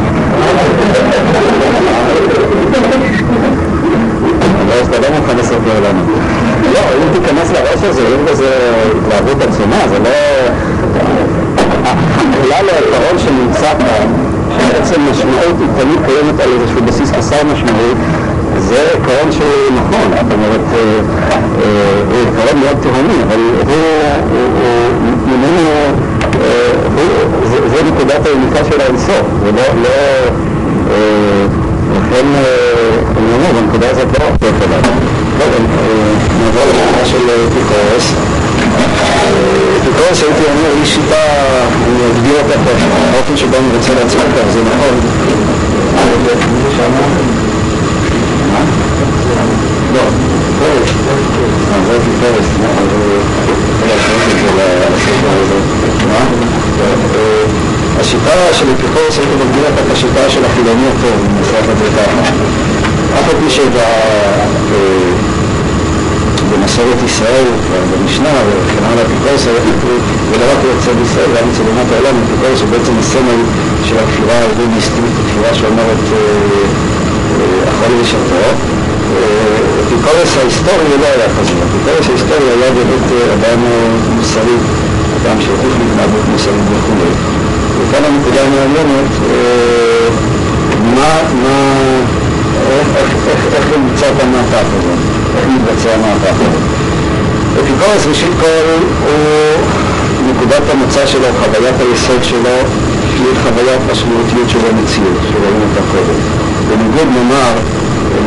אז 4.82 4.88
אתה 4.88 4.99
לא 4.99 5.19
מוכן 5.19 5.38
לספר 5.38 5.79
לנו. 5.79 6.34
לא, 6.76 6.82
אם 6.82 7.20
תיכנס 7.20 7.50
לראש 7.50 7.82
הזה, 7.82 8.02
אם 8.02 8.24
בזה 8.24 8.50
התלהבות 8.98 9.42
עצומה, 9.42 9.88
זה 9.88 9.98
לא... 9.98 10.10
הכלל 12.46 12.64
העיקרון 12.68 13.18
שנמצא 13.18 13.70
כאן, 13.78 14.06
שבעצם 14.58 15.00
משמעות 15.10 15.56
היא 15.60 15.68
תמיד 15.82 15.98
קיימת 16.06 16.40
על 16.40 16.48
איזשהו 16.60 16.82
בסיס 16.82 17.12
חסר 17.12 17.36
משמעות, 17.52 17.96
זה 18.58 18.88
עיקרון 18.94 19.32
שהוא 19.32 19.76
נכון, 19.76 20.10
זאת 20.10 20.32
אומרת, 20.32 20.60
הוא 22.10 22.18
עיקרון 22.18 22.60
מאוד 22.60 22.76
תהומי, 22.82 23.22
אבל 23.26 23.40
הוא, 23.66 23.84
ממנו, 25.26 25.62
זה 27.66 27.82
נקודת 27.86 28.26
היוניקה 28.26 28.64
של 28.70 28.80
האינסוף, 28.80 29.26
זה 29.44 29.52
לא, 29.52 29.62
לכן 31.96 32.26
אני 33.16 33.32
אומר, 33.34 33.60
בנקודה 33.60 33.90
הזאת 33.90 34.18
לא 34.18 34.24
הופך 34.24 34.62
אליו. 34.64 35.15
טוב, 35.39 35.49
נעבור 36.41 36.62
לשאלה 36.70 37.05
של 37.05 37.16
אפיקורס. 37.49 38.12
אפיקורס 39.80 40.22
הייתי 40.22 40.43
אומר, 40.51 40.70
היא 40.76 40.84
שיטה, 40.84 41.24
אני 41.87 41.99
אגדיר 42.12 42.37
אותה 42.43 42.55
פה, 42.64 42.70
האופן 43.14 43.37
שבו 43.37 43.57
אני 43.57 43.76
רוצה 43.76 43.95
להציג 43.95 44.20
אותה, 44.20 44.51
זה 44.53 44.61
נכון. 44.62 44.95
לא, 49.95 50.01
פורס. 50.59 50.91
אה, 51.72 51.78
זה 51.87 51.97
אפיקורס, 51.97 52.47
השיטה 58.01 58.30
של 58.53 58.66
אפיקורס 58.74 59.18
הייתי 59.18 59.34
מגדיר 59.34 59.64
אותה 59.70 59.95
כשיטה 59.95 60.30
של 60.30 60.45
החילוני 60.45 60.87
הטוב, 60.87 61.26
אם 61.26 61.39
נעשה 61.39 61.59
את 61.59 61.78
זה 61.78 61.84
ככה. 61.97 62.86
אף 63.14 63.28
על 63.30 63.36
פי 63.40 63.50
שבמסורת 66.50 67.00
ישראל, 67.04 67.48
במשנה 67.92 68.28
וכן 68.48 68.84
הלאה, 68.84 69.04
כתוב, 69.04 69.98
ולא 70.30 70.44
רק 70.52 70.59
אצל 70.78 70.96
ישראל, 71.02 71.30
גם 71.36 71.44
אצל 71.52 71.62
אומת 71.68 71.88
העולם, 71.92 72.16
אפיקורס 72.24 72.61
הוא 72.61 72.68
בעצם 72.70 72.94
הסמל 73.00 73.40
של 73.84 73.96
הכפירה 73.98 74.34
ההלוויניסטית, 74.34 75.14
הכפירה 75.24 75.54
שאומרת 75.54 76.02
אכול 77.68 77.92
ושתו. 78.00 78.40
אפיקורס 79.86 80.36
ההיסטורי 80.36 80.96
לא 81.00 81.07
היה 81.07 81.28
כזה, 81.38 81.52
אפיקורס 81.68 82.07
ההיסטורי 82.09 82.48
היה 82.57 82.70
באמת 82.76 83.07
אדם 83.34 83.61
מוסרי, 84.16 84.57
אדם 85.22 85.36
שהוכיח 85.40 85.74
להתנהגות 85.80 86.24
מוסרית 86.32 86.66
וכו'. 86.72 87.11
וכאן 87.78 88.02
הנקודה 88.04 88.40
המעניינת, 88.46 89.12
מה, 90.94 91.12
מה, 91.42 91.57
איך 93.56 93.64
נמצא 93.78 94.06
את 94.16 94.22
המהפך 94.22 94.66
הזה, 94.78 94.92
איך 95.36 95.46
מתבצע 95.48 95.94
המהפך 95.94 96.36
הזה. 96.40 96.60
אפיקורס 97.60 98.06
ראשית 98.06 98.32
כל 98.40 98.46
הוא 99.02 100.30
נקודת 100.30 100.62
המוצא 100.72 101.06
שלו, 101.06 101.26
חוויית 101.44 101.74
היסוד 101.80 102.24
שלו, 102.24 102.56
היא 103.18 103.26
חוויית 103.42 103.80
משמעותיות 103.90 104.48
של 104.50 104.58
המציאות, 104.70 105.18
שראינו 105.28 105.60
אותה 105.68 105.82
קודם. 105.92 106.18
בניגוד 106.68 107.08
נאמר, 107.16 107.52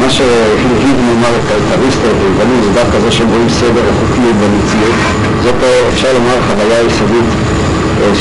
מה 0.02 0.10
שהלהיב 0.10 0.98
נאמר 1.08 1.34
את 1.40 1.48
אריסטו 1.74 2.10
ויוונים 2.20 2.60
זה 2.64 2.70
דווקא 2.80 3.00
זה 3.00 3.12
שהם 3.12 3.30
רואים 3.30 3.50
סדר 3.50 3.84
החוקיות 3.92 4.36
במציאות. 4.42 4.96
זאת 5.44 5.56
אפשר 5.94 6.14
לומר 6.14 6.38
חוויה 6.48 6.82
יסודית 6.88 7.30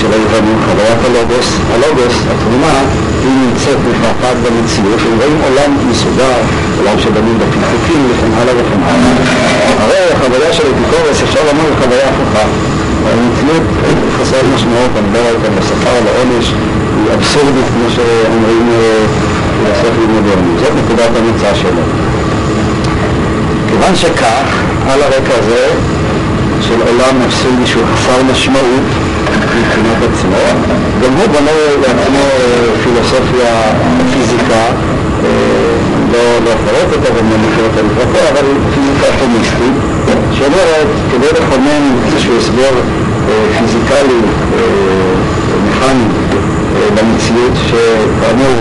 של 0.00 0.10
היוונים, 0.12 0.58
חוויית 0.66 1.00
הלוגוס. 1.06 1.48
הלוגוס, 1.72 2.14
התמונה, 2.32 2.78
היא 3.22 3.34
נמצאת 3.44 3.78
מפעפעת 3.88 4.36
במציאות, 4.44 5.00
הם 5.06 5.14
רואים 5.18 5.38
עולם 5.46 5.70
מסודר, 5.90 6.38
עולם 6.78 6.98
שבנים 6.98 7.36
בפקפוקים 7.38 8.00
וכן 8.10 8.32
הלאה 8.38 8.54
וכן 8.58 8.80
הלאה. 8.86 9.12
הרי 9.82 10.00
החוויה 10.12 10.52
של 10.52 10.62
אפיקורס 10.72 11.22
אפשר 11.22 11.40
לומר 11.48 11.68
חוויה 11.80 12.08
הפוכה. 12.08 12.44
המציאות 13.08 13.66
חסרת 14.16 14.44
משמעות, 14.54 14.90
אני 14.98 15.08
לא 15.14 15.18
רואה 15.18 15.32
כאן 15.42 15.52
בשכר, 15.58 15.96
לעונש, 16.06 16.46
היא 16.96 17.14
אבסורדית 17.14 17.68
כמו 17.74 17.88
שאומרים 17.94 18.64
פילוסופים 19.58 20.08
מודרניים. 20.14 20.56
זאת 20.60 20.72
נקודת 20.80 21.10
המוצא 21.16 21.54
שלו. 21.54 21.82
כיוון 23.68 23.96
שכך, 23.96 24.48
על 24.90 25.02
הרקע 25.02 25.34
הזה 25.38 25.66
של 26.60 26.80
עולם 26.80 27.14
אבסורדי 27.24 27.66
שהוא 27.66 27.84
חסר 27.94 28.22
משמעות 28.32 28.88
מבחינת 29.60 29.98
עצמו, 30.12 30.44
גם 31.02 31.12
הוא 31.12 31.26
בנה 31.26 31.56
לעצמו 31.82 32.24
פילוסופיה, 32.82 33.54
פיזיקה, 34.12 34.64
לא 36.44 36.50
אפרט 36.52 36.88
אותה 36.92 37.14
ואני 37.14 37.30
לא 37.30 37.36
מכיר 37.38 37.64
אותה 37.64 37.80
לפרטו, 37.82 38.18
אבל 38.32 38.46
פיזיקה 38.74 39.06
אטומיסטית, 39.16 39.76
שאומרת, 40.38 40.88
כדי 41.12 41.26
לכונן 41.26 41.82
איזשהו 42.06 42.36
הסבר 42.38 42.72
פיזיקלי, 43.58 44.20
מכני, 45.68 46.04
במציאות, 46.94 47.52
שכאמור 47.66 48.56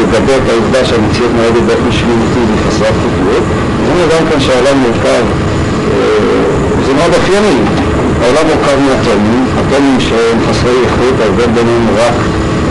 יגבה 0.00 0.36
את 0.36 0.50
העובדה 0.50 0.84
שהמציאות 0.84 1.30
נוהגת 1.36 1.62
באופן 1.66 1.92
שרירותי 1.92 2.42
וחסרת 2.54 2.94
חוקיות, 3.02 3.44
אני 3.92 4.02
גם 4.12 4.26
כאן 4.30 4.40
שהעולם 4.40 4.78
מורכב, 4.78 5.24
זה 6.86 6.92
מאוד 6.94 7.14
אופייני, 7.14 7.56
העולם 8.22 8.44
מורכב 8.50 8.78
מאטומים, 8.88 9.44
אטומים 9.60 10.00
שהם 10.00 10.38
חסרי 10.46 10.76
איכות, 10.84 11.14
ההבדל 11.22 11.50
ביניהם 11.56 11.86
רק 12.02 12.18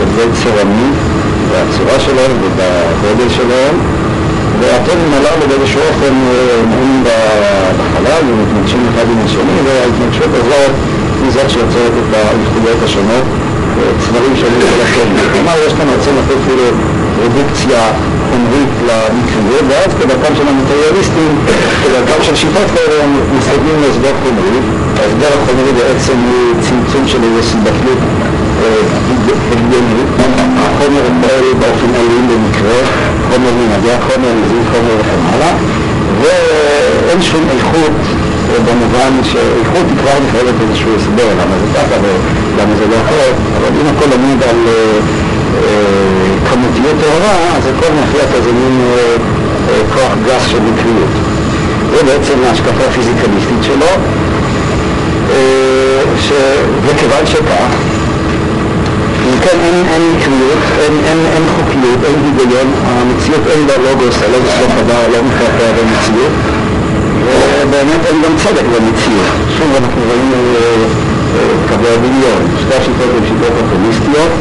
הבדל 0.02 0.30
צורני, 0.42 0.88
והצורה 1.50 1.96
שלהם 2.06 2.32
ובגודל 2.42 3.30
שלהם, 3.38 3.74
והאטומים 4.60 5.10
הללו 5.16 5.44
באיזשהו 5.48 5.80
אופן 5.88 6.14
נעים 6.70 7.04
בחלל 7.78 8.22
ומתנגשים 8.28 8.82
אחד 8.90 9.06
עם 9.12 9.18
השני, 9.24 9.56
וההתנגשות 9.64 10.32
הזאת 10.40 10.72
היא 11.22 11.30
זאת 11.30 11.50
שיוצרת 11.50 11.94
את 12.00 12.08
האיכויות 12.14 12.78
השונות, 12.84 13.26
צבעים 14.02 14.34
שונים 14.40 14.60
של 14.70 14.80
האטומים. 14.82 15.24
כלומר, 15.32 15.56
יש 15.66 15.72
כאן 15.72 15.86
רצון 15.94 16.14
לתת 16.18 16.40
כאילו 16.46 16.68
רדוקציה 17.24 17.82
חומרית 18.30 18.72
למקריות, 18.88 19.64
ואז 19.68 19.90
כדרכם 19.98 20.32
של 20.38 20.46
המטריאליסטים, 20.48 21.32
כדרכם 21.82 22.22
של 22.22 22.36
שיטות 22.36 22.68
כאלה, 22.74 23.04
הם 23.04 23.10
מסתכלים 23.38 23.76
להסבר 23.82 24.12
חומרי. 24.22 24.81
ההסבר 25.00 25.32
החומרי 25.42 25.72
בעצם 25.72 26.16
הוא 26.28 26.62
צמצום 26.62 27.08
של 27.08 27.18
איזו 27.24 27.42
סיבתיות 27.50 27.98
הגיונית. 29.52 30.10
החומר 30.64 31.04
פועל 31.22 31.46
באופן 31.60 31.94
אלים 31.94 32.28
במקרה, 32.28 32.78
חומר 33.28 33.52
מנהגי 33.60 33.92
החומר, 33.92 34.32
מזיז 34.40 34.64
חומר 34.72 34.94
וכן 35.00 35.20
הלאה, 35.32 35.52
ואין 36.20 37.22
שום 37.22 37.44
איכות 37.56 37.98
במובן 38.66 39.12
שאיכות 39.22 39.86
היא 39.88 39.96
כבר 40.00 40.16
מחייבת 40.26 40.54
איזשהו 40.68 40.90
הסבר, 40.96 41.28
למה 41.40 41.54
זה 41.60 41.66
ככה 41.74 41.96
ולמה 42.02 42.74
זה 42.78 42.84
לא 42.90 42.96
אחרת, 43.04 43.36
אבל 43.58 43.70
אם 43.80 43.86
הכל 43.96 44.08
עומד 44.12 44.42
על 44.42 44.60
כמותיות 46.50 46.96
טהורה, 47.00 47.36
אז 47.56 47.62
הכל 47.66 47.92
נחלק 48.02 48.28
איזה 48.34 48.52
מין 48.52 48.80
כוח 49.94 50.12
גס 50.26 50.46
של 50.46 50.60
מקריות. 50.60 51.14
זה 51.90 52.02
בעצם 52.04 52.34
ההשקפה 52.48 52.84
הפיזיקליסטית 52.88 53.62
שלו, 53.62 53.92
וכיוון 56.86 57.26
שכך, 57.26 57.72
כן, 59.42 59.58
אין, 59.66 59.76
אין 59.92 60.02
מקריות, 60.16 60.62
אין, 60.80 60.94
אין, 61.06 61.18
אין 61.34 61.44
חוקיות, 61.54 62.00
אין 62.06 62.18
היגיון, 62.24 62.68
המציאות 62.84 63.44
אין 63.50 63.66
בה 63.66 63.76
לוגוס, 63.84 64.16
הלוגוס 64.22 64.54
לא 64.62 64.68
חדר, 64.74 65.02
לא 65.12 65.18
מתחתיה 65.26 65.70
במציאות, 65.78 66.34
ובאמת 67.24 68.00
אין 68.06 68.16
גם 68.24 68.34
צדק 68.42 68.66
במציאות. 68.74 69.30
שוב 69.58 69.68
אנחנו 69.80 70.00
רואים 70.08 70.32
אה, 70.34 70.40
אה, 71.34 71.52
קווי 71.68 71.90
הדמיון, 71.94 72.42
שתי 72.60 72.74
השיטות 72.74 73.10
הן 73.16 73.24
שיטות 73.28 73.54
אופטימיסטיות, 73.60 74.32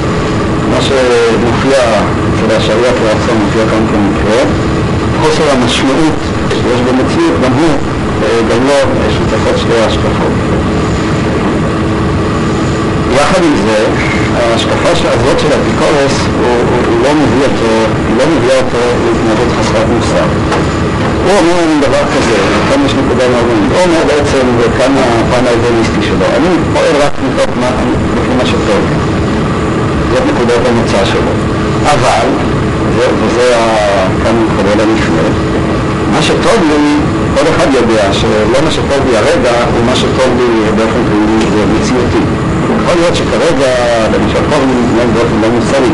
מה 0.71 0.79
שמופיע 0.81 1.79
אצל 2.29 2.55
השריעה 2.57 2.93
כרצון 2.93 3.37
מופיע 3.43 3.63
כאן 3.71 3.83
כמקרה, 3.91 4.41
חוסר 5.21 5.43
המשמעות 5.51 6.19
שיש 6.49 6.81
במציאות, 6.87 7.35
גם 7.43 7.51
הוא, 7.51 7.75
אה, 8.23 8.39
גם 8.49 8.67
לא 8.67 8.77
שותפות 9.15 9.57
שתי 9.57 9.75
ההשקפות. 9.83 10.33
יחד 13.15 13.43
עם 13.43 13.55
זה, 13.65 13.85
ההשקפה 14.35 14.89
הזאת 14.91 15.39
של 15.39 15.47
אפיקורס, 15.47 16.15
הוא, 16.39 16.47
הוא, 16.87 16.97
לא 17.03 17.09
מביא 17.13 17.43
אותו, 17.43 17.71
היא 18.07 18.17
לא 18.17 18.23
מביאה 18.31 18.57
אותו 18.57 18.77
להתנהגות 19.05 19.51
חסרת 19.59 19.87
מוסר. 19.95 20.25
הוא 21.25 21.31
אומר 21.39 21.55
לנו 21.61 21.81
דבר 21.81 22.03
כזה, 22.15 22.37
וכאן 22.51 22.85
יש 22.85 22.93
נקודה 22.93 23.23
מעניינת, 23.33 23.71
הוא 23.71 23.81
אומר 23.85 24.03
בעצם, 24.07 24.45
וכאן 24.59 24.91
הפן 24.97 25.43
האידאליסטי 25.47 26.01
שלו, 26.01 26.25
אני 26.37 26.47
פועל 26.73 26.95
רק 27.05 27.13
מתוך 27.25 27.57
מה, 27.61 27.69
מה 28.37 28.45
שטוב. 28.45 28.83
זאת 30.11 30.23
נקודת 30.29 30.61
המוצא 30.67 31.05
שלו. 31.05 31.31
אבל, 31.85 32.27
וזה 32.97 33.55
כאן 34.23 34.35
מתחבר 34.43 34.83
לנפנה, 34.83 35.27
מה 36.11 36.21
שטוב 36.21 36.59
לי, 36.69 36.95
כל 37.35 37.45
אחד 37.55 37.67
יודע 37.73 38.13
שלא 38.13 38.59
מה 38.63 38.71
שטוב 38.71 39.01
לי 39.09 39.17
הרגע 39.17 39.51
הוא 39.73 39.85
מה 39.85 39.95
שטוב 39.95 40.29
לי 40.37 40.71
באופן 40.75 41.01
כללי 41.09 41.45
זה 41.51 41.65
מציאותי. 41.73 42.40
יכול 42.79 42.95
להיות 43.01 43.15
שכרגע 43.15 43.71
כל 44.49 44.65
מיני 44.65 44.81
מתנהג 44.81 45.09
באופן 45.15 45.37
לא 45.41 45.49
מוסרי, 45.55 45.93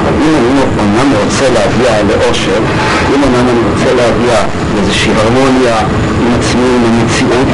אבל 0.00 0.12
אם 0.22 0.32
אני 0.38 0.60
אומנם 0.78 1.08
רוצה 1.24 1.46
להגיע 1.56 1.90
לאושר, 2.08 2.60
אם 3.14 3.20
אומנם 3.22 3.46
אני 3.52 3.60
רוצה 3.70 3.90
להגיע 4.00 4.36
לאיזושהי 4.74 5.12
הרמוניה 5.16 5.76
עם 6.22 6.32
עצמי, 6.38 6.68
עם 6.76 6.84
המציאות, 6.90 7.48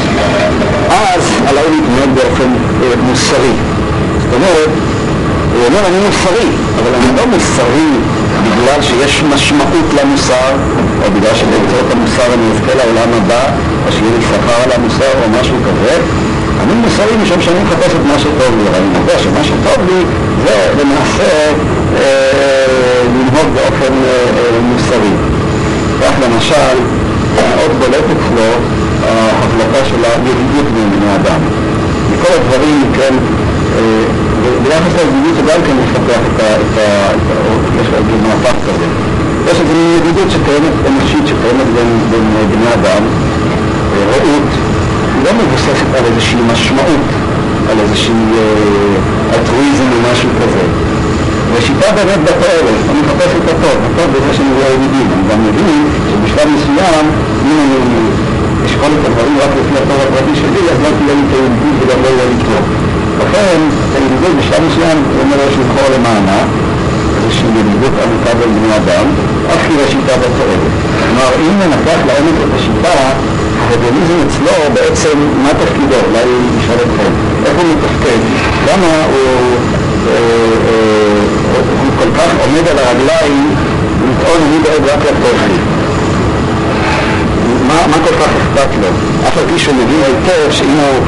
אז 0.90 1.22
עליי 1.46 1.64
להתנהג 1.70 2.10
באופן 2.14 2.50
אה, 2.82 2.88
מוסרי. 3.08 3.54
זאת 4.22 4.34
אומרת, 4.34 4.70
הוא 5.54 5.66
אומר 5.66 5.80
אני 5.88 5.98
מוסרי, 6.06 6.48
אבל 6.78 6.94
אני 6.94 7.16
לא 7.16 7.26
מוסרי 7.26 7.90
בגלל 8.44 8.82
שיש 8.82 9.22
משמעות 9.34 9.88
למוסר, 9.98 10.52
או 11.04 11.10
בגלל 11.10 11.34
שבאמצעות 11.34 11.88
המוסר 11.92 12.28
אני 12.34 12.46
אזכה 12.52 12.74
לעולם 12.78 13.08
הבא, 13.16 13.44
או 13.86 13.92
שיהיה 13.92 14.10
לי 14.18 14.24
שכר 14.24 14.58
על 14.64 14.70
המוסר 14.74 15.12
או 15.24 15.40
משהו 15.40 15.56
כזה, 15.66 15.96
אני 16.64 16.74
מוסרי 16.74 17.16
משום 17.22 17.40
שאני 17.40 17.58
מחפש 17.64 17.92
את 17.94 18.04
מה 18.06 18.18
שטוב 18.18 18.52
לי, 18.58 18.68
אבל 18.68 18.78
אני 18.78 18.98
יודע 18.98 19.18
שמה 19.18 19.44
שטוב 19.44 19.78
לי 19.88 20.00
זה 20.44 20.82
למעשה 20.82 21.52
אה, 21.96 22.66
לנהוג 23.14 23.48
באופן 23.54 23.94
אה, 24.04 24.10
אה, 24.10 24.60
מוסרי. 24.62 25.14
כך 26.00 26.12
למשל, 26.24 26.74
מאוד 27.36 27.70
בולטת 27.78 28.22
לו 28.36 28.50
ההחלטה 29.06 29.84
של 29.84 30.04
הידידות 30.04 30.66
בין 30.74 30.90
בני 30.90 31.14
אדם. 31.14 31.40
מכל 32.12 32.32
הדברים, 32.32 32.82
כן, 32.96 33.14
ביחס 34.62 34.92
לידידות 34.96 35.44
גם 35.46 35.60
כן 35.66 35.76
מפתח 35.76 36.20
את 36.36 36.40
ה... 36.40 37.10
יש 37.80 37.86
להגיד 37.92 38.22
מהפך 38.22 38.56
כזה. 38.66 38.86
יש 39.50 39.60
איזו 39.60 39.72
ידידות 39.98 40.30
שקיימת, 40.30 40.72
אנושית 40.86 41.26
שקיימת 41.26 41.66
בין 42.10 42.48
בני 42.50 42.74
אדם, 42.74 43.02
רעות. 44.10 44.63
לא 45.24 45.30
מבוססת 45.40 45.88
על 45.98 46.04
איזושהי 46.04 46.40
משמעות, 46.52 47.06
על 47.70 47.76
איזושהי 47.80 48.24
אה, 48.34 49.34
אלטרואיזם 49.34 49.88
או 49.92 49.98
משהו 50.12 50.28
כזה. 50.40 50.64
ושיטה 51.52 51.88
באמת 51.98 52.20
בתועלת, 52.28 52.78
אני 52.90 53.00
מחפש 53.04 53.32
את 53.38 53.46
הטוב, 53.52 53.76
הטוב 53.88 54.08
בזה 54.14 54.30
שאני 54.36 54.52
רואה 54.58 54.68
ידידים. 54.74 55.06
אני 55.14 55.22
גם 55.30 55.38
מבין 55.46 55.80
שבשלב 56.10 56.48
מסוים, 56.56 57.04
אם 57.46 57.56
אני 57.64 58.00
אשקול 58.66 58.90
את 58.96 59.04
הדברים 59.06 59.36
רק 59.42 59.52
לפי 59.60 59.74
הטוב 59.82 59.98
הפרטי 60.04 60.34
שלי, 60.40 60.62
אז 60.72 60.78
לא 60.84 60.90
תהיה 60.98 61.14
לי 61.18 61.22
את 61.26 61.32
הידידות 61.36 61.76
וגם 61.80 61.98
לא 62.04 62.08
יהיה 62.14 62.26
לי 62.30 62.38
טוב. 62.48 62.62
לכן, 63.22 63.58
הידידות 63.94 64.32
בשלב 64.38 64.60
מסוים, 64.68 64.98
זה 65.14 65.20
אומר 65.24 65.36
יש 65.48 65.54
לבחור 65.60 65.86
למענה, 65.94 66.40
איזושהי 67.16 67.48
ידידות 67.60 67.94
עמוקה 68.02 68.32
בין 68.38 68.50
בני 68.56 68.76
אדם, 68.80 69.06
אף 69.52 69.62
היא 69.68 69.76
לשיטה 69.80 70.14
בתועלת. 70.22 70.72
כלומר, 71.02 71.30
אם 71.46 71.54
ננתח 71.62 71.98
לעומק 72.08 72.36
את 72.44 72.50
השיטה, 72.56 72.96
ההדוניזם 73.74 74.14
אצלו 74.26 74.74
בעצם, 74.74 75.18
מה 75.42 75.50
תפקידו? 75.50 75.96
אולי 76.08 76.24
נשאל 76.58 76.74
אתכם. 76.74 77.12
איך 77.44 77.54
הוא 77.56 77.64
מתפקד? 77.64 78.18
למה 78.66 78.86
אה, 78.86 79.06
אה, 80.08 81.20
הוא 81.82 81.90
כל 81.98 82.18
כך 82.18 82.30
עומד 82.44 82.68
על 82.68 82.78
הרגליים 82.78 83.50
לטעון 84.10 84.40
אני 84.48 84.58
דואג 84.62 84.90
רק 84.90 85.02
לי? 85.48 85.58
מה, 87.68 87.74
כל 88.04 88.14
כך 88.14 88.28
אכפת 88.42 88.70
לו? 88.80 88.88
אף 89.28 89.38
על 89.38 89.44
פי 89.52 89.58
שהוא 89.58 89.74
מבין 89.74 90.00
היטב 90.06 90.50
שאם 90.50 90.78
הוא 90.78 91.06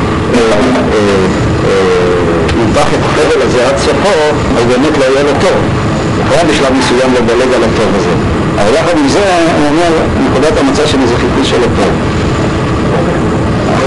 נדבך 2.58 2.86
את 2.94 3.04
החבל 3.04 3.42
הזה 3.42 3.68
עד 3.68 3.76
סופו, 3.78 4.18
אז 4.58 4.64
באמת 4.64 4.98
לא 4.98 5.04
יהיה 5.04 5.22
לו 5.22 5.32
טוב. 5.40 5.58
הוא 6.16 6.24
חייב 6.28 6.48
בשלב 6.48 6.72
מסוים 6.78 7.14
לדלג 7.14 7.54
על 7.54 7.64
הטוב 7.64 7.90
הזה. 7.96 8.10
אבל 8.58 8.74
יחד 8.74 8.98
עם 8.98 9.08
זה, 9.08 9.24
הוא 9.58 9.68
אומר, 9.68 9.90
נקודת 10.24 10.58
המצע 10.58 10.86
שלי 10.86 11.06
זה 11.06 11.14
חיפוש 11.16 11.50
של 11.50 11.60
הטוב. 11.60 12.15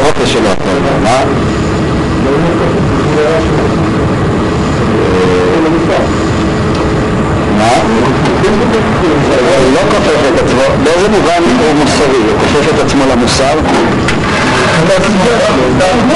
החופש 0.10 0.34
של 0.34 0.48
הטוב. 0.48 0.80
מה? 1.04 1.24
מה? 7.58 7.70
הוא 9.58 9.74
לא 9.74 9.80
כופף 9.92 10.20
את 10.34 10.40
עצמו, 10.44 10.62
באיזה 10.84 11.10
מובן 11.10 11.44
הוא 11.60 11.74
מוסרי? 11.80 12.06
הוא 12.08 12.40
כופף 12.40 12.74
את 12.76 12.86
עצמו 12.86 13.04
למוסר? 13.12 13.54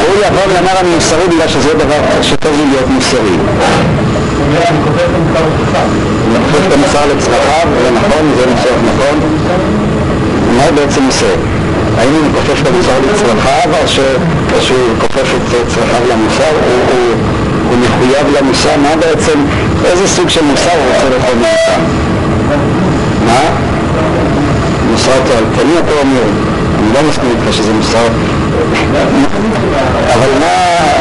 הוא 0.08 0.24
יבוא 0.28 0.42
ויאמר 0.48 0.80
אני 0.80 0.96
מוסרי 0.96 1.28
בגלל 1.28 1.48
שזה 1.48 1.74
דבר 1.74 2.02
שטוב 2.22 2.52
לי 2.58 2.66
להיות 2.66 2.88
מוסרי. 2.90 3.38
אני 4.70 4.78
כופף 4.84 6.68
את 6.68 6.74
המוסר 6.74 7.06
לצרכיו, 7.16 7.68
זה 7.84 7.92
נכון, 7.92 8.32
זה 8.38 8.46
נכון. 8.46 9.20
מה 10.58 10.64
הוא 10.64 10.72
בעצם 10.76 11.06
עושה? 11.06 11.63
האם 11.98 12.14
הוא 12.14 12.32
כופף 12.34 12.62
את 12.62 12.68
המוסר 12.68 12.92
לצרכיו 13.14 13.70
או 14.54 14.62
שהוא 14.62 14.78
כופף 15.00 15.36
את 15.36 15.68
צרכיו 15.68 16.02
למוסר? 16.10 16.54
הוא 17.70 17.78
מחויב 17.78 18.28
למוסר? 18.38 18.78
מה 18.78 18.96
בעצם, 18.96 19.40
איזה 19.86 20.08
סוג 20.08 20.30
של 20.30 20.44
מוסר 20.44 20.70
הוא 20.72 20.94
רוצה 20.94 21.10
לאכול 21.10 21.36
ממוסר? 21.36 21.80
מה? 23.26 23.42
מוסר 24.92 25.12
תועלתני 25.26 25.74
אתה 25.80 25.92
אומר? 26.02 26.24
אני 26.80 26.94
לא 26.94 27.10
מסכים 27.10 27.30
איתך 27.30 27.54
שזה 27.58 27.74
מוסר 27.74 28.08
אבל 30.14 30.30
מה, 30.40 30.54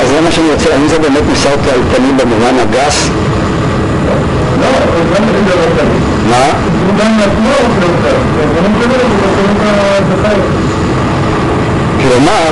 זה 0.09 0.21
מה 0.21 0.33
שאני 0.33 0.51
רוצה, 0.53 0.75
האם 0.75 0.89
זה 0.89 0.99
באמת 0.99 1.23
מוסר 1.29 1.51
תועלתני 1.65 2.13
במובן 2.17 2.55
הגס? 2.59 3.09
מה? 6.31 6.53
כלומר, 12.03 12.51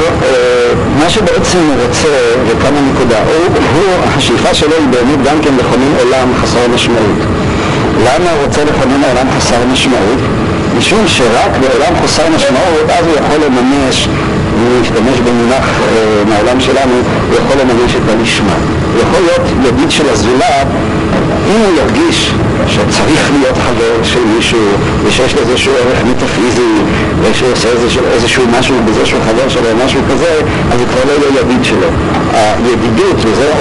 מה 0.99 1.11
שבעצם 1.11 1.59
הוא 1.59 1.87
רוצה, 1.87 2.09
וכאן 2.47 2.75
הנקודה, 2.77 3.19
הוא, 3.19 3.57
השאיפה 4.17 4.55
שלו 4.55 4.77
היא 4.79 4.87
באמת 4.91 5.23
גם 5.31 5.41
כן 5.43 5.55
לכונן 5.59 5.93
עולם 6.05 6.29
חסר 6.43 6.69
משמעות. 6.75 7.19
למה 7.99 8.31
הוא 8.31 8.45
רוצה 8.45 8.65
לכונן 8.65 9.05
עולם 9.11 9.27
חסר 9.37 9.57
משמעות? 9.73 10.19
משום 10.79 11.09
שרק 11.09 11.51
בעולם 11.61 11.95
חסר 12.05 12.23
משמעות, 12.37 12.91
אז 12.99 13.07
הוא 13.07 13.15
יכול 13.15 13.45
לממש, 13.47 14.09
אם 14.61 14.81
נשתמש 14.83 15.21
במונח 15.21 15.69
אה, 15.81 16.23
מהעולם 16.29 16.61
שלנו, 16.61 16.95
הוא 17.29 17.37
יכול 17.37 17.57
לממש 17.61 17.95
את. 17.95 18.01
הוא 18.95 19.03
יכול 19.03 19.21
להיות 19.21 19.47
ידיד 19.67 19.91
של 19.91 20.09
הזולת, 20.09 20.67
אם 21.49 21.61
הוא 21.61 21.79
ירגיש 21.79 22.35
שצריך 22.67 23.31
להיות 23.33 23.57
חבר 23.59 23.95
של 24.03 24.21
מישהו, 24.37 24.59
ושיש 25.05 25.35
לו 25.35 25.41
איזשהו 25.41 25.73
ערך 25.73 25.99
מטאפיזי, 26.05 26.73
ושהוא 27.23 27.53
עושה 27.53 27.69
איזשהו, 27.69 28.03
איזשהו 28.13 28.45
משהו 28.59 28.77
בזה 28.87 29.07
שהוא 29.07 29.21
חבר 29.27 29.49
שלו 29.49 29.71
או 29.71 29.85
משהו 29.85 30.01
כזה, 30.11 30.41
אז 30.73 30.81
הוא 30.81 30.89
כבר 30.89 31.05
לא 31.07 31.13
יהיה 31.13 31.41
ידיד 31.41 31.65
שלו. 31.65 31.89
הידידות, 32.33 33.17
וזה 33.17 33.53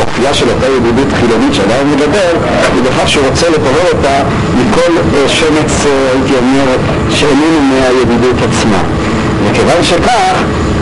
אופייה, 0.00 0.34
של 0.34 0.48
אותה 0.48 0.66
ידידות 0.66 1.12
חילונית 1.20 1.54
שעליה 1.54 1.84
מדבר, 1.84 2.32
היא 2.74 2.82
בכך 2.82 3.08
שהוא 3.08 3.26
רוצה 3.28 3.48
לטובר 3.48 3.86
אותה 3.92 4.22
מכל 4.58 4.92
אה, 5.14 5.28
שמץ, 5.28 5.86
אה, 5.86 5.90
הייתי 6.12 6.32
אומר, 6.38 6.76
שאיננו 7.10 7.60
מהידידות 7.70 8.36
עצמה. 8.48 8.82
וכיוון 9.50 9.82
שכך, 9.82 10.36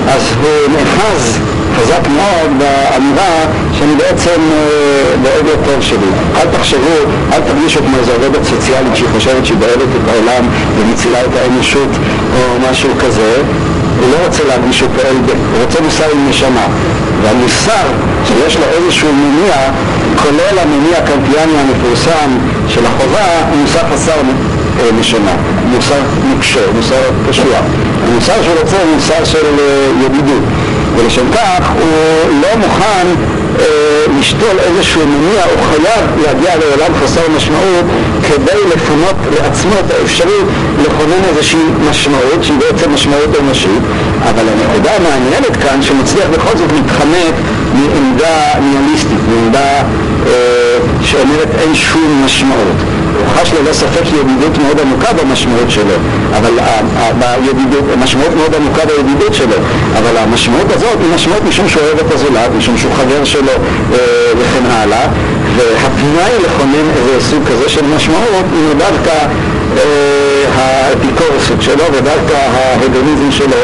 אז 0.08 0.22
הוא 0.42 0.76
נאחז 0.76 1.38
חזק 1.76 2.08
מאוד 2.08 2.58
באמירה 2.58 3.46
שאני 3.72 3.94
בעצם 3.94 4.40
אה, 4.52 5.52
לטוב 5.52 5.80
שלי. 5.80 6.10
אל 6.36 6.46
תחשבו, 6.58 6.96
אל 7.32 7.40
תרגישו 7.40 7.80
כמו 7.80 7.96
איזו 7.98 8.12
עובדת 8.12 8.44
סוציאלית 8.44 8.96
שהיא 8.96 9.08
חושבת 9.14 9.46
שהיא 9.46 9.58
דואגת 9.58 9.90
את 10.04 10.08
העולם 10.08 10.48
ומצילה 10.78 11.20
את 11.20 11.36
האנושות 11.42 11.88
או 12.34 12.70
משהו 12.70 12.90
כזה. 13.00 13.34
הוא 14.00 14.08
לא 14.12 14.26
רוצה 14.26 14.42
להרגיש 14.48 14.78
שהוא 14.78 14.90
פועל, 14.96 15.16
הוא 15.16 15.64
רוצה 15.64 15.80
מוסר 15.80 16.04
עם 16.12 16.28
נשמה. 16.28 16.66
והמוסר 17.22 17.86
שיש 18.24 18.56
לו 18.56 18.64
איזשהו 18.76 19.08
מניע, 19.12 19.54
כולל 20.22 20.58
המניע 20.58 20.98
הקנטיאני 20.98 21.52
המפורסם 21.58 22.30
של 22.68 22.86
החובה, 22.86 23.26
הוא 23.50 23.56
מוסר 23.56 23.80
חסר 23.92 24.20
נשמה, 25.00 25.32
מוסר 25.70 26.00
נוקשה, 26.34 26.60
מוסר 26.76 27.02
קשוח. 27.28 27.64
המוסר 28.08 28.32
שהוא 28.42 28.54
רוצה 28.62 28.76
הוא 28.76 28.94
מוסר 28.94 29.24
של 29.24 29.46
ידידות, 30.04 30.42
ולשם 30.96 31.32
כך 31.32 31.70
הוא 31.78 32.40
לא 32.42 32.56
מוכן 32.58 33.06
אה, 33.58 33.64
לשתול 34.18 34.56
איזשהו 34.58 35.00
מניע, 35.06 35.42
הוא 35.44 35.62
חייב 35.70 36.04
להגיע 36.22 36.50
לעולם 36.56 36.94
חסר 37.02 37.20
משמעות 37.36 37.84
כדי 38.22 38.60
לפנות 38.74 39.16
לעצמו 39.32 39.72
את 39.86 39.90
האפשרות 39.90 40.46
לכונן 40.82 41.24
איזושהי 41.28 41.60
משמעות 41.90 42.42
שהיא 42.42 42.58
בעצם 42.58 42.94
משמעות 42.94 43.36
אנושית, 43.40 43.82
אבל 44.22 44.44
הנקודה 44.48 44.90
המעניינת 44.96 45.56
כאן 45.62 45.82
שמצליח 45.82 46.26
בכל 46.32 46.58
זאת 46.58 46.72
להתחמק 46.72 47.34
מעמדה 47.74 48.60
ניהליסטית, 48.60 49.18
מעמדה 49.28 49.82
אה, 50.26 50.78
שאומרת 51.02 51.48
אין 51.58 51.74
שום 51.74 52.22
משמעות. 52.24 52.99
הוא 53.16 53.26
חש 53.36 53.52
ללא 53.52 53.72
ספק 53.72 54.06
ידידות 54.06 54.58
מאוד 54.58 54.80
עמוקה 54.80 55.12
במשמעות 55.12 55.70
שלו, 55.70 55.94
אבל 56.36 56.50
בידידות, 57.18 57.84
משמעות 58.02 58.34
מאוד 58.36 58.54
עמוקה 58.54 58.82
בידידות 58.86 59.34
שלו, 59.34 59.56
אבל 59.98 60.16
המשמעות 60.16 60.66
הזאת 60.70 60.98
היא 61.00 61.14
משמעות 61.14 61.42
משום 61.48 61.68
שהוא 61.68 61.82
אוהב 61.82 61.98
את 61.98 62.12
הזולת, 62.12 62.50
משום 62.58 62.78
שהוא 62.78 62.92
חבר 62.92 63.24
שלו 63.24 63.52
אה, 63.92 63.98
וכן 64.38 64.66
הלאה, 64.70 65.06
והפנאי 65.56 66.32
לכונן 66.44 66.90
איזה 66.96 67.26
סוג 67.30 67.42
כזה 67.48 67.68
של 67.68 67.86
משמעות 67.96 68.46
הוא 68.52 68.74
דווקא 68.78 69.26
אה, 69.76 70.44
האפיקורסות 70.56 71.62
שלו 71.62 71.84
ודווקא 71.92 72.36
ההדוניזם 72.36 73.32
שלו, 73.32 73.56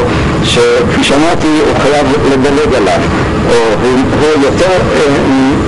שכפי 0.44 1.04
שאמרתי 1.04 1.46
הוא 1.46 1.78
חייב 1.82 2.06
לדלג 2.32 2.74
עליו, 2.74 3.00
או 3.50 3.54
הוא, 3.82 4.42
יותר, 4.42 4.70
אה, 4.70 5.00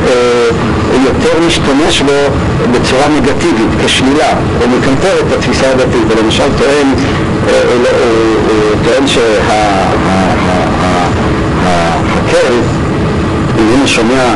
אה, 0.09 0.51
יותר 1.05 1.47
משתמש 1.47 2.01
בו 2.01 2.13
בצורה 2.73 3.09
נגטיבית, 3.17 3.69
כשלילה, 3.85 4.33
הוא 4.59 4.69
מקנטר 4.79 5.15
את 5.27 5.33
התפיסה 5.33 5.71
הדתית, 5.71 6.05
ולמשל 6.09 6.49
טוען, 6.59 6.89
אה, 7.49 7.63
הוא, 7.65 7.75
הוא, 7.75 8.37
הוא 8.49 8.85
טוען 8.85 9.07
שהקר, 9.07 9.29
אם 13.59 13.87
שומע 13.87 14.35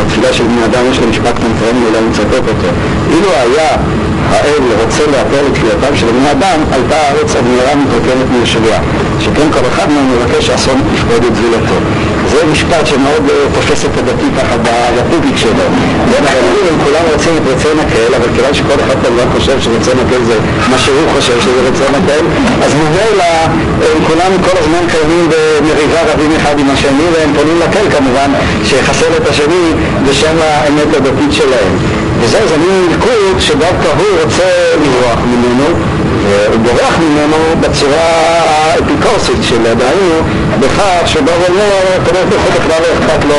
לתפילה 0.00 0.32
של 0.32 0.44
בני 0.44 0.64
אדם 0.64 0.90
יש 0.90 0.98
לו 1.00 1.06
משפט 1.08 1.34
קנטרני, 1.38 1.86
אולי 1.86 2.00
מצטט 2.10 2.48
אותו. 2.48 2.68
אילו 3.10 3.28
היה 3.32 3.76
האל 4.30 4.62
רוצה 4.84 5.02
להפר 5.10 5.46
את 5.46 5.54
תפילתם 5.54 5.96
של 5.96 6.06
בני 6.06 6.30
אדם, 6.30 6.60
הייתה 6.72 6.96
הארץ 6.96 7.36
המהירה 7.36 7.74
מתרוקנת 7.74 8.30
מיושביה. 8.32 8.80
שכן 9.20 9.52
כל 9.52 9.66
אחד 9.72 9.86
מהם 9.90 10.06
מבקש 10.12 10.50
אסון 10.50 10.80
לפקוד 10.94 11.24
את 11.24 11.36
זולתו. 11.36 11.74
זה 12.30 12.46
משפט 12.52 12.86
שמאוד 12.86 13.24
אה, 13.30 13.34
תופס 13.54 13.84
את 13.84 13.98
הדתי 13.98 14.28
ככה 14.38 14.56
בפיפיק 14.58 15.36
שלו. 15.36 15.66
בין 16.10 16.24
הרבים 16.32 16.76
כולם 16.84 17.04
רוצים 17.12 17.32
את 17.36 17.42
רצון 17.52 17.76
הקהל, 17.80 18.14
אבל 18.14 18.28
כיוון 18.34 18.54
שכל 18.54 18.78
אחד 18.84 18.96
כמובן 19.02 19.22
חושב 19.36 19.60
שרצון 19.60 19.96
הקהל 20.06 20.24
זה 20.24 20.36
מה 20.70 20.78
שהוא 20.78 21.04
חושב 21.14 21.40
שזה 21.40 21.60
רצון 21.68 21.92
הקהל, 21.98 22.24
אז 22.64 22.72
ממילא 22.74 23.32
הם 23.88 23.98
כולם 24.06 24.32
כל 24.44 24.56
הזמן 24.60 24.82
קיימים 24.92 25.30
במריבה 25.30 26.00
רבים 26.12 26.32
אחד 26.36 26.58
עם 26.58 26.70
השני, 26.70 27.06
והם 27.12 27.30
פונים 27.36 27.60
לקהל 27.60 27.86
כמובן, 27.96 28.30
שיחסל 28.64 29.12
את 29.16 29.28
השני 29.28 29.64
בשם 30.08 30.36
האמת 30.40 30.90
הדתית 30.96 31.32
שלהם. 31.32 32.07
וזה 32.20 32.38
איזה 32.38 32.56
מין 32.58 32.86
מלכוד 32.88 33.40
שדווקא 33.40 33.88
הוא 33.98 34.22
רוצה 34.24 34.44
לברוח 34.82 35.18
ממנו, 35.26 35.64
והוא 36.50 36.60
בורח 36.62 36.98
ממנו 36.98 37.36
בצורה 37.60 38.08
האפיקורסית 38.48 39.42
של 39.42 39.62
דהיינו, 39.62 40.20
בכך 40.60 41.02
שבא 41.06 41.32
ואומר, 41.40 41.70
הקדוש 42.02 42.22
ברוך 42.28 42.42
הוא 42.42 42.52
בכלל 42.52 42.80
לא 42.82 42.98
אכפת 42.98 43.24
לו 43.24 43.34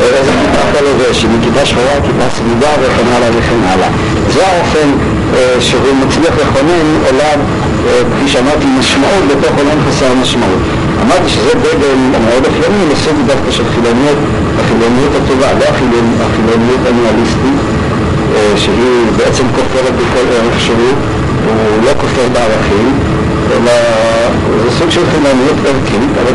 איזה 0.00 0.30
כיפה 0.40 0.60
אתה 0.70 0.80
לובש, 0.80 1.24
אם 1.24 1.30
היא 1.30 1.40
כיפה 1.42 1.66
שחורה, 1.66 1.94
כיפה 2.02 2.36
סביבה 2.36 2.68
וכן 2.82 3.08
הלאה 3.16 3.28
וכן 3.38 3.68
הלאה. 3.68 3.88
זה 4.32 4.46
האופן 4.46 4.88
שהוא 5.60 5.96
מצליח 6.06 6.34
לכונן 6.34 7.04
עולם, 7.06 7.40
כפי 7.86 8.28
שאמרתי, 8.28 8.66
משמעות 8.78 9.24
בתוך 9.30 9.52
עולם 9.58 9.78
חסר 9.88 10.14
משמעות. 10.22 10.62
אמרתי 11.02 11.28
שזה 11.28 11.52
דגל 11.54 11.94
מאוד 12.10 12.42
אופייני 12.46 12.84
לסוג 12.92 13.16
דווקא 13.26 13.50
של 13.50 13.64
חילוניות, 13.74 14.18
החילוניות 14.60 15.12
הטובה, 15.18 15.52
לא 15.60 15.64
החילוניות 15.64 16.80
הניאליסטית, 16.88 17.58
שהיא 18.56 19.04
בעצם 19.16 19.44
כופרת 19.56 19.94
בכל 20.00 20.26
ערך 20.34 20.60
שהוא, 20.60 20.92
הוא 21.44 21.84
לא 21.84 21.90
כופר 22.00 22.26
בערכים, 22.32 22.92
אלא 23.52 23.72
זה 24.64 24.70
סוג 24.78 24.90
של 24.90 25.02
חילוניות 25.12 25.58
ערכית, 25.66 26.10
אבל 26.22 26.32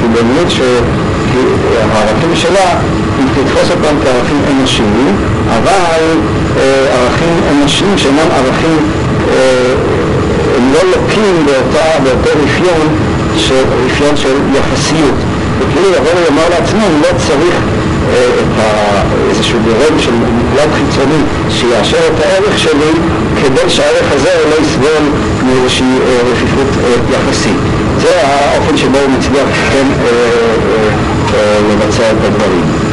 חילוניות 0.00 0.50
שהערכים 0.50 2.32
שלה, 2.34 2.70
היא 3.18 3.26
תתפוס 3.34 3.70
אותם 3.70 3.96
כערכים 4.02 4.40
אנושיים, 4.50 5.16
אבל 5.48 6.06
ערכים 6.92 7.34
אנושיים 7.50 7.98
שאינם 7.98 8.28
ערכים, 8.36 8.78
לא 10.72 10.80
לוקים 10.90 11.46
באותו 11.46 12.38
רפיון 12.44 12.96
רפיון 13.86 14.16
של 14.16 14.36
יחסיות. 14.54 15.14
וכאילו 15.58 15.90
לבוא 15.90 16.10
ולומר 16.16 16.48
לעצמו, 16.50 16.84
לא 17.02 17.18
צריך 17.26 17.54
אה, 18.12 18.18
את 18.40 18.62
איזשהו 19.30 19.58
גורם 19.64 19.98
של 19.98 20.10
מקלט 20.12 20.68
חיצוני 20.74 21.20
שיאשר 21.50 21.98
את 22.06 22.24
הערך 22.24 22.58
שלי 22.58 22.92
כדי 23.42 23.70
שהערך 23.70 24.12
הזה 24.12 24.30
לא 24.50 24.62
יסבול 24.62 25.04
מאיזושהי 25.42 25.98
אה, 26.06 26.18
רפיפות 26.32 26.66
אה, 26.84 27.16
יחסית. 27.16 27.56
זה 28.00 28.20
האופן 28.22 28.76
שבו 28.76 28.98
הוא 28.98 29.10
מצליח 29.18 29.48
כן 29.72 29.86
לבצע 31.70 32.10
את 32.10 32.24
הדברים. 32.24 32.85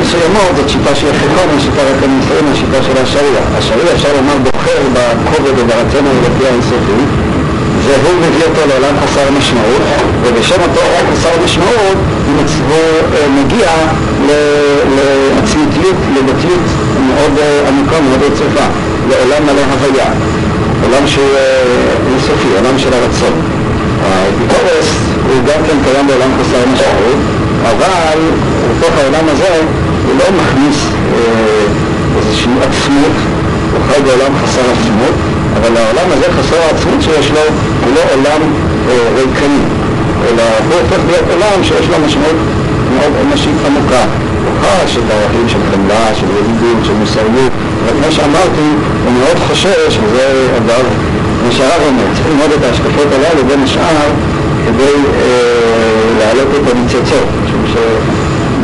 מסוימות 0.00 0.52
זאת 0.56 0.68
שיטה 0.68 0.94
של 0.94 1.06
החלקון, 1.10 1.48
השיטה 1.56 1.82
מסיים, 2.18 2.46
השיטה 2.52 2.82
של 2.82 3.02
השריעה. 3.02 3.44
השריעה 3.58 3.94
אפשר 3.94 4.08
לומר 4.16 4.36
בוחר 4.44 4.80
בכובד 4.94 5.58
וברצון 5.58 6.04
האלוקי 6.06 6.46
האינסופי 6.46 7.04
והוא 7.86 8.20
מביא 8.20 8.44
אותו 8.44 8.60
לעולם 8.68 8.94
חסר 9.02 9.30
משמעות, 9.38 9.82
ובשם 10.22 10.60
אותו 10.62 10.80
עולם 10.80 11.16
חסר 11.16 11.44
משמעות 11.44 11.98
הוא 12.26 13.30
מגיע 13.38 13.68
לעצמיתיות, 14.96 15.96
לדתיות 16.16 16.64
מאוד 17.06 17.38
עמוקה, 17.68 18.00
מאוד 18.00 18.22
רצופה, 18.22 18.66
לעולם 19.08 19.42
מלא 19.46 19.62
הוויה, 19.72 20.10
עולם 20.82 21.06
שהוא 21.06 21.28
אינסופי, 22.10 22.48
עולם 22.58 22.78
של 22.78 22.92
הרצון. 22.92 23.32
האפיקורס 24.04 24.88
הוא 25.28 25.44
גם 25.46 25.60
כן 25.66 25.76
קיים 25.84 26.06
בעולם 26.06 26.30
חסר 26.40 26.58
משמעות, 26.72 27.18
אבל 27.62 28.18
בתוך 28.70 28.98
העולם 28.98 29.28
הזה 29.28 29.60
הוא 30.06 30.14
לא 30.18 30.24
מכניס 30.40 30.78
איזושהי 32.18 32.52
עצמות, 32.62 33.16
הוא 33.72 33.80
חי 33.88 34.00
בעולם 34.02 34.32
חסר 34.42 34.60
עצמות, 34.60 35.14
אבל 35.56 35.76
העולם 35.76 36.08
הזה 36.12 36.26
חסר 36.38 36.56
העצמות 36.66 37.02
שיש 37.02 37.30
לו 37.30 37.40
הוא 37.84 37.94
לא 37.94 38.00
עולם 38.12 38.42
אה, 38.88 38.94
ריקני, 39.16 39.64
אלא 40.28 40.42
הוא 40.68 40.74
הופך 40.80 41.00
להיות 41.06 41.26
עולם 41.34 41.64
שיש 41.64 41.86
לו 41.90 42.06
משמעות 42.06 42.38
מאוד 42.94 43.12
אנושית 43.26 43.56
עמוקה. 43.66 44.04
הוא 44.44 44.52
חש 44.62 44.96
את 44.96 45.50
של 45.50 45.58
חמלה, 45.72 46.14
של 46.14 46.26
ידידות, 46.38 46.84
של 46.84 46.92
מוסריות, 46.92 47.52
אבל 47.84 47.92
כמו 48.02 48.12
שאמרתי, 48.12 48.68
הוא 49.04 49.12
מאוד 49.12 49.38
חושש, 49.48 49.98
וזה 50.02 50.48
אגב 50.56 50.84
מה 51.46 51.52
שהרב 51.52 51.82
אומר, 51.88 52.04
צריך 52.14 52.26
ללמוד 52.26 52.50
את 52.58 52.64
ההשקפות 52.64 53.08
הללו 53.12 53.46
בין 53.48 53.62
השאר 53.64 54.10
כדי 54.66 54.94
אה, 55.20 56.18
להעלות 56.18 56.48
את 56.48 56.72
הניצוצות, 56.72 57.28
משום 57.44 57.62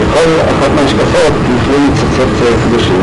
שבכל 0.01 0.31
אחת 0.53 0.71
מההשקפות 0.77 1.33
נפלו 1.55 1.77
ניצוצות 1.79 2.33
אה, 2.43 2.53
קדושים. 2.65 3.03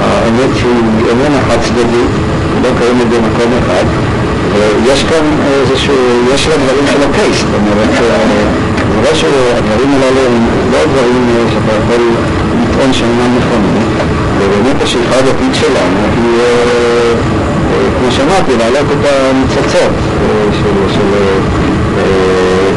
האמת 0.00 0.52
היא 0.64 1.08
איננה 1.10 1.40
חד 1.48 1.58
צדדית, 1.60 2.12
היא 2.54 2.62
לא 2.62 2.68
קיימת 2.78 3.08
במקום 3.12 3.50
אחד, 3.60 3.84
ויש 4.84 5.04
כאן 5.04 5.24
איזשהו, 5.60 5.94
יש 6.34 6.48
לה 6.48 6.54
דברים 6.56 6.86
של 6.92 7.02
הקייס, 7.10 7.36
זאת 7.38 7.54
אומרת, 7.54 7.88
זה 7.98 9.00
לא 9.04 9.14
שהדברים 9.14 9.90
הללו 9.94 10.26
הם 10.26 10.46
לא 10.72 10.78
דברים 10.92 11.46
שאתה 11.52 11.72
יכול 11.78 12.02
לטעון 12.62 12.92
שאינם 12.92 13.38
נכונים, 13.38 13.82
ובאמת 14.38 14.82
השאיפה 14.82 15.16
הדתית 15.16 15.54
שלנו 15.54 16.00
היא, 16.16 16.42
כמו 17.98 18.10
שאמרתי, 18.10 18.52
להעלות 18.58 18.86
את 18.92 19.06
הניצוצות 19.06 19.94
של, 20.52 20.94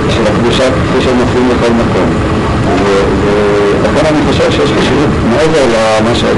של 0.09 0.23
הקדושה 0.27 0.63
כפי 0.63 1.01
שהם 1.01 1.17
מופיעים 1.17 1.49
בכל 1.49 1.73
מקום. 1.73 2.34
ולכן 3.81 4.05
אני 4.11 4.21
חושב 4.27 4.51
שיש 4.51 4.69
חשיבות 4.77 5.11
מעבר 5.31 5.65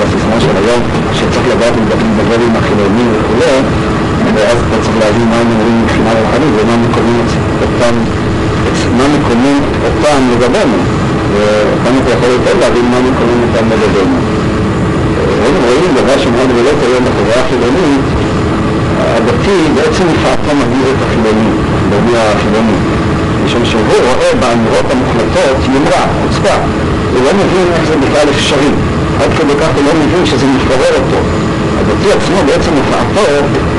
לסיסמה 0.02 0.40
של 0.40 0.56
היום, 0.62 0.82
שצריך 1.14 1.46
לדעת 1.52 1.74
לדבר 1.78 2.40
עם 2.46 2.56
החילונים 2.56 3.08
וכו', 3.14 3.64
ואז 4.36 4.58
אתה 4.68 4.78
צריך 4.84 4.98
להבין 5.00 5.28
מה 5.30 5.36
הם 5.42 5.48
אומרים 5.52 5.82
מבחינה 5.84 6.12
רוחנית 6.20 6.52
ומה 6.58 6.76
מקומם 6.86 7.20
אותם, 7.62 7.96
מה 8.98 9.06
מקומם 9.18 9.60
אותם 9.86 10.20
לגבינו, 10.32 10.78
וכאן 11.34 11.94
אתה 12.04 12.12
יכול 12.12 12.30
יותר 12.30 12.54
להבין 12.60 12.86
מה 12.92 13.00
מקומם 13.10 13.40
אותם 13.46 13.66
לגבינו. 13.72 14.18
היינו 15.44 15.60
רואים 15.68 15.92
דבר 15.96 16.18
שמאוד 16.24 16.50
בולט 16.56 16.80
היום 16.88 17.04
בחברה 17.06 17.38
החילונית, 17.44 18.06
הדתי 19.00 19.58
בעצם 19.76 20.04
לפעמים 20.14 20.54
מגדיר 20.60 20.88
את 20.94 21.02
החילוני, 21.06 21.50
החילוני 21.92 22.18
החילוני. 22.18 22.97
משום 23.48 23.66
שהוא 23.66 23.82
רואה 23.88 24.32
באמירות 24.40 24.88
המוחלטות 24.92 25.58
יומרה, 25.74 26.04
חוצפה. 26.22 26.56
הוא 27.14 27.22
לא 27.26 27.32
מבין 27.42 27.68
איך 27.74 27.84
זה 27.90 27.96
בכלל 28.04 28.28
אפשרי. 28.30 28.72
עד 29.22 29.30
כדי 29.38 29.56
כך 29.62 29.70
הוא 29.76 29.84
לא 29.88 29.94
מבין 30.02 30.26
שזה 30.26 30.46
מפורר 30.56 30.94
אותו. 31.00 31.20
הדתי 31.80 32.12
עצמו 32.18 32.38
בעצם 32.48 32.72
הופעתו 32.80 33.28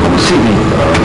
המוסיבית, 0.04 0.60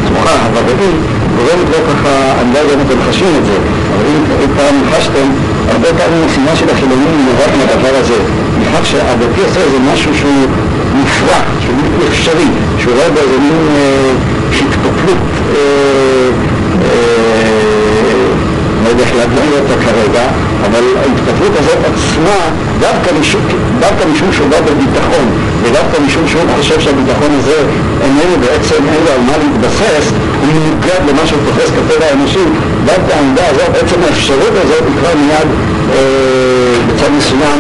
התמוכה, 0.06 0.36
הוודאי, 0.56 0.94
גורמת 1.38 1.68
לא 1.74 1.80
ככה, 1.90 2.12
אני 2.42 2.54
לא 2.54 2.60
יודע 2.60 2.74
אם 2.74 2.82
אתם 2.88 3.00
חשים 3.10 3.34
את 3.40 3.46
זה, 3.46 3.58
אבל 3.94 4.06
אם 4.14 4.50
פעם 4.58 4.76
חשתם, 4.92 5.28
הרבה 5.74 5.88
פעמים 5.98 6.24
המשימה 6.24 6.56
של 6.56 6.70
החילונים 6.70 7.12
נובעת 7.28 7.54
מהדבר 7.58 7.94
הזה, 8.02 8.20
מכך 8.62 8.86
שהדתי 8.86 9.42
עושה 9.48 9.60
איזה 9.62 9.78
משהו 9.94 10.12
שהוא 10.20 10.46
מופרע, 10.94 11.40
שהוא 11.62 11.76
בלתי 11.82 12.08
אפשרי, 12.12 12.50
שהוא 12.80 12.94
רואה 12.96 13.10
באיזה 13.10 13.38
מין 13.40 13.58
אה, 13.76 14.14
אה, 15.56 15.93
יודע 18.94 19.06
איך 19.06 19.16
להגדיר 19.20 19.60
אותה 19.60 19.76
כרגע, 19.86 20.24
אבל 20.66 20.84
ההתפתחות 21.02 21.54
הזאת 21.60 21.80
עצמה, 21.90 22.40
דווקא 22.80 23.10
דווקא 23.80 24.04
משום 24.14 24.30
שהוא 24.34 24.48
בא 24.50 24.60
בביטחון, 24.68 25.26
ודווקא 25.64 25.98
משום 26.06 26.28
שהוא 26.28 26.42
חושב 26.58 26.80
שהביטחון 26.80 27.32
הזה 27.40 27.60
איננו 28.04 28.36
בעצם 28.46 28.82
אין 28.94 29.04
על 29.14 29.22
מה 29.30 29.36
להתבסס, 29.42 30.06
הוא 30.42 30.48
מנוגד 30.54 31.02
למה 31.10 31.28
שהוא 31.28 31.40
תופס 31.48 31.70
כטבע 31.76 32.06
האנושי, 32.06 32.46
דווקא 32.86 33.12
העמדה 33.16 33.44
הזאת, 33.50 33.70
בעצם 33.74 34.00
האפשרות 34.06 34.54
הזאת 34.64 34.84
היא 34.88 34.96
כבר 35.00 35.14
מיד 35.22 35.48
אה, 35.94 36.76
בצד 36.88 37.12
מסוים 37.18 37.60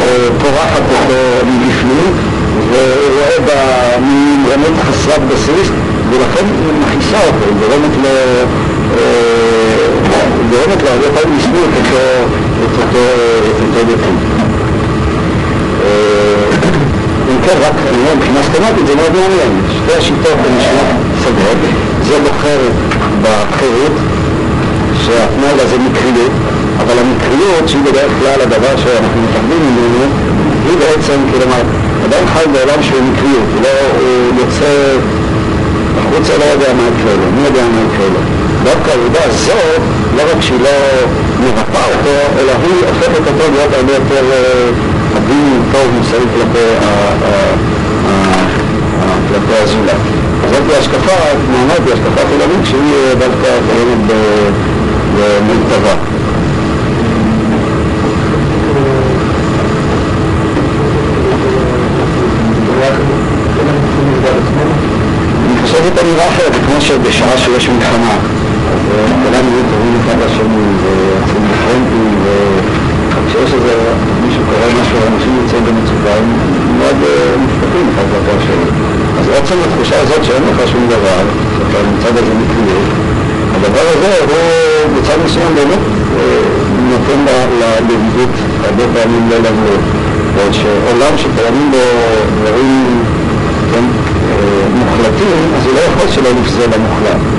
אה, 0.00 0.28
פורחת 0.40 0.84
אותו 0.92 1.18
מבפנים, 1.46 2.10
והוא 2.70 3.10
רואה 3.18 3.38
בה 3.46 3.60
מין 4.00 4.44
רמות 4.52 4.76
חסרת 4.88 5.22
בסיס, 5.28 5.68
ולכן 6.10 6.44
מכניסה 6.80 7.18
אותו, 7.26 7.46
גורמת 7.60 7.94
לו... 8.02 8.73
אה, 8.98 9.86
גורמת 10.50 10.82
לו 10.82 10.88
הרבה 10.88 11.20
פעמים 11.20 11.38
לשנוא 11.38 11.64
את 11.64 12.78
אותו 12.82 13.84
דתי. 13.88 14.34
אם 17.30 17.36
כן, 17.44 17.56
רק 17.60 17.72
מבחינה 18.16 18.42
סטנטית 18.42 18.86
זה 18.86 18.94
מאוד 18.94 19.12
מעניין. 19.12 19.62
שתי 19.70 19.98
השיטות 19.98 20.38
שנות 20.60 20.86
שגות, 21.22 21.58
זה 22.08 22.18
בוחר 22.28 22.58
בחירות, 23.22 23.92
שהתנאי 25.04 25.54
לזה 25.54 25.76
מקריות, 25.78 26.32
אבל 26.78 26.94
המקריות, 26.98 27.68
שהיא 27.68 27.82
בדרך 27.82 28.12
כלל 28.20 28.40
הדבר 28.40 28.76
שאנחנו 28.76 29.22
מפחדים 29.22 29.60
ממנו, 29.62 30.04
היא 30.68 30.78
בעצם, 30.78 31.20
כלומר, 31.30 31.62
אדם 32.04 32.26
חי 32.26 32.44
בעולם 32.52 32.82
שהוא 32.82 33.00
מקריות, 33.12 33.48
הוא 33.54 33.62
לא 33.62 33.68
יוצא 34.40 34.96
החוצה, 35.98 36.32
לא 36.38 36.44
יודע 36.44 36.74
מה 36.74 36.82
יקרה 36.82 37.14
לו, 37.14 37.30
מי 37.36 37.44
יודע 37.44 37.62
מה 37.62 37.80
יקרה 37.88 38.06
לו. 38.06 38.43
דווקא 38.64 38.90
העובדה 38.90 39.20
הזאת, 39.24 39.80
לא 40.16 40.22
רק 40.22 40.40
שהיא 40.40 40.60
לא 40.60 40.70
מבטאה 41.40 41.84
אותו, 41.86 42.40
אלא 42.40 42.52
היא 42.62 42.84
הופכת 42.88 43.26
אותו 43.26 43.52
להיות 43.52 43.72
הרבה 43.74 43.92
יותר 43.92 44.24
עדין, 45.16 45.62
טוב, 45.72 45.86
מוסרי 45.98 46.26
כלפי 49.28 49.54
הזולת. 49.62 49.96
זאת 50.50 50.62
השקפה, 50.78 51.12
כמו 51.46 51.56
אמרתי, 51.64 51.92
השקפה 51.92 52.20
חילונית 52.28 52.66
שהיא 52.66 52.94
דווקא 53.18 53.48
קיימת 53.70 54.16
במיטבה. 55.16 55.94
אני 65.46 65.62
חושב 65.62 65.76
שזאת 65.76 65.98
אמירה 66.02 66.28
אחרת, 66.28 66.52
כמו 66.66 66.80
שבשעה 66.80 67.38
שיש 67.38 67.68
מלחמה 67.68 68.18
כולם 69.22 69.44
יהיו 69.50 69.64
טובים 69.70 69.94
אחד 70.00 70.16
לשני 70.24 70.62
ויוצאים 70.80 71.42
בפרונטים 71.48 72.14
וכשיש 73.14 73.54
איזה 73.54 73.74
מישהו 74.26 74.42
קורא 74.50 74.66
משהו 74.80 74.96
ואנשים 75.00 75.32
יוצאים 75.42 75.64
במצוקה 75.64 76.12
הם 76.18 76.26
מאוד 76.78 76.98
מופתעים 77.42 77.86
אחד 77.94 78.06
כלפי 78.12 78.32
השני 78.38 78.68
אז 79.18 79.26
עצם 79.28 79.56
התחושה 79.64 80.00
הזאת 80.00 80.24
שאין 80.24 80.42
לך 80.50 80.68
שום 80.72 80.86
דבר 80.86 81.20
שאתה 81.56 81.78
נמצא 81.90 82.10
באיזה 82.14 82.34
מקריות 82.42 82.88
הדבר 83.54 83.86
הזה 83.94 84.12
הוא 84.28 84.96
בצד 84.96 85.18
מסוים 85.24 85.54
באמת 85.54 85.82
נותן 86.90 87.20
לידידות 87.60 88.34
הרבה 88.64 88.84
פעמים 88.94 89.28
לא 89.30 89.36
לבוא 89.36 89.76
ועוד 90.34 90.52
שעולם 90.52 91.18
שקיימים 91.18 91.70
בו 91.70 91.84
דברים 92.36 93.04
מוחלטים 94.74 95.38
אז 95.56 95.66
הוא 95.66 95.74
לא 95.74 95.80
יכול 95.80 96.08
שלא 96.10 96.30
לפזול 96.40 96.64
למוחלט 96.74 97.33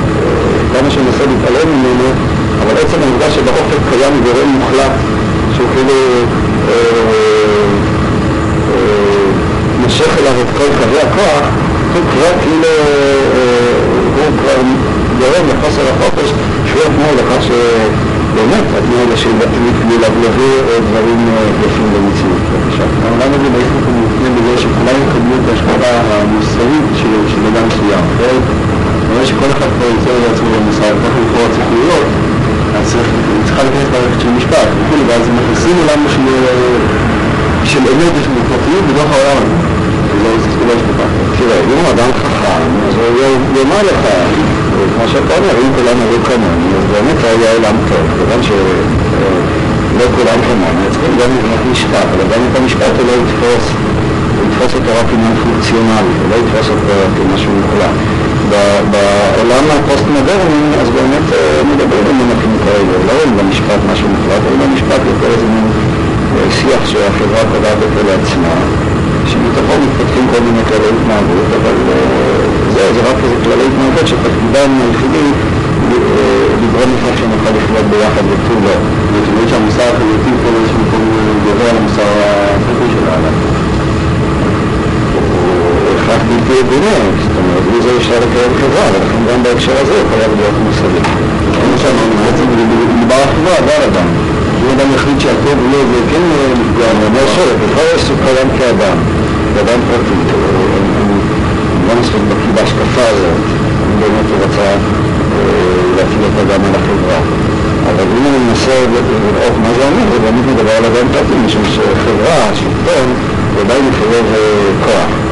כמה 0.79 0.91
שננסה 0.91 1.23
להתעלם 1.25 1.67
ממנו, 1.75 2.07
אבל 2.61 2.75
עצם 2.81 2.97
העובדה 3.03 3.31
שבאופק 3.31 3.81
קיים 3.89 4.13
גורם 4.23 4.47
מוחלט 4.47 4.91
שהוא 5.55 5.67
כאילו 5.73 5.97
מושך 9.81 10.17
אליו 10.19 10.33
את 10.41 10.57
כל 10.57 10.69
קווי 10.79 10.99
הכוח, 10.99 11.45
הוא 11.93 12.01
כבר 12.11 12.31
כאילו, 12.43 12.73
הוא 14.15 14.31
כבר 14.39 14.57
גורם 15.19 15.45
לחוסר 15.49 15.81
החופש 15.91 16.29
שהוא 16.65 16.81
התנאי 16.81 17.15
לכך 17.17 17.43
שבאמת 17.47 18.65
התנאי 18.77 19.97
להביא 20.01 20.29
דברים 20.89 21.27
יפים 21.65 21.87
במציאות. 21.93 22.41
בבקשה. 22.51 22.83
העולם 23.03 23.33
הזה 23.35 23.49
בעצם 23.49 23.91
מופנה 24.01 24.29
בזה 24.35 24.61
שכולם 24.61 24.97
יקבלו 25.03 25.35
את 25.43 25.49
ההשקפה 25.49 25.91
המוסרית 26.11 26.85
של 27.27 27.41
אדם 27.51 27.67
מסוים. 27.67 28.64
רואה 29.15 29.25
שכל 29.25 29.49
אחד 29.55 29.69
פה 29.79 29.85
יוצא 29.93 30.11
לעצמו 30.23 30.47
במוסר, 30.55 30.93
כל 31.01 31.07
אחד 31.11 31.23
יכול 31.27 31.47
צריך 31.55 31.67
להיות, 31.75 32.07
אז 32.77 32.87
צריכה 33.45 33.61
להיכנס 33.63 33.87
מערכת 33.93 34.19
של 34.21 34.31
משפט 34.37 34.67
וכולי, 34.77 35.03
ואז 35.07 35.23
מכניסים 35.37 35.75
עולם 35.81 35.99
של 37.71 37.79
אמת 37.93 38.13
ושל 38.17 38.33
פרטיות 38.49 38.83
בתוך 38.89 39.09
העולם 39.13 39.37
הזה. 39.43 39.57
זה 40.59 40.65
לא 40.67 40.73
השקפה. 40.77 41.07
תראה, 41.37 41.59
אם 41.71 41.77
הוא 41.81 41.89
אדם 41.93 42.09
חכם, 42.21 42.61
אז 42.87 42.95
הוא 42.95 43.57
יאמר 43.59 43.81
לך, 43.89 44.01
כמו 44.93 45.05
שאתה 45.11 45.33
אומר, 45.37 45.53
אם 45.63 45.69
כולם 45.75 45.97
היו 46.03 46.19
כמוני, 46.27 46.69
אז 46.77 46.83
באמת 46.93 47.19
היה 47.23 47.51
עולם 47.57 47.75
טוב, 47.89 48.03
כיוון 48.17 48.41
שלא 48.47 50.05
כולם 50.15 50.39
כמוני, 50.47 50.85
צריכים 50.91 51.13
גם 51.21 51.29
לבנות 51.37 51.61
משפט, 51.71 52.07
אבל 52.15 52.25
גם 52.31 52.41
את 52.47 52.55
המשפט 52.59 52.93
הוא 52.97 53.05
לא 53.09 53.13
יתפוס, 53.21 53.65
הוא 54.35 54.43
יתפוס 54.47 54.71
אותו 54.77 54.91
רק 54.99 55.07
עניין 55.13 55.35
פונקציונלי, 55.43 56.13
הוא 56.21 56.27
לא 56.31 56.35
יתפוס 56.41 56.67
אותו 56.73 56.95
כמשהו 57.15 57.51
מוחלט. 57.61 58.24
בעולם 58.91 59.65
הפוסט-מודרני, 59.75 60.63
אז 60.81 60.89
באמת 60.89 61.27
מדברים 61.71 62.05
על 62.05 62.15
מונחים 62.21 62.55
כאלה, 62.65 62.93
לא 63.07 63.11
רואים 63.17 63.37
במשפט 63.37 63.79
משהו 63.91 64.07
מוחלט, 64.09 64.41
אלא 64.47 64.65
במשפט 64.65 65.01
יותר 65.11 65.29
איזה 65.33 65.47
מין 65.53 65.67
שיח 66.49 66.85
שהחברה 66.85 67.41
קובעת 67.51 67.79
אותו 67.85 68.01
לעצמה, 68.07 68.55
שמתוכו 69.29 69.73
מתפתחים 69.83 70.25
כל 70.31 70.41
מיני 70.47 70.63
כללי 70.67 70.89
התנהגות, 70.95 71.49
אבל 71.57 71.75
זה, 72.73 72.83
זה 72.95 73.01
רק 73.09 73.17
איזה 73.23 73.35
כללי 73.43 73.65
התנהגות 73.69 74.07
שתפקידם 74.07 74.69
היחידי 74.81 75.27
לגרום 76.61 76.89
לכך 76.95 77.17
שנוכל 77.19 77.51
לחיות 77.57 77.85
ביחד 77.91 78.25
ותו 78.29 78.55
לא. 78.65 78.75
זאת 79.13 79.29
אומרת 79.31 79.49
שהמוסר 79.49 79.81
החברתי 79.81 80.31
פה 80.43 80.49
באיזשהו 80.53 80.79
מקום 80.87 81.03
גובר 81.45 81.69
על 81.69 81.77
המוסר 81.77 82.09
החברתי 82.55 82.87
של 82.93 83.09
האדם. 83.09 83.54
הכרח 86.05 86.21
בלתי 86.29 86.53
יגונה, 86.59 86.95
זאת 87.23 87.35
אומרת, 87.39 87.63
בלי 87.67 87.79
זה 87.85 87.91
אפשר 87.97 88.17
לקיים 88.25 88.51
חברה, 88.61 88.85
ולכן 88.93 89.21
גם 89.29 89.43
בהקשר 89.43 89.75
הזה 89.81 89.97
חייב 90.11 90.31
להיות 90.39 90.57
מוסרי. 90.65 91.01
כמו 91.61 91.75
שאמרנו, 91.81 92.15
בעצם 92.25 92.45
מדובר 92.95 93.19
על 93.23 93.29
חברה, 93.35 93.55
לא 93.67 93.71
על 93.77 93.83
אדם. 93.89 94.07
אם 94.61 94.67
אדם 94.75 94.87
יחליט 94.95 95.19
שהטוב 95.19 95.57
לא, 95.71 95.79
זה 95.91 95.99
כן 96.11 96.23
נפגע, 96.61 96.87
אני 96.91 97.03
אומר 97.07 97.23
יש 97.95 98.01
סוג 98.07 98.19
אדם 98.33 98.47
כאדם, 98.57 98.97
כאדם 99.53 99.79
פרטי, 99.87 100.17
לא 101.87 101.93
מספיק 102.01 102.23
בקיא 102.29 102.51
בהשקפה 102.55 103.05
הזאת, 103.11 103.39
אם 103.87 103.95
באמת 104.01 104.27
הוא 104.31 104.37
רצה 104.45 104.67
להפעיל 105.95 106.23
אותה 106.27 106.43
גם 106.51 106.61
על 106.67 106.75
החברה. 106.79 107.19
אבל 107.89 108.05
אם 108.17 108.23
אני 108.29 108.37
מנסה 108.47 108.75
לראות 108.93 109.55
מה 109.63 109.69
זה 109.77 109.81
אומר, 109.89 110.05
זה 110.13 110.19
באמת 110.19 110.45
מדבר 110.51 110.75
על 110.79 110.85
אדם 110.85 111.07
פרטי, 111.13 111.35
משום 111.45 111.63
שחברה, 111.73 112.39
שלטון, 112.59 113.07
ודאי 113.55 113.79
מחייב 113.89 114.25
כוח. 114.85 115.24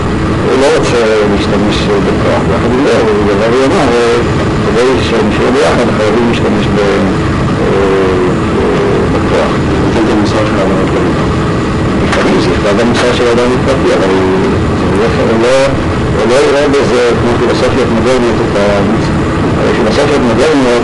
הוא 0.49 0.57
לא 0.61 0.67
רוצה 0.77 1.01
להשתמש 1.31 1.77
בכוח. 2.05 2.43
יחד 2.53 2.71
עם 2.75 2.81
זה, 2.85 2.95
הוא 3.01 3.23
דבר 3.31 3.51
יאמר, 3.61 3.87
כדי 4.65 4.89
שנשאר 5.07 5.49
ביחד 5.53 5.87
חייבים 5.97 6.25
להשתמש 6.29 6.65
בכוח. 9.15 9.51
זה 9.93 9.99
את 9.99 10.09
המוסר 10.11 10.43
של 10.49 10.55
האדם 10.59 10.77
הפרטי. 10.83 11.13
לפעמים 12.03 12.39
זה 12.41 12.49
יכתב 12.49 12.75
המוסר 12.79 13.13
של 13.13 13.27
האדם 13.27 13.49
הפרטי, 13.55 13.89
אבל 13.97 14.11
הוא 16.17 16.25
לא 16.29 16.35
יראה 16.47 16.67
בזה 16.67 17.01
כמו 17.21 17.31
פילוסופיות 17.39 17.89
מודרניות 17.95 18.37
את 18.45 18.57
ה... 18.57 18.59
פילוסופיות 19.77 20.21
מודרניות, 20.29 20.83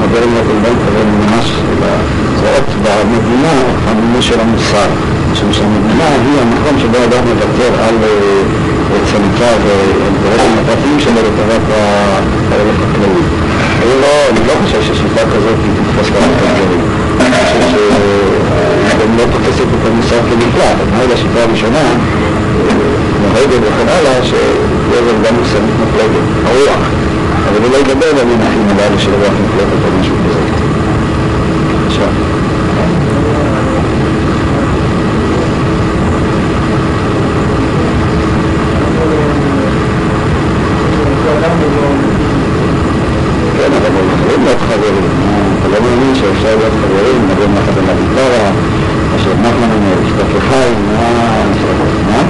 מודרניות 0.00 0.46
אני 0.50 0.60
לא 0.64 0.70
מתכוון 0.74 1.08
ממש, 1.20 1.46
אלא 1.70 1.90
רואות 2.40 2.68
במדינה 2.82 3.54
המימוש 3.86 4.28
של 4.28 4.40
המוסר. 4.40 4.90
משום 5.32 5.52
שהמדינה 5.52 6.08
היא 6.08 6.40
המקום 6.42 6.78
שבו 6.78 6.98
אדם 7.08 7.22
מוותר 7.28 7.72
על 7.82 7.94
צמיתה 9.10 9.50
ואינטרסים 9.64 10.54
הפרטיים 10.62 11.00
שלו 11.00 11.20
לטובת 11.26 11.64
הערך 12.50 12.76
הכללי. 12.90 13.24
אני 13.82 13.94
לא, 14.02 14.12
אני 14.30 14.40
לא 14.46 14.52
חושב 14.62 14.82
ששיטה 14.82 15.22
כזאת 15.32 15.58
היא 15.64 15.72
תתפוס 15.76 16.08
גם 16.14 16.22
את 16.30 16.42
הדברים. 16.42 16.82
אני 17.20 17.30
חושב 17.30 17.62
שגם 18.90 19.10
לא 19.18 19.24
תופסת 19.32 19.68
את 19.74 19.86
המושג 19.86 20.20
כנפלט. 20.30 20.76
התנאי 20.82 21.06
לשיטה 21.12 21.42
הראשונה, 21.42 21.84
נוהגת 23.22 23.60
וכן 23.62 23.88
הלאה, 23.88 24.22
שיש 24.22 25.04
גם 25.24 25.34
מושגית 25.34 25.76
מפלגת, 25.82 26.26
הרוח. 26.46 26.84
אבל 27.48 27.64
הוא 27.64 27.72
לא 27.72 27.76
ידבר 27.76 28.06
על 28.06 28.18
המונחים 28.18 28.66
הללו 28.68 28.98
של 28.98 29.10
רוח 29.10 29.34
מפלגת 29.44 29.80
או 29.84 30.00
משהו 30.00 30.14
כזה. 30.28 30.40
עכשיו. 31.86 32.08
כן, 43.56 43.72
אבל 43.76 43.86
הם 43.86 44.08
יכולים 44.14 44.44
להיות 44.44 44.58
חברים. 44.60 45.04
אתה 45.58 45.68
לא 45.68 45.76
מאמין 45.82 46.09
שאפשר 46.20 46.56
להיות 46.56 46.72
חברים, 46.82 47.28
נגן 47.28 47.52
יחד 47.56 47.78
על 47.78 47.84
הגיטרה, 47.90 48.50
אשר 49.16 49.30
נחמן 49.30 49.70
אומר, 49.76 49.96
אשתך 50.06 50.44
חיים, 50.48 50.78
מה... 50.96 51.08
מה? 52.06 52.22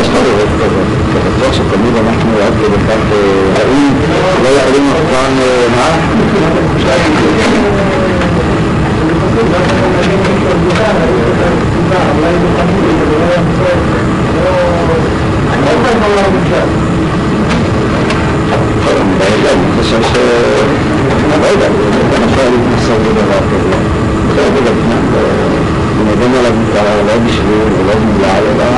יש 0.00 0.08
חברות 0.08 0.48
כזאת. 0.60 0.88
בטוח 1.26 1.52
שתמיד 1.52 1.96
אנחנו 1.96 2.30
עד 2.46 2.52
כדי 2.60 2.80
כך 2.88 3.02
רעים, 3.58 3.94
לא 4.42 4.48
יכולים 4.48 4.90
אף 4.90 5.00
פעם, 5.10 5.32
מה? 5.76 5.88
אני 19.52 19.82
חושב 19.82 20.02
ש... 20.02 20.93
אני 21.32 21.42
לא 21.42 21.46
יודע, 21.46 21.66
אני 21.66 22.24
יכול 22.26 22.44
להתנסות 22.52 23.00
בדבר 23.06 23.42
כזה. 23.50 23.76
בסדר, 24.28 24.72
אני 25.90 26.02
מגן 26.10 26.32
על 26.38 26.46
הגיטרה 26.46 26.94
לא 27.08 27.16
בשביל 27.26 27.62
ולא 27.76 27.94
בגלל, 28.02 28.42
אלא 28.50 28.68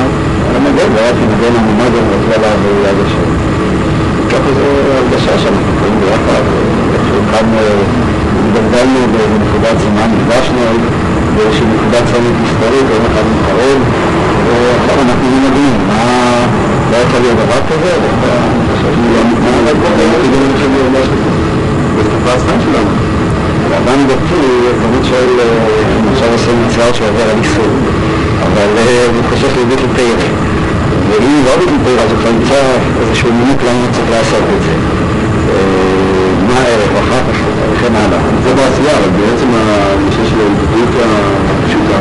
על 0.47 0.55
המגן, 0.55 0.89
לא 0.95 1.01
רק 1.09 1.17
מגן 1.31 1.53
הממד 1.59 1.91
ורוצה 1.95 2.35
לעבור 2.43 2.75
ליד 2.83 2.99
השם. 3.05 3.29
ככה 4.31 4.49
זו 4.57 4.67
הרגשה 4.97 5.33
שאנחנו 5.41 5.71
קוראים 5.79 5.99
ביחד, 6.01 6.43
איכשהו 6.93 7.21
כאן 7.31 7.45
התגלגלנו 8.39 8.99
בנקודת 9.13 9.77
זמן, 9.85 10.09
נפגשנו 10.15 10.63
באיזושהי 11.35 11.65
נקודת 11.73 12.03
צומת 12.11 12.35
היסטורית, 12.43 12.87
יום 12.93 13.03
אחד 13.09 13.25
מתקרב, 13.31 13.79
ועכשיו 14.45 14.97
אנחנו 15.05 15.27
מנגנים, 15.33 15.77
הזמן 22.33 22.59
שלנו. 22.65 22.91
אדם 23.77 23.99
דתי 24.07 24.41
תמיד 24.81 25.03
שואל, 25.09 25.29
עכשיו 26.13 26.29
עושה 26.31 26.51
מצוות 26.65 26.95
שעובר 26.95 27.27
על 27.31 27.37
איסור, 27.43 27.73
אבל 28.43 28.69
הוא 29.15 29.23
חושב 29.29 29.47
להביא 29.57 29.75
לתאר. 29.75 30.19
ואם 31.09 31.41
לא 31.45 31.51
הביא 31.53 31.67
לתאר, 31.75 32.03
אז 32.03 32.11
הוא 32.11 32.19
כבר 32.19 32.31
נמצא 32.31 32.59
איזשהו 33.01 33.29
נימוק 33.31 33.59
למה 33.61 33.79
הוא 33.83 33.91
צריך 33.95 34.09
לעשות 34.11 34.45
את 34.55 34.61
זה. 34.65 34.73
מה 36.47 36.59
הערך, 36.59 36.91
אחר 37.03 37.21
כך, 37.27 37.37
וכן 37.71 37.95
הלאה. 37.95 38.19
זה 38.43 38.49
בעשייה, 38.55 38.93
אבל 38.99 39.09
בעצם 39.19 39.49
הנושא 39.55 40.23
של 40.29 40.39
ההתבטאות 40.41 40.93
הפשוטה. 41.49 41.99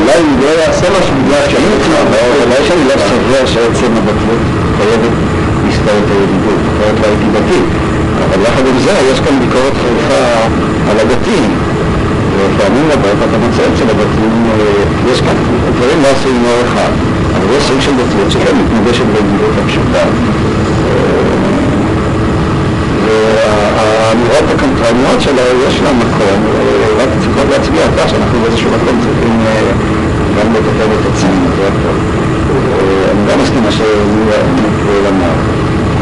אולי 0.00 0.18
הוא 0.26 0.36
לא 0.44 0.50
יעשה 0.60 0.86
משהו 0.98 1.14
בגלל 1.24 1.44
שאני 1.50 1.68
אצלם, 1.76 2.06
אולי 2.44 2.60
שאני 2.68 2.84
לא 2.90 2.94
סובר 3.08 3.46
שעצם 3.46 3.90
הבטלות 3.98 4.42
חייבת 4.76 5.14
להסתרת 5.64 6.06
הידידות, 6.10 6.60
אחרת 6.72 6.96
לא. 7.34 7.91
אבל 8.32 8.42
יחד 8.42 8.66
עם 8.66 8.78
זה 8.84 8.94
יש 9.12 9.20
כאן 9.20 9.38
ביקורת 9.40 9.72
חריפה 9.82 10.24
על 10.90 10.96
הדתיים. 11.00 11.50
ופעמים 12.36 12.84
רבות 12.92 13.18
אתה 13.28 13.38
מוצא 13.38 13.62
אצל 13.74 13.84
הדתיים, 13.90 14.44
יש 15.12 15.20
כאן 15.20 15.34
דברים 15.76 16.02
לא 16.02 16.08
עשויים 16.08 16.42
מאור 16.42 16.62
אחד, 16.66 16.92
אבל 17.36 17.56
יש 17.56 17.64
סוג 17.64 17.80
של 17.80 17.90
דתיות 17.90 18.30
שכן 18.30 18.54
מתנגשת 18.56 19.04
בידידות 19.04 19.54
הפשוטה. 19.64 20.04
והאמירות 23.06 24.46
הקנטרניות 24.54 25.20
שלו 25.20 25.42
יש 25.68 25.80
לה 25.80 25.92
מקום, 25.92 26.40
רק 26.98 27.08
צריכות 27.20 27.46
להצביע 27.50 27.82
על 27.82 27.90
כך 27.98 28.08
שאנחנו 28.10 28.38
באיזשהו 28.42 28.70
מקום 28.70 29.00
צריכים 29.04 29.40
גם 30.38 30.52
לטפל 30.52 30.90
את 31.00 31.06
עצמנו, 31.14 31.46
זה 31.56 31.68
הכל. 31.68 31.96
אני 33.10 33.32
גם 33.32 33.42
מסכים 33.42 33.62
מה 33.62 33.70
שנקרא 33.70 35.08
אמר, 35.08 35.34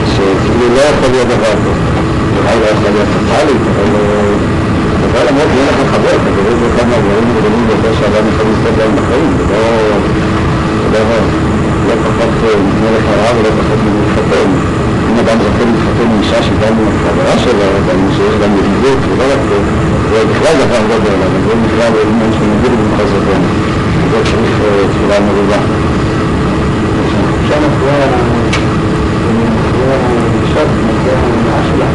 שכאילו 0.07 0.75
לא 0.77 0.81
יכול 0.81 1.11
להיות 1.11 1.29
דבר 1.29 1.53
כזה. 1.53 2.00
אולי 2.41 2.57
לא 2.63 2.67
יכול 2.75 2.91
להיות 2.95 3.11
טוטאלית, 3.15 3.63
אבל 3.73 3.89
אבל 5.07 5.23
למרות 5.29 5.49
שאין 5.55 5.67
לך 5.71 5.81
חבר, 5.93 6.15
אתה 6.21 6.31
קורא 6.37 6.51
לזה 6.55 6.69
כמה 6.77 6.95
דברים 7.05 7.27
גדולים 7.37 7.63
ביותר 7.67 7.93
שאדם 7.99 8.25
יכול 8.31 8.47
לזכות 8.51 8.75
בהם 8.79 8.93
בחיים, 8.99 9.31
זה 9.39 9.45
לא 10.93 11.01
לא 11.89 11.95
פחות 12.07 12.33
מפני 12.67 12.91
לך 12.97 13.07
רע 13.21 13.31
ולא 13.37 13.51
פחות 13.61 13.79
מלהתחתן. 13.85 14.49
אם 15.09 15.17
אדם 15.23 15.37
זוכה 15.45 15.65
להתחתן 15.69 16.07
עם 16.13 16.21
אישה 16.23 16.43
שגם 16.43 16.75
עם 16.81 16.89
החברה 16.95 17.35
שלו, 17.45 17.67
גם 17.89 17.99
שיש 18.17 18.35
גם 18.43 18.51
ידידות, 18.59 19.01
ולא 19.09 19.25
רק 19.33 19.41
זה, 19.49 19.59
זה 20.11 20.19
בכלל 20.31 20.55
דבר 20.63 20.83
גדול, 20.91 21.19
אבל 21.27 21.41
זה 21.47 21.55
בכלל 21.65 21.93
עניין 22.11 22.33
שמוביל 22.37 22.75
במחוז 22.79 23.11
זבן. 23.15 23.43
זה 24.11 24.19
צריך 24.25 24.55
תפילה 24.91 25.21
מרובה. 25.27 25.61
שם 27.49 27.63
אחרי 27.69 27.91
האישה, 29.91 30.63
אחרי 30.93 31.13
ההנאה 31.21 31.61
שלה, 31.69 31.89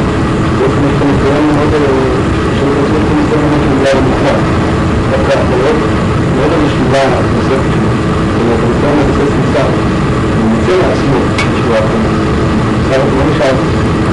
ניסיון 0.65 1.45
מאוד, 1.55 1.71
הניסיון 1.73 3.41
מאוד 3.49 3.61
בגלל 3.71 3.97
המוחלט. 3.97 4.39
דווקא 5.11 5.33
מאוד, 5.49 5.77
מאוד 6.35 6.51
המשליבה 6.57 7.01
הנוספת 7.01 7.69
שלו. 7.73 7.89
זאת 8.31 8.39
אומרת, 8.41 8.59
לבסס 8.99 9.31
מוסר. 9.39 9.67
הוא 10.37 10.49
מוצא 10.51 10.73
לעצמו 10.81 11.17
שהוא 11.57 11.75
האחרון. 11.75 12.05
עכשיו, 12.81 12.99
לא 13.17 13.23
נשאר, 13.29 13.55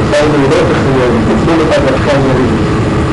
עשה 0.03 0.19
את 0.25 0.31
זה 0.33 0.39
לא 0.43 0.61
צריך 0.69 0.83
להתנצלו 0.99 1.53
לבד 1.61 1.83
להתחיל 1.87 2.19
מריב. 2.27 2.53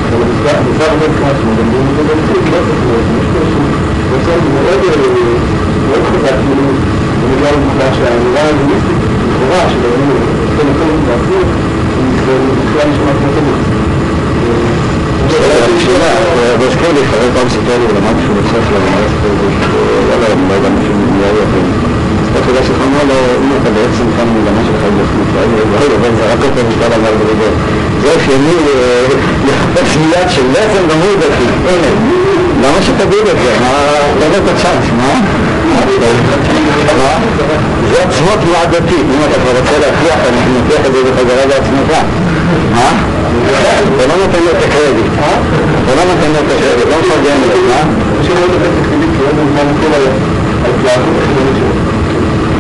אבל 0.10 0.24
המוסר 0.58 0.88
עובד 0.94 1.12
ככה, 1.20 1.50
גם 1.58 1.68
במציאות 1.72 2.46
לא 2.52 2.60
צריך 2.66 2.82
להיות, 2.88 3.06
יש 3.20 3.26
פה 3.32 3.40
איזשהו 3.42 3.64
מוסר 4.10 4.38
מאוד 4.56 4.80
מאוד 5.88 6.02
חזק, 6.12 6.36
כאילו, 6.46 6.68
בגלל 7.32 7.54
העובדה 7.54 7.88
שהאמירה 7.98 8.42
האנליסטית, 8.42 9.00
לכאורה, 9.30 9.70
של 9.72 9.82
הימים, 9.86 10.22
כל 10.58 10.66
מקום 10.72 10.90
בעצמו, 11.08 11.40
זה 12.30 12.52
בכלל 12.66 12.86
נשמע 12.92 13.12
כמו 13.20 13.30
תמוך. 13.36 13.62
שאלה, 15.84 16.12
והזכיר 16.60 16.92
לי, 16.96 17.02
חבר 17.12 17.30
פעם 17.36 17.50
סיפר 17.50 17.76
לי, 17.80 17.86
ולמדתי 17.90 18.22
שהוא 18.26 18.36
בצפת 18.38 18.70
למערכת 18.76 19.22
וואלה, 20.08 20.28
אני 20.34 20.44
לא 20.50 20.54
יודע 20.54 20.70
משהו 20.70 20.94
מי 21.14 21.24
היה, 21.24 21.44
אז 22.22 22.28
אתה 22.32 22.50
יודע 22.50 22.64
שחמור 22.64 23.04
לו, 23.10 23.18
אם 23.44 23.52
אתה 23.62 23.70
בעצם 23.78 24.06
כאן 24.18 24.28
מגמה 24.36 24.62
שלך 24.68 24.82
היא 24.84 24.96
בחוץ, 25.00 25.30
אבל 26.00 26.12
זה 26.18 26.24
רק 26.32 26.40
אותו 26.44 26.62
משקל 26.70 26.92
אמר 27.00 27.14
בריבו. 27.20 27.50
זה 28.02 28.08
אופייני 28.14 28.58
לחפש 29.48 29.98
מיד 29.98 30.30
של 30.30 30.46
בעצם 30.54 30.82
גם 30.90 31.00
הוא 31.04 31.16
דתי, 31.22 31.48
הנה, 31.70 31.92
למה 32.64 32.82
שתגיד 32.82 33.26
את 33.32 33.38
זה? 33.44 33.52
מה, 33.62 33.74
תן 34.20 34.32
את 34.38 34.48
הצ'אנס, 34.54 34.86
מה? 34.98 35.14
זה 37.90 38.36
תנועה 38.42 38.66
דתית, 38.66 39.06
אם 39.14 39.20
אתה 39.30 39.38
כבר 39.42 39.60
רוצה 39.60 39.78
להכריח, 39.80 40.20
אני 40.30 40.40
מוכיח 40.60 40.86
את 40.86 40.92
זה 40.94 41.00
בחזרה 41.04 41.46
לעצמך. 41.46 41.92
מה? 42.76 42.90
אתה 43.96 44.08
לא 44.08 44.16
נותן 44.26 44.40
לו 44.46 44.52
את 44.52 44.64
הקרדיט, 44.64 45.12
אתה 45.84 45.96
לא 45.96 46.04
נותן 46.12 46.30
לו 46.34 46.40
את 46.40 46.52
הקרדיט, 46.56 46.88
לא 46.92 46.98
מפרגן 47.02 47.38
לו, 47.42 47.48
מה? 47.70 47.82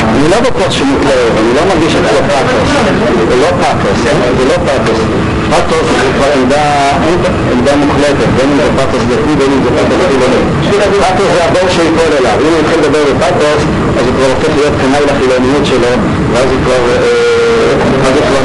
אני 0.10 0.30
לא 0.30 0.40
בטוח 0.40 0.72
שהוא 0.72 0.88
מתלהב, 0.88 1.32
אני 1.38 1.54
לא 1.56 1.62
מרגיש 1.74 1.96
את 1.96 2.02
זה 2.02 2.10
פאטוס, 2.28 2.70
זה 3.30 3.36
לא 3.36 3.48
פאטוס, 3.62 4.00
זה 4.38 4.46
לא 4.46 4.56
פאטוס. 4.66 5.00
פאטוס 5.52 5.88
זה 6.02 6.10
כבר 6.16 6.32
עמדה 7.54 7.74
מוחלטת, 7.86 8.30
בין 8.38 8.50
אם 8.52 8.58
זה 8.58 8.70
פאטוס 8.78 9.04
דתי, 9.12 9.34
בין 9.40 9.52
אם 9.56 9.62
זה 9.64 9.70
פאטוס 9.78 10.00
חילוני. 10.10 10.42
פאטוס 11.04 11.30
זה 11.36 11.42
הבור 11.48 11.68
שהוא 11.74 11.86
ייפול 11.88 12.12
אליו, 12.20 12.38
אם 12.46 12.52
הוא 12.54 12.60
יתחיל 12.62 12.80
לדבר 12.80 13.04
בפאטוס, 13.10 13.62
אז 13.98 14.04
הוא 14.08 14.14
כבר 14.18 14.30
הופך 14.34 14.52
להיות 14.58 14.74
קנאי 14.82 15.04
לחילוניות 15.10 15.66
שלו, 15.72 15.92
ואז 16.32 16.48
הוא 16.52 16.60
כבר 16.64 16.82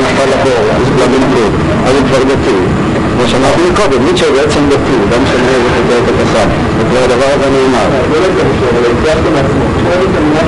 נפל 0.05 0.29
לבור, 0.33 0.63
אז 0.77 0.83
הוא 0.89 0.95
כבר 0.97 1.07
בניגוד, 1.13 1.53
אז 1.87 1.93
הוא 1.97 2.05
כבר 2.09 2.23
דתי. 2.31 2.59
כמו 3.15 3.25
שאמרתי 3.31 3.63
מקודם, 3.73 4.01
ניטשה 4.07 4.27
הוא 4.27 4.37
בעצם 4.37 4.63
דתי, 4.73 4.97
לא 5.11 5.17
משנה 5.23 5.51
איזה 5.57 5.69
חוקר 5.77 5.99
את 6.03 6.09
הפסק, 6.13 6.49
וכבר 6.79 7.03
הדבר 7.07 7.31
הזה 7.35 7.47
נאמר. 7.55 7.89
לא 8.13 8.19
לא 8.23 8.29
אבל 8.79 8.91
התגרשת 8.93 9.27
מעצמו. 9.35 9.65
שואל 9.83 10.01
את 10.07 10.15
המניע 10.19 10.43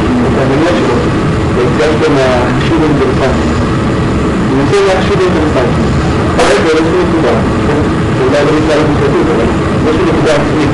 הרי 6.47 6.59
באיזושהי 6.65 7.03
נקודה, 7.09 7.35
שאולי 8.19 8.41
לא 8.47 8.53
נקרא 8.59 8.75
אבל 9.85 9.95
נקודה 10.09 10.33
עצמית, 10.33 10.69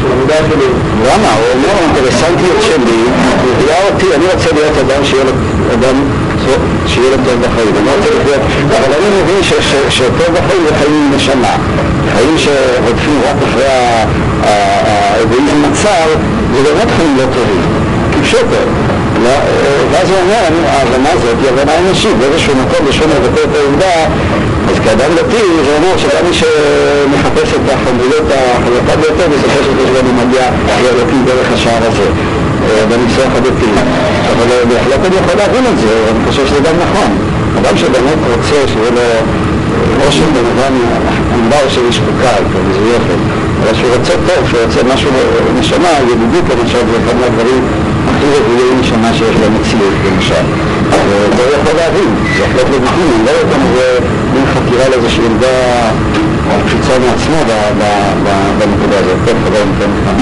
של 0.00 0.12
עבודה 0.12 0.34
שלי. 0.48 0.68
למה? 1.06 1.30
הוא 1.38 1.46
אומר, 1.54 1.68
האינטרסנטיות 1.78 2.62
שלי 2.62 2.98
מביאה 3.44 3.88
אותי, 3.88 4.06
אני 4.16 4.24
רוצה 4.34 4.52
להיות 4.52 4.78
אדם 4.78 5.04
שיהיה 6.86 7.10
לו 7.10 7.16
טוב 7.24 7.36
בחיים. 7.40 7.74
אני 7.76 7.88
רוצה 7.96 8.08
לחיות, 8.20 8.40
אבל 8.68 8.92
אני 8.98 9.22
מבין 9.22 9.42
שטוב 9.90 10.28
בחיים 10.34 10.62
זה 10.68 10.74
חיים 10.78 10.94
עם 10.94 11.16
נשמה. 11.16 11.56
חיים 12.16 12.38
שרודפים 12.38 13.20
רק 13.28 13.36
אחרי 13.48 13.68
האגואיזם 14.42 15.64
הצר, 15.72 16.08
זה 16.54 16.62
באמת 16.62 16.88
חיים 16.96 17.16
לא 17.16 17.22
טובים. 17.22 17.62
כפשוטו. 18.12 18.83
ואז 19.90 20.10
הוא 20.10 20.18
אומר, 20.22 20.42
ההבנה 20.66 21.10
הזאת 21.10 21.36
היא 21.42 21.48
הבנה 21.50 21.72
אנושית, 21.78 22.16
באיזשהו 22.18 22.54
מקום 22.62 22.86
בשביל 22.88 23.08
לבטא 23.08 23.40
את 23.44 23.54
העובדה, 23.60 23.96
אז 24.70 24.76
כאדם 24.84 25.10
דתי 25.16 25.44
זה 25.64 25.72
אומר 25.76 25.94
שגם 25.98 26.22
מי 26.28 26.34
שמחפש 26.34 27.48
את 27.54 27.64
החמודות 27.74 28.26
החזקה 28.30 28.96
ביותר, 29.00 29.26
בסופו 29.32 29.60
של 29.64 29.72
דבר 29.72 30.00
הוא 30.08 30.26
מגיע 30.26 30.44
לאלוקים 30.84 31.24
דרך 31.26 31.48
השער 31.54 31.82
הזה, 31.88 32.06
בניסוח 32.88 33.32
הדתי. 33.36 33.70
אבל 34.32 34.48
בהחלט 34.68 35.00
אני 35.06 35.16
יכול 35.16 35.34
להבין 35.38 35.64
את 35.72 35.78
זה, 35.78 35.92
אני 36.10 36.20
חושב 36.28 36.46
שזה 36.46 36.60
גם 36.60 36.74
נכון. 36.84 37.10
אדם 37.60 37.76
שבאמת 37.76 38.18
רוצה 38.36 38.58
שיהיה 38.72 38.90
לו 38.90 39.06
אושר 40.06 40.24
בן 40.34 40.46
אדם 40.54 40.74
ענבר 41.34 41.68
של 41.68 41.80
איש 41.88 41.98
חוקה, 41.98 42.34
יופי. 42.92 43.16
אבל 43.62 43.74
שהוא 43.74 43.90
רוצה 43.96 44.12
טוב, 44.12 44.48
שהוא 44.48 44.60
רוצה 44.66 44.80
משהו 44.94 45.10
נשמה, 45.60 45.88
ידידות 46.12 46.44
למשל, 46.50 46.78
זה 46.90 46.96
אחד 47.04 47.16
מהדברים 47.20 47.62
הכי 48.16 48.26
רבויי 48.36 48.74
נשמה 48.80 49.14
שיש 49.14 49.36
במציאות, 49.36 49.94
למשל. 50.06 50.44
וזה 51.36 51.56
יכול 51.60 51.72
להבין, 51.76 52.10
זה 52.36 52.42
בהחלט 52.42 52.68
לגיטימי, 52.74 53.14
אני 53.16 53.24
לא 53.26 53.30
יודע 53.30 53.56
אם 53.56 53.66
זה 53.74 53.98
מין 54.34 54.44
חקירה 54.54 54.88
לאיזושהי 54.88 55.26
עמדה 55.26 55.56
או 56.50 56.54
קפיצה 56.66 56.98
מעצמו 56.98 57.38
בנקודה 58.58 58.96
הזאת. 58.98 59.18
טוב, 59.24 59.36
חבר 59.44 59.62
במדינה. 59.64 60.12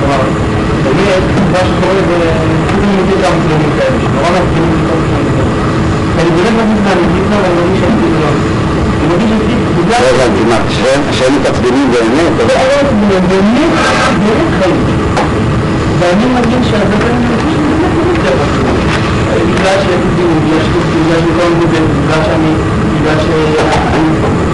כלומר, 0.00 0.20
באמת, 0.84 1.22
מה 1.52 1.58
שקורה 1.68 2.00
זה, 2.08 2.16
מכיר 3.02 3.16
כמה 3.22 3.36
צדדים 3.42 3.70
כאלה, 3.78 3.96
שנורא 4.02 4.30
מפגינים 4.30 4.72
את 4.74 4.80
כל 4.88 4.98
אני 6.18 6.30
באמת 6.30 6.68
מרגיש 6.84 7.80
שאני 7.80 8.08
לא. 8.20 8.30
לא 9.90 9.96
הבנתי, 10.10 10.44
מה, 10.48 10.56
שהם 11.12 11.32
מתעצבנים 11.40 11.90
באמת? 11.92 12.32
לא, 12.38 12.44
לא, 12.44 12.48
באמת, 13.08 13.22
באמת 13.28 13.72
חיים. 14.62 15.09
ואני 16.00 16.26
מרגיש 16.34 16.64
שהרבה 16.70 16.96
פעמים 17.04 17.22
אני 17.26 17.36
חושב 17.36 17.50
שזה 17.56 17.74
באמת 17.80 17.94
יותר 18.10 18.34
חשוב. 18.42 18.66
בגלל 19.50 19.76
שיש 19.82 20.00
לי 20.04 20.10
דיון, 20.16 20.36
בגלל 20.44 20.60
שיש 20.64 20.76
לי 20.92 21.00
בגלל 21.00 21.20
שאני 21.20 21.32
כל 21.36 21.44
הזמן 21.46 21.64
בגלל 22.00 22.22
שאני, 22.26 22.52
בגלל 22.94 23.18
שאני... 23.24 24.04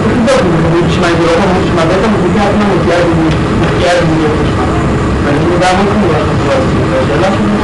לבדוק 0.09 0.41
אם 0.45 0.51
זה 0.73 0.79
נשמע, 0.87 1.07
אם 1.11 1.17
זה 1.19 1.25
לא 1.29 1.35
חמור 1.41 1.59
נשמע, 1.63 1.81
בעצם 1.89 2.09
מזיקה 2.15 2.41
עצמה 2.47 2.65
מוציאה 2.73 2.97
את 2.99 3.05
זה 3.07 3.25
מוציאה 3.61 3.93
את 3.99 4.05
זה 4.07 4.13
להיות 4.19 4.37
נשמע. 4.43 4.65
ואני 5.23 5.39
מודע 5.51 5.67
המון 5.69 5.87
כמובן 5.91 6.19
לחשוב 6.19 6.51
על 6.53 7.57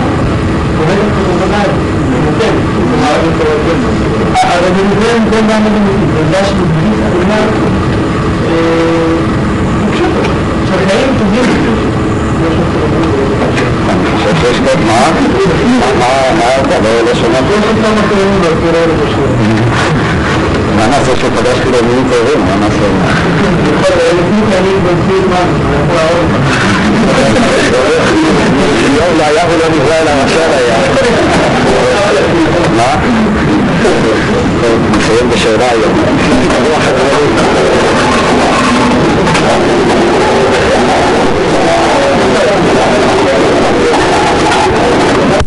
שיש 14.42 14.60
בו, 14.60 14.70
מה? 14.88 15.12
מה 16.40 16.46
אתה? 16.62 16.76
לא 17.06 17.16
שמעתי. 17.16 17.54
מה 20.76 20.88
נעשה 20.88 21.16
שפגשתי 21.16 21.70
בימים 21.72 22.10
טובים? 22.10 22.46
מה 22.46 22.56
נעשה? 22.56 22.88
יום 28.96 29.18
לא 29.18 29.24
היה 29.24 29.44
ולא 29.50 29.66
נברא 29.76 29.96
אלא 30.02 30.12
משל 30.26 30.52
היה. 30.52 30.78
מה? 32.78 32.96
נסיים 34.98 35.30
בשאלה 35.30 35.70
היום. 35.72 35.94